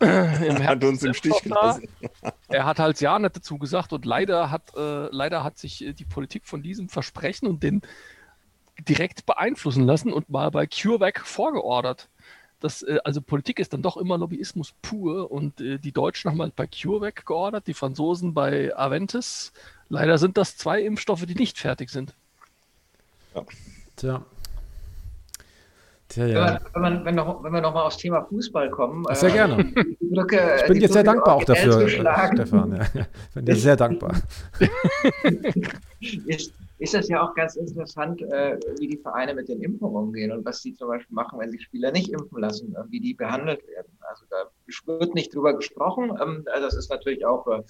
im 0.00 0.66
Hat 0.66 0.84
uns 0.84 1.02
im 1.02 1.14
Stich 1.14 1.42
gelassen. 1.42 1.88
Er 2.48 2.64
hat 2.64 2.78
halt 2.78 3.00
ja 3.00 3.18
nicht 3.18 3.36
dazu 3.36 3.58
gesagt 3.58 3.92
und 3.92 4.04
leider 4.04 4.50
hat, 4.50 4.74
äh, 4.76 5.08
leider 5.10 5.42
hat 5.42 5.58
sich 5.58 5.84
äh, 5.84 5.92
die 5.92 6.04
Politik 6.04 6.46
von 6.46 6.62
diesem 6.62 6.88
Versprechen 6.88 7.48
und 7.48 7.62
den 7.62 7.82
direkt 8.88 9.26
beeinflussen 9.26 9.84
lassen 9.84 10.12
und 10.12 10.30
mal 10.30 10.50
bei 10.50 10.66
CureVac 10.66 11.20
vorgeordert. 11.20 12.08
Das, 12.60 12.82
äh, 12.82 12.98
also 13.04 13.20
Politik 13.20 13.58
ist 13.58 13.72
dann 13.72 13.82
doch 13.82 13.96
immer 13.96 14.18
Lobbyismus 14.18 14.74
pur 14.82 15.30
und 15.30 15.60
äh, 15.60 15.78
die 15.78 15.92
Deutschen 15.92 16.30
haben 16.30 16.40
halt 16.40 16.54
bei 16.54 16.66
CureVac 16.66 17.26
geordert, 17.26 17.66
die 17.66 17.74
Franzosen 17.74 18.34
bei 18.34 18.76
Aventis. 18.76 19.52
Leider 19.88 20.18
sind 20.18 20.36
das 20.36 20.56
zwei 20.56 20.82
Impfstoffe, 20.82 21.26
die 21.26 21.34
nicht 21.34 21.58
fertig 21.58 21.90
sind. 21.90 22.14
Tja. 23.96 24.24
Tja, 26.08 26.24
Wenn, 26.24 26.34
ja. 26.34 26.60
wenn, 26.72 26.82
man, 26.82 27.04
wenn, 27.04 27.14
noch, 27.16 27.44
wenn 27.44 27.52
wir 27.52 27.60
nochmal 27.60 27.84
aufs 27.84 27.98
Thema 27.98 28.22
Fußball 28.22 28.70
kommen. 28.70 29.04
Sehr 29.12 29.28
äh, 29.28 29.32
gerne. 29.32 29.64
die 30.00 30.06
Brücke, 30.06 30.56
Ich 30.60 30.66
bin 30.66 30.74
die 30.74 30.80
dir 30.80 30.88
sehr 30.88 31.04
dankbar 31.04 31.34
auch 31.34 31.44
dafür, 31.44 31.82
äh, 31.82 31.88
Stefan. 31.88 32.76
Ja. 32.76 33.06
Ich 33.28 33.34
bin 33.34 33.44
dir 33.44 33.56
sehr 33.56 33.76
dankbar. 33.76 34.14
Ist, 36.00 36.54
ist 36.78 36.94
das 36.94 37.08
ja 37.08 37.20
auch 37.22 37.34
ganz 37.34 37.56
interessant, 37.56 38.22
äh, 38.22 38.56
wie 38.78 38.86
die 38.86 38.98
Vereine 38.98 39.34
mit 39.34 39.48
den 39.48 39.60
Impfungen 39.60 39.96
umgehen 39.96 40.30
und 40.30 40.44
was 40.44 40.62
sie 40.62 40.74
zum 40.74 40.88
Beispiel 40.88 41.14
machen, 41.14 41.38
wenn 41.40 41.50
sich 41.50 41.64
Spieler 41.64 41.90
nicht 41.90 42.10
impfen 42.12 42.40
lassen, 42.40 42.74
äh, 42.76 42.84
wie 42.88 43.00
die 43.00 43.14
behandelt 43.14 43.66
werden. 43.66 43.98
Also 44.08 44.24
da 44.30 44.44
wird 44.98 45.14
nicht 45.14 45.34
drüber 45.34 45.54
gesprochen. 45.54 46.10
Ähm, 46.22 46.44
also 46.52 46.66
das 46.66 46.76
ist 46.76 46.88
natürlich 46.88 47.26
auch 47.26 47.46
äh, 47.48 47.62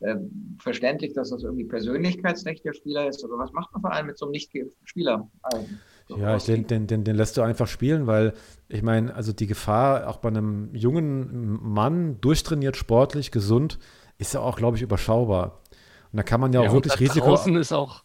äh, 0.00 0.16
verständlich, 0.58 1.12
dass 1.12 1.30
das 1.30 1.42
irgendwie 1.42 1.64
Persönlichkeitsrecht 1.64 2.64
der 2.64 2.72
Spieler 2.72 3.08
ist. 3.08 3.24
Aber 3.24 3.38
was 3.38 3.52
macht 3.52 3.72
man 3.72 3.82
vor 3.82 3.92
allem 3.92 4.06
mit 4.06 4.18
so 4.18 4.26
einem 4.26 4.32
nicht 4.32 4.52
geimpften 4.52 4.86
Spieler? 4.86 5.30
So 6.08 6.16
ja, 6.16 6.36
ich, 6.36 6.44
den, 6.44 6.66
den, 6.66 6.86
den, 6.86 7.04
den 7.04 7.16
lässt 7.16 7.36
du 7.36 7.42
einfach 7.42 7.68
spielen, 7.68 8.06
weil 8.06 8.32
ich 8.68 8.82
meine, 8.82 9.14
also 9.14 9.32
die 9.32 9.46
Gefahr 9.46 10.08
auch 10.08 10.16
bei 10.16 10.28
einem 10.28 10.74
jungen 10.74 11.58
Mann, 11.62 12.20
durchtrainiert, 12.20 12.76
sportlich, 12.76 13.30
gesund, 13.30 13.78
ist 14.18 14.34
ja 14.34 14.40
auch, 14.40 14.56
glaube 14.56 14.76
ich, 14.76 14.82
überschaubar. 14.82 15.60
Und 16.12 16.16
da 16.16 16.22
kann 16.22 16.40
man 16.40 16.52
ja, 16.52 16.62
ja 16.62 16.68
auch 16.68 16.74
wirklich 16.74 16.98
Risiko. 16.98 17.26
Draußen 17.26 17.54
ist 17.56 17.72
auch 17.72 18.02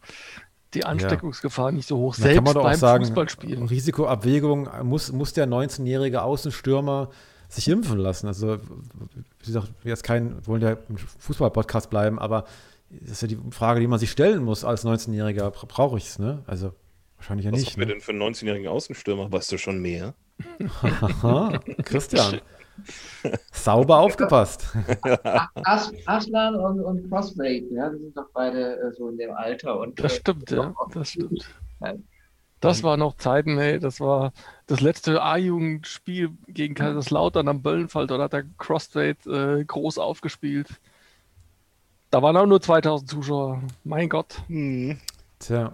die 0.74 0.86
Ansteckungsgefahr 0.86 1.70
ja. 1.70 1.76
nicht 1.76 1.88
so 1.88 1.98
hoch. 1.98 2.14
Selbst 2.14 2.54
beim 2.54 2.76
sagen, 2.76 3.06
Fußballspielen. 3.06 3.68
Risikoabwägung 3.68 4.70
muss, 4.84 5.12
muss 5.12 5.34
der 5.34 5.48
19-jährige 5.48 6.22
Außenstürmer 6.22 7.10
sich 7.56 7.68
impfen 7.68 7.98
lassen. 7.98 8.28
Also, 8.28 8.58
wie 8.58 9.46
gesagt, 9.46 9.72
wir 9.82 9.90
jetzt 9.90 10.04
kein, 10.04 10.46
wollen 10.46 10.62
ja 10.62 10.78
im 10.90 10.98
Fußball-Podcast 10.98 11.90
bleiben, 11.90 12.20
aber 12.20 12.46
das 12.90 13.12
ist 13.12 13.22
ja 13.22 13.28
die 13.28 13.40
Frage, 13.52 13.80
die 13.80 13.88
man 13.88 14.00
sich 14.00 14.12
stellen 14.12 14.44
muss 14.44 14.64
als 14.64 14.86
19-Jähriger. 14.86 15.50
Brauche 15.50 15.98
ich 15.98 16.06
es, 16.06 16.20
ne? 16.20 16.44
Also, 16.48 16.74
wahrscheinlich 17.18 17.46
ja 17.46 17.52
Was 17.52 17.60
nicht. 17.60 17.68
Was 17.70 17.74
haben 17.74 17.80
wir 17.82 17.88
ne? 17.88 17.94
denn 17.94 18.02
für 18.02 18.12
einen 18.12 18.22
19-jährigen 18.22 18.68
Außenstürmer? 18.68 19.32
Weißt 19.32 19.52
du 19.52 19.58
schon 19.58 19.80
mehr? 19.80 20.14
Christian. 21.84 22.42
Sauber 23.52 24.00
aufgepasst. 24.00 24.68
As 25.64 25.94
Aslan 26.06 26.56
und, 26.56 26.82
und 26.82 27.10
Crossblade, 27.10 27.66
ja, 27.72 27.90
die 27.90 28.00
sind 28.00 28.18
doch 28.18 28.28
beide 28.34 28.78
äh, 28.80 28.92
so 28.92 29.10
in 29.10 29.18
dem 29.18 29.32
Alter. 29.32 29.80
Und, 29.80 30.00
das 30.00 30.18
stimmt, 30.18 30.52
äh, 30.52 30.58
ja, 30.58 30.76
das 30.94 31.10
stimmt. 31.10 31.48
Das 32.60 32.84
war 32.84 32.98
noch 32.98 33.16
Zeiten, 33.16 33.58
ey, 33.58 33.80
das 33.80 34.00
war 34.00 34.34
das 34.68 34.82
letzte 34.82 35.22
A-Jugendspiel 35.22 36.32
gegen 36.48 36.74
Kaiserslautern 36.74 37.48
am 37.48 37.62
Böllenfall, 37.62 38.08
dort 38.08 38.22
hat 38.22 38.34
der 38.34 38.46
Crossblade 38.58 39.60
äh, 39.60 39.64
groß 39.64 39.98
aufgespielt. 39.98 40.68
Da 42.10 42.22
waren 42.22 42.38
auch 42.38 42.46
nur 42.46 42.62
2000 42.62 43.10
Zuschauer. 43.10 43.62
Mein 43.84 44.10
Gott. 44.10 44.42
Hm. 44.48 45.00
Tja. 45.40 45.74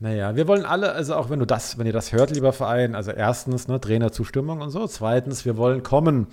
Naja, 0.00 0.36
wir 0.36 0.46
wollen 0.46 0.64
alle, 0.64 0.92
also 0.92 1.16
auch 1.16 1.28
wenn 1.28 1.40
du 1.40 1.44
das, 1.44 1.76
wenn 1.76 1.86
ihr 1.86 1.92
das 1.92 2.12
hört, 2.12 2.30
lieber 2.30 2.52
Verein, 2.52 2.94
also 2.94 3.10
erstens, 3.10 3.66
ne, 3.66 3.80
Trainerzustimmung 3.80 4.60
und 4.60 4.70
so, 4.70 4.86
zweitens, 4.86 5.44
wir 5.44 5.56
wollen 5.56 5.82
kommen. 5.82 6.28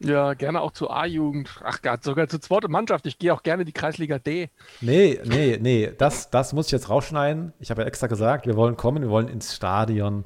Ja, 0.00 0.34
gerne 0.34 0.60
auch 0.60 0.72
zur 0.72 0.94
A-Jugend. 0.94 1.48
Ach 1.62 1.80
Gott, 1.80 2.02
sogar 2.04 2.28
zur 2.28 2.40
zweiten 2.40 2.70
Mannschaft. 2.70 3.06
Ich 3.06 3.18
gehe 3.18 3.32
auch 3.32 3.42
gerne 3.42 3.64
die 3.64 3.72
Kreisliga 3.72 4.18
D. 4.18 4.50
Nee, 4.80 5.20
nee, 5.24 5.58
nee, 5.60 5.92
das, 5.96 6.30
das 6.30 6.52
muss 6.52 6.66
ich 6.66 6.72
jetzt 6.72 6.90
rausschneiden. 6.90 7.52
Ich 7.60 7.70
habe 7.70 7.82
ja 7.82 7.88
extra 7.88 8.06
gesagt, 8.06 8.46
wir 8.46 8.56
wollen 8.56 8.76
kommen, 8.76 9.02
wir 9.02 9.10
wollen 9.10 9.28
ins 9.28 9.54
Stadion. 9.54 10.24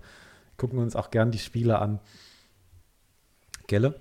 Gucken 0.56 0.78
uns 0.78 0.96
auch 0.96 1.10
gern 1.10 1.30
die 1.30 1.38
Spiele 1.38 1.78
an. 1.78 2.00
Gelle? 3.66 3.94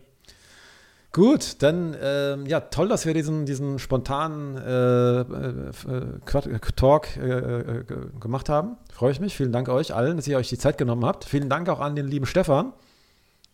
Gut, 1.11 1.61
dann 1.63 1.95
ähm, 2.01 2.45
ja, 2.45 2.59
toll, 2.59 2.87
dass 2.87 3.05
wir 3.05 3.13
diesen, 3.13 3.45
diesen 3.45 3.79
spontanen 3.79 4.55
äh, 4.57 5.21
äh, 5.21 6.59
Talk 6.75 7.17
äh, 7.17 7.79
äh 7.79 7.83
gemacht 8.19 8.49
haben. 8.49 8.77
Freue 8.93 9.11
ich 9.11 9.19
mich. 9.19 9.35
Vielen 9.35 9.51
Dank 9.51 9.67
euch 9.69 9.93
allen, 9.93 10.17
dass 10.17 10.27
ihr 10.27 10.37
euch 10.37 10.49
die 10.49 10.57
Zeit 10.57 10.77
genommen 10.77 11.05
habt. 11.05 11.25
Vielen 11.25 11.49
Dank 11.49 11.69
auch 11.69 11.79
an 11.79 11.95
den 11.95 12.07
lieben 12.07 12.25
Stefan. 12.25 12.73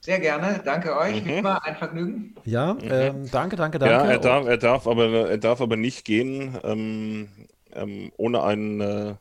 Sehr 0.04 0.20
gerne, 0.20 0.62
danke 0.66 0.98
euch. 0.98 1.24
Mhm. 1.24 1.30
Immer 1.30 1.64
ein 1.64 1.78
Vergnügen. 1.78 2.36
Ja, 2.44 2.74
mhm. 2.74 2.82
ähm, 2.92 3.32
danke, 3.32 3.56
danke, 3.56 3.80
danke. 3.80 3.96
Ja, 3.96 4.12
er 4.12 4.20
darf, 4.20 4.46
er 4.46 4.58
darf, 4.58 4.86
aber, 4.86 5.30
er 5.30 5.38
darf 5.38 5.62
aber 5.62 5.78
nicht 5.78 6.04
gehen 6.04 6.60
ähm, 6.66 7.30
ähm, 7.72 8.12
ohne 8.18 8.44
einen 8.44 8.82
äh, 8.82 9.16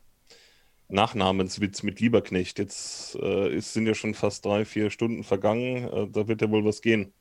Nachnamenswitz 0.89 1.83
mit 1.83 2.01
Lieberknecht. 2.01 2.59
Jetzt 2.59 3.15
äh, 3.15 3.55
ist, 3.55 3.71
sind 3.71 3.87
ja 3.87 3.95
schon 3.95 4.13
fast 4.13 4.43
drei, 4.43 4.65
vier 4.65 4.89
Stunden 4.89 5.23
vergangen. 5.23 5.87
Äh, 5.87 6.09
da 6.09 6.27
wird 6.27 6.41
ja 6.41 6.51
wohl 6.51 6.65
was 6.65 6.81
gehen. 6.81 7.13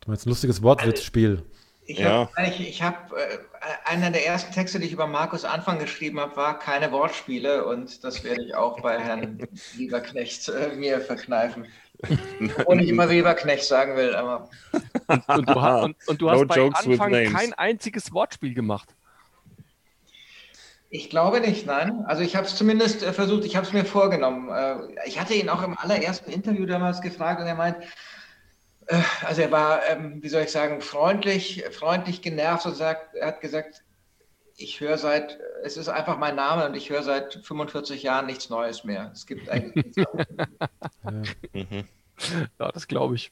Du 0.00 0.10
meinst 0.10 0.26
lustiges 0.26 0.62
Wortwitzspiel. 0.62 1.42
Ich 1.86 2.04
habe 2.04 2.28
ja. 2.36 2.48
ich, 2.48 2.60
ich 2.60 2.82
hab, 2.82 3.12
äh, 3.12 3.38
einer 3.84 4.10
der 4.10 4.26
ersten 4.26 4.52
Texte, 4.52 4.80
die 4.80 4.86
ich 4.86 4.92
über 4.92 5.06
Markus 5.06 5.44
Anfang 5.44 5.78
geschrieben 5.78 6.18
habe, 6.20 6.36
war 6.36 6.58
keine 6.58 6.90
Wortspiele 6.90 7.64
und 7.64 8.02
das 8.02 8.24
werde 8.24 8.42
ich 8.44 8.54
auch 8.54 8.80
bei 8.80 8.98
Herrn 8.98 9.38
Lieberknecht 9.76 10.48
äh, 10.48 10.74
mir 10.74 11.00
verkneifen. 11.00 11.66
Und 12.66 12.80
ich 12.80 12.88
immer 12.88 13.08
Weberknecht 13.08 13.64
sagen 13.64 13.96
will, 13.96 14.14
aber. 14.14 14.48
Und, 15.06 15.28
und, 15.28 15.48
du, 15.48 15.60
hast, 15.60 15.84
und, 15.84 16.08
und 16.08 16.20
du 16.20 16.30
hast 16.30 16.40
no 16.40 16.46
bei 16.46 16.70
Anfang 16.72 17.32
kein 17.32 17.52
einziges 17.54 18.12
Wortspiel 18.12 18.54
gemacht. 18.54 18.94
Ich 20.88 21.10
glaube 21.10 21.40
nicht, 21.40 21.66
nein. 21.66 22.04
Also 22.06 22.22
ich 22.22 22.36
habe 22.36 22.46
es 22.46 22.56
zumindest 22.56 23.02
äh, 23.02 23.12
versucht, 23.12 23.44
ich 23.44 23.56
habe 23.56 23.66
es 23.66 23.72
mir 23.72 23.84
vorgenommen. 23.84 24.50
Äh, 24.50 25.06
ich 25.06 25.20
hatte 25.20 25.34
ihn 25.34 25.48
auch 25.48 25.62
im 25.62 25.76
allerersten 25.76 26.30
Interview 26.30 26.64
damals 26.66 27.00
gefragt 27.00 27.40
und 27.40 27.46
er 27.46 27.56
meint, 27.56 27.76
äh, 28.86 29.00
also 29.24 29.42
er 29.42 29.50
war, 29.50 29.80
ähm, 29.88 30.22
wie 30.22 30.28
soll 30.28 30.42
ich 30.42 30.52
sagen, 30.52 30.80
freundlich, 30.80 31.64
freundlich 31.72 32.22
genervt 32.22 32.66
und 32.66 32.76
sagt, 32.76 33.14
er 33.14 33.28
hat 33.28 33.40
gesagt, 33.40 33.82
ich 34.56 34.80
höre 34.80 34.98
seit, 34.98 35.38
es 35.62 35.76
ist 35.76 35.88
einfach 35.88 36.18
mein 36.18 36.34
Name 36.36 36.66
und 36.66 36.74
ich 36.74 36.90
höre 36.90 37.02
seit 37.02 37.34
45 37.42 38.02
Jahren 38.02 38.26
nichts 38.26 38.48
Neues 38.50 38.84
mehr. 38.84 39.10
Es 39.12 39.26
gibt 39.26 39.48
eigentlich 39.50 39.86
nichts 39.86 39.96
ja. 39.96 40.06
ja, 42.58 42.72
das 42.72 42.88
glaube 42.88 43.16
ich. 43.16 43.30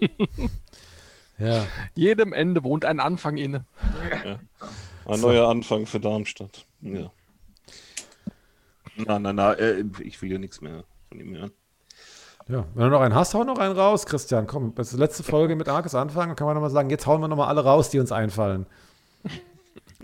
ja. 1.38 1.66
Jedem 1.94 2.32
Ende 2.32 2.64
wohnt 2.64 2.84
ein 2.84 3.00
Anfang 3.00 3.36
inne. 3.36 3.64
Ja. 4.24 4.40
Ein 5.06 5.18
so. 5.18 5.28
neuer 5.28 5.48
Anfang 5.48 5.86
für 5.86 6.00
Darmstadt. 6.00 6.66
Ja. 6.80 7.10
Na, 8.96 9.18
na, 9.18 9.32
na, 9.32 9.52
äh, 9.54 9.84
ich 10.00 10.22
will 10.22 10.32
ja 10.32 10.38
nichts 10.38 10.60
mehr 10.60 10.84
von 11.08 11.20
ihm 11.20 11.36
hören. 11.36 11.52
Ja, 12.46 12.66
wenn 12.74 12.84
du 12.84 12.90
noch 12.90 13.00
einen 13.00 13.14
hast, 13.14 13.34
hau 13.34 13.42
noch 13.44 13.58
einen 13.58 13.74
raus, 13.74 14.06
Christian. 14.06 14.46
Komm, 14.46 14.74
das 14.74 14.88
ist 14.88 14.96
die 14.96 15.00
letzte 15.00 15.22
Folge 15.22 15.56
mit 15.56 15.68
Arkus 15.68 15.94
anfangen, 15.94 16.28
dann 16.28 16.36
kann 16.36 16.46
man 16.46 16.54
nochmal 16.54 16.70
sagen, 16.70 16.90
jetzt 16.90 17.06
hauen 17.06 17.20
wir 17.20 17.28
nochmal 17.28 17.48
alle 17.48 17.64
raus, 17.64 17.88
die 17.88 17.98
uns 17.98 18.12
einfallen. 18.12 18.66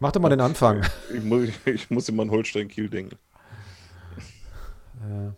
Mach 0.01 0.13
doch 0.13 0.21
mal 0.21 0.31
den 0.31 0.41
Anfang. 0.41 0.83
Ich 1.15 1.23
muss, 1.25 1.49
ich 1.67 1.91
muss 1.91 2.09
immer 2.09 2.23
an 2.23 2.31
Holstein-Kiel 2.31 2.89
denken. 2.89 3.19
Ja. 5.09 5.35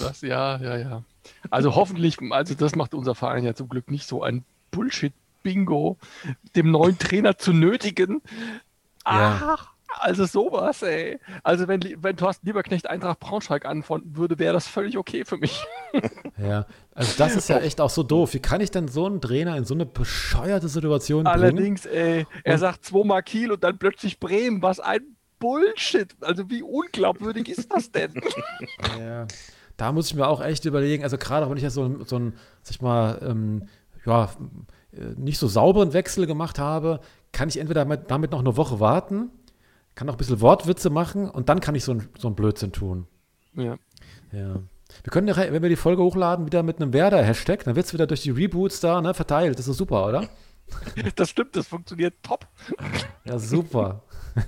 Das, 0.00 0.20
ja, 0.22 0.56
ja, 0.56 0.76
ja. 0.76 1.04
Also 1.50 1.74
hoffentlich, 1.74 2.18
also 2.30 2.54
das 2.54 2.76
macht 2.76 2.94
unser 2.94 3.14
Verein 3.14 3.44
ja 3.44 3.54
zum 3.54 3.68
Glück 3.68 3.90
nicht 3.90 4.06
so 4.06 4.22
ein 4.22 4.44
Bullshit-Bingo, 4.70 5.98
dem 6.54 6.70
neuen 6.70 6.98
Trainer 6.98 7.38
zu 7.38 7.52
nötigen. 7.52 8.22
Ja. 9.06 9.56
Ach, 9.56 9.72
also 9.98 10.24
sowas, 10.26 10.82
ey. 10.82 11.18
Also 11.42 11.68
wenn, 11.68 11.80
wenn 12.02 12.16
Thorsten 12.16 12.46
Lieberknecht 12.46 12.88
Eintracht 12.88 13.20
Braunschweig 13.20 13.64
anfangen 13.64 14.16
würde, 14.16 14.38
wäre 14.38 14.52
das 14.54 14.68
völlig 14.68 14.98
okay 14.98 15.24
für 15.24 15.38
mich. 15.38 15.64
Ja, 16.38 16.66
also 16.96 17.12
das 17.18 17.36
ist 17.36 17.48
ja 17.48 17.58
echt 17.58 17.80
auch 17.80 17.90
so 17.90 18.02
doof. 18.02 18.34
Wie 18.34 18.40
kann 18.40 18.60
ich 18.60 18.70
denn 18.70 18.88
so 18.88 19.06
einen 19.06 19.20
Trainer 19.20 19.56
in 19.56 19.64
so 19.64 19.74
eine 19.74 19.86
bescheuerte 19.86 20.68
Situation 20.68 21.26
Allerdings, 21.26 21.82
bringen? 21.82 21.96
Allerdings, 21.96 22.26
ey, 22.26 22.40
er 22.44 22.54
und 22.54 22.60
sagt 22.60 22.84
zweimal 22.84 23.22
Kiel 23.22 23.52
und 23.52 23.62
dann 23.62 23.78
plötzlich 23.78 24.18
Bremen. 24.18 24.62
Was 24.62 24.80
ein 24.80 25.16
Bullshit. 25.38 26.14
Also 26.20 26.50
wie 26.50 26.62
unglaubwürdig 26.62 27.48
ist 27.48 27.72
das 27.72 27.90
denn? 27.90 28.12
Ja, 28.98 29.26
da 29.76 29.92
muss 29.92 30.06
ich 30.06 30.14
mir 30.14 30.26
auch 30.26 30.42
echt 30.42 30.64
überlegen, 30.64 31.04
also 31.04 31.18
gerade 31.18 31.48
wenn 31.50 31.58
ich 31.58 31.62
ja 31.62 31.68
so, 31.68 32.02
so 32.04 32.16
einen, 32.16 32.32
sag 32.62 32.70
ich 32.70 32.80
mal, 32.80 33.18
ähm, 33.22 33.68
ja, 34.06 34.30
nicht 35.16 35.38
so 35.38 35.48
sauberen 35.48 35.92
Wechsel 35.92 36.26
gemacht 36.26 36.58
habe, 36.58 37.00
kann 37.32 37.50
ich 37.50 37.58
entweder 37.58 37.82
damit, 37.82 38.10
damit 38.10 38.30
noch 38.30 38.38
eine 38.38 38.56
Woche 38.56 38.80
warten 38.80 39.30
kann 39.96 40.08
auch 40.10 40.14
ein 40.14 40.18
bisschen 40.18 40.40
Wortwitze 40.40 40.90
machen 40.90 41.28
und 41.28 41.48
dann 41.48 41.58
kann 41.58 41.74
ich 41.74 41.82
so 41.82 41.92
ein, 41.92 42.08
so 42.18 42.28
ein 42.28 42.36
Blödsinn 42.36 42.70
tun. 42.70 43.08
Ja. 43.54 43.76
Ja. 44.30 44.60
Wir 45.02 45.10
können, 45.10 45.28
ja, 45.28 45.36
wenn 45.36 45.62
wir 45.62 45.68
die 45.68 45.76
Folge 45.76 46.02
hochladen, 46.02 46.46
wieder 46.46 46.62
mit 46.62 46.80
einem 46.80 46.92
Werder-Hashtag, 46.92 47.64
dann 47.64 47.76
wird 47.76 47.86
es 47.86 47.92
wieder 47.92 48.06
durch 48.06 48.22
die 48.22 48.30
Reboots 48.30 48.80
da 48.80 49.00
ne, 49.00 49.14
verteilt. 49.14 49.58
Das 49.58 49.68
ist 49.68 49.76
super, 49.76 50.06
oder? 50.06 50.28
Das 51.14 51.30
stimmt, 51.30 51.54
das 51.54 51.68
funktioniert 51.68 52.14
top. 52.24 52.44
Ja, 53.24 53.38
super. 53.38 54.02
ja. 54.34 54.42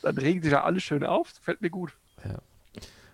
Dann 0.00 0.16
regen 0.16 0.42
sich 0.42 0.52
ja 0.52 0.64
alle 0.64 0.80
schön 0.80 1.04
auf. 1.04 1.28
Fällt 1.42 1.60
mir 1.60 1.68
gut. 1.68 1.92
Ja. 2.24 2.38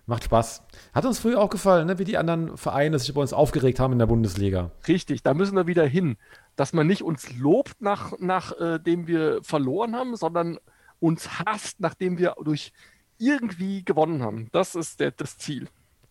Macht 0.06 0.22
Spaß. 0.22 0.62
Hat 0.94 1.04
uns 1.04 1.18
früher 1.18 1.40
auch 1.40 1.50
gefallen, 1.50 1.88
ne, 1.88 1.98
wie 1.98 2.04
die 2.04 2.18
anderen 2.18 2.56
Vereine 2.56 3.00
sich 3.00 3.08
über 3.08 3.20
uns 3.20 3.32
aufgeregt 3.32 3.80
haben 3.80 3.94
in 3.94 3.98
der 3.98 4.06
Bundesliga. 4.06 4.70
Richtig, 4.86 5.24
da 5.24 5.34
müssen 5.34 5.56
wir 5.56 5.66
wieder 5.66 5.84
hin 5.84 6.16
dass 6.56 6.72
man 6.72 6.86
nicht 6.86 7.02
uns 7.02 7.30
lobt, 7.38 7.80
nach, 7.80 8.14
nachdem 8.18 9.04
äh, 9.04 9.06
wir 9.06 9.42
verloren 9.42 9.94
haben, 9.94 10.16
sondern 10.16 10.58
uns 10.98 11.38
hasst, 11.38 11.80
nachdem 11.80 12.18
wir 12.18 12.34
durch 12.42 12.72
irgendwie 13.18 13.84
gewonnen 13.84 14.22
haben. 14.22 14.48
Das 14.52 14.74
ist 14.74 15.00
der, 15.00 15.10
das 15.10 15.38
Ziel. 15.38 15.68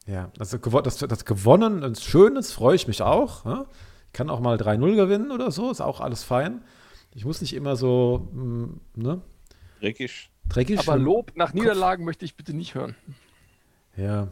Ja, 0.08 0.32
also 0.38 0.58
das, 0.58 0.98
das 0.98 1.26
gewonnen, 1.26 1.82
das 1.82 2.04
Schönes, 2.04 2.52
freue 2.52 2.76
ich 2.76 2.88
mich 2.88 3.02
auch. 3.02 3.46
Ja? 3.46 3.66
Ich 4.08 4.14
kann 4.14 4.30
auch 4.30 4.40
mal 4.40 4.58
3-0 4.58 4.96
gewinnen 4.96 5.32
oder 5.32 5.52
so, 5.52 5.72
ist 5.72 5.82
auch 5.82 6.00
alles 6.00 6.24
fein. 6.24 6.64
Ich 7.14 7.26
muss 7.26 7.42
nicht 7.42 7.54
immer 7.54 7.76
so, 7.76 8.28
mh, 8.34 8.44
mm, 8.44 8.80
ne? 8.96 9.22
Dreckig. 9.82 10.30
Dreckig. 10.48 10.80
Aber 10.80 10.98
Lob 10.98 11.32
nach 11.36 11.54
Niederlagen 11.54 12.04
Kopf. 12.04 12.08
möchte 12.08 12.26
ich 12.26 12.36
bitte 12.36 12.54
nicht 12.54 12.76
hören. 12.76 12.96
Ja. 13.96 14.28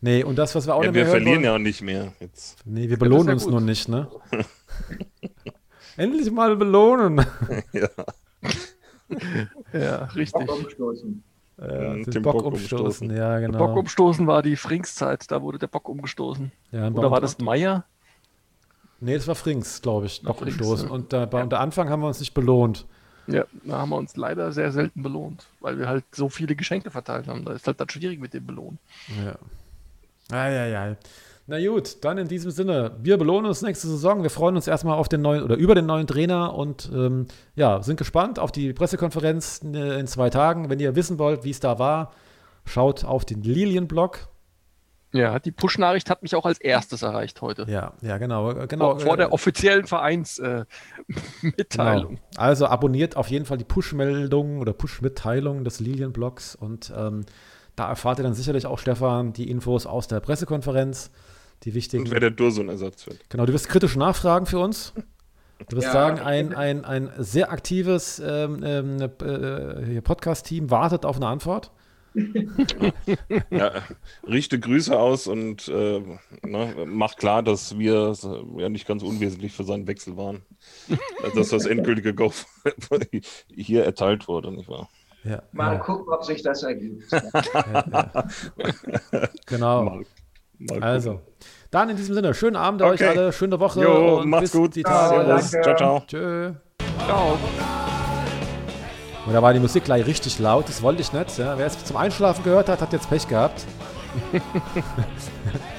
Nee, 0.00 0.24
und 0.24 0.36
das, 0.36 0.54
was 0.54 0.66
wir 0.66 0.74
auch 0.74 0.82
ja, 0.82 0.90
nicht 0.90 0.94
mehr 0.94 1.06
Wir 1.06 1.10
verlieren 1.10 1.34
wollen, 1.36 1.44
ja 1.44 1.54
auch 1.54 1.58
nicht 1.58 1.82
mehr 1.82 2.12
jetzt. 2.20 2.64
Nee, 2.64 2.88
wir 2.88 2.98
belohnen 2.98 3.34
uns 3.34 3.46
nur 3.46 3.60
nicht, 3.60 3.88
ne? 3.88 4.08
Endlich 5.96 6.30
mal 6.30 6.56
belohnen. 6.56 7.26
ja. 7.72 7.88
ja, 9.72 10.04
richtig. 10.04 10.48
Bock 11.58 11.66
umstoßen. 11.66 11.90
Ja, 11.90 11.94
den, 11.94 12.10
den 12.12 12.22
Bock, 12.22 12.32
Bock 12.34 12.46
umstoßen. 12.46 12.78
umstoßen. 12.86 13.16
ja, 13.16 13.38
genau. 13.40 13.58
Bock 13.58 13.76
umstoßen 13.76 14.26
war 14.26 14.42
die 14.42 14.56
Frinkszeit, 14.56 15.30
da 15.30 15.42
wurde 15.42 15.58
der 15.58 15.66
Bock 15.66 15.88
umgestoßen. 15.88 16.52
Ja, 16.72 16.88
Oder 16.88 17.10
war 17.10 17.20
das 17.20 17.38
Meier? 17.38 17.84
Nee, 19.00 19.14
das 19.14 19.28
war 19.28 19.34
Frings, 19.34 19.80
glaube 19.82 20.06
ich, 20.06 20.22
noch 20.22 20.38
Frings, 20.38 20.56
gestoßen. 20.58 20.88
ja. 20.88 20.94
Und 20.94 21.12
äh, 21.12 21.26
bei 21.26 21.38
Ja. 21.38 21.44
unter 21.44 21.60
Anfang 21.60 21.88
haben 21.90 22.00
wir 22.00 22.08
uns 22.08 22.20
nicht 22.20 22.34
belohnt. 22.34 22.86
Ja, 23.26 23.44
da 23.64 23.78
haben 23.78 23.90
wir 23.90 23.96
uns 23.96 24.16
leider 24.16 24.52
sehr 24.52 24.72
selten 24.72 25.02
belohnt, 25.02 25.46
weil 25.60 25.78
wir 25.78 25.86
halt 25.86 26.04
so 26.12 26.28
viele 26.28 26.56
Geschenke 26.56 26.90
verteilt 26.90 27.28
haben. 27.28 27.44
Da 27.44 27.52
ist 27.52 27.66
halt 27.66 27.78
dann 27.80 27.88
schwierig 27.90 28.20
mit 28.20 28.32
dem 28.34 28.46
Belohnen. 28.46 28.78
Ja. 29.24 29.36
Ah, 30.36 30.48
ja, 30.48 30.66
ja. 30.66 30.96
Na 31.50 31.58
gut, 31.66 32.04
dann 32.04 32.18
in 32.18 32.28
diesem 32.28 32.50
Sinne, 32.50 32.94
wir 33.00 33.16
belohnen 33.16 33.46
uns 33.46 33.62
nächste 33.62 33.88
Saison. 33.88 34.22
Wir 34.22 34.28
freuen 34.28 34.54
uns 34.56 34.66
erstmal 34.66 34.98
auf 34.98 35.08
den 35.08 35.22
neuen 35.22 35.42
oder 35.42 35.56
über 35.56 35.74
den 35.74 35.86
neuen 35.86 36.06
Trainer 36.06 36.54
und 36.54 36.90
ähm, 36.92 37.26
ja, 37.54 37.82
sind 37.82 37.96
gespannt 37.96 38.38
auf 38.38 38.52
die 38.52 38.74
Pressekonferenz 38.74 39.62
äh, 39.64 39.98
in 39.98 40.06
zwei 40.06 40.28
Tagen. 40.28 40.68
Wenn 40.68 40.78
ihr 40.78 40.94
wissen 40.94 41.18
wollt, 41.18 41.44
wie 41.44 41.50
es 41.50 41.58
da 41.58 41.78
war, 41.78 42.12
schaut 42.66 43.06
auf 43.06 43.24
den 43.24 43.40
Lilien-Blog. 43.42 44.28
Ja, 45.14 45.38
die 45.38 45.50
Push-Nachricht 45.50 46.10
hat 46.10 46.22
mich 46.22 46.34
auch 46.34 46.44
als 46.44 46.58
erstes 46.58 47.00
erreicht 47.00 47.40
heute. 47.40 47.64
Ja, 47.66 47.94
ja, 48.02 48.18
genau. 48.18 48.50
äh, 48.50 48.66
genau 48.66 48.90
vor, 48.96 49.00
vor 49.00 49.14
äh, 49.14 49.16
der 49.16 49.32
offiziellen 49.32 49.86
Vereinsmitteilung. 49.86 50.66
Äh. 51.46 51.56
Genau. 51.70 52.18
Also 52.36 52.66
abonniert 52.66 53.16
auf 53.16 53.28
jeden 53.28 53.46
Fall 53.46 53.56
die 53.56 53.64
Push-Meldungen 53.64 54.60
oder 54.60 54.74
Push-Mitteilungen 54.74 55.64
des 55.64 55.80
Lilien-Blogs 55.80 56.56
und 56.56 56.92
ähm, 56.94 57.24
da 57.74 57.88
erfahrt 57.88 58.18
ihr 58.18 58.24
dann 58.24 58.34
sicherlich 58.34 58.66
auch, 58.66 58.78
Stefan, 58.78 59.32
die 59.32 59.48
Infos 59.48 59.86
aus 59.86 60.08
der 60.08 60.20
Pressekonferenz, 60.20 61.10
die 61.64 61.74
wichtigen. 61.74 62.04
Und 62.04 62.10
wer 62.10 62.20
der 62.20 62.30
Dursun-Ersatz 62.30 63.06
wird. 63.06 63.28
Genau, 63.30 63.46
du 63.46 63.52
wirst 63.52 63.68
kritisch 63.68 63.96
nachfragen 63.96 64.46
für 64.46 64.58
uns. 64.58 64.92
Du 65.68 65.76
wirst 65.76 65.86
Ja. 65.88 65.92
sagen, 65.92 66.20
ein, 66.20 66.54
ein, 66.54 66.84
ein 66.84 67.10
sehr 67.18 67.50
aktives 67.50 68.20
ähm, 68.24 68.62
ähm, 68.62 69.00
äh, 69.00 69.84
hier 69.86 70.00
Podcast-Team 70.02 70.70
wartet 70.70 71.04
auf 71.04 71.16
eine 71.16 71.26
Antwort. 71.26 71.72
Ja, 73.50 73.72
richte 74.26 74.58
Grüße 74.58 74.98
aus 74.98 75.26
und 75.26 75.68
äh, 75.68 76.00
ne, 76.42 76.74
macht 76.86 77.18
klar, 77.18 77.42
dass 77.42 77.78
wir 77.78 78.14
äh, 78.22 78.60
ja 78.62 78.68
nicht 78.68 78.86
ganz 78.86 79.02
unwesentlich 79.02 79.52
für 79.52 79.64
seinen 79.64 79.86
Wechsel 79.86 80.16
waren. 80.16 80.42
Äh, 80.88 80.96
dass 81.34 81.50
das 81.50 81.66
endgültige 81.66 82.14
Go 82.14 82.32
hier 83.54 83.84
erteilt 83.84 84.26
wurde, 84.26 84.52
nicht 84.52 84.68
wahr? 84.68 84.88
Ja, 85.24 85.42
Mal 85.52 85.74
ja, 85.74 85.78
gucken, 85.80 86.12
ob 86.12 86.24
sich 86.24 86.42
das 86.42 86.62
ergibt. 86.62 87.04
ja, 87.12 88.24
ja. 89.12 89.28
Genau. 89.46 89.82
Mal 89.84 90.04
Also, 90.80 91.20
dann 91.70 91.88
in 91.90 91.96
diesem 91.96 92.14
Sinne, 92.14 92.34
schönen 92.34 92.56
Abend 92.56 92.82
euch 92.82 93.00
Okay. 93.00 93.16
alle, 93.16 93.32
schöne 93.32 93.60
Woche 93.60 93.80
Jo, 93.82 94.18
und 94.18 94.28
macht's 94.28 94.50
bis 94.50 94.60
gut. 94.60 94.74
die 94.74 94.82
Tage. 94.82 95.24
Servus. 95.24 95.50
Ciao, 95.50 95.76
ciao. 95.76 96.02
Tschö. 96.06 96.52
Ciao. 97.06 97.38
Und 99.26 99.32
da 99.34 99.42
war 99.42 99.52
die 99.52 99.60
Musik 99.60 99.84
gleich 99.84 100.06
richtig 100.06 100.38
laut, 100.38 100.68
das 100.68 100.82
wollte 100.82 101.02
ich 101.02 101.12
nicht. 101.12 101.38
Ja. 101.38 101.58
Wer 101.58 101.66
es 101.66 101.84
zum 101.84 101.96
Einschlafen 101.96 102.42
gehört 102.44 102.68
hat, 102.68 102.80
hat 102.80 102.92
jetzt 102.92 103.08
Pech 103.10 103.28
gehabt. 103.28 103.64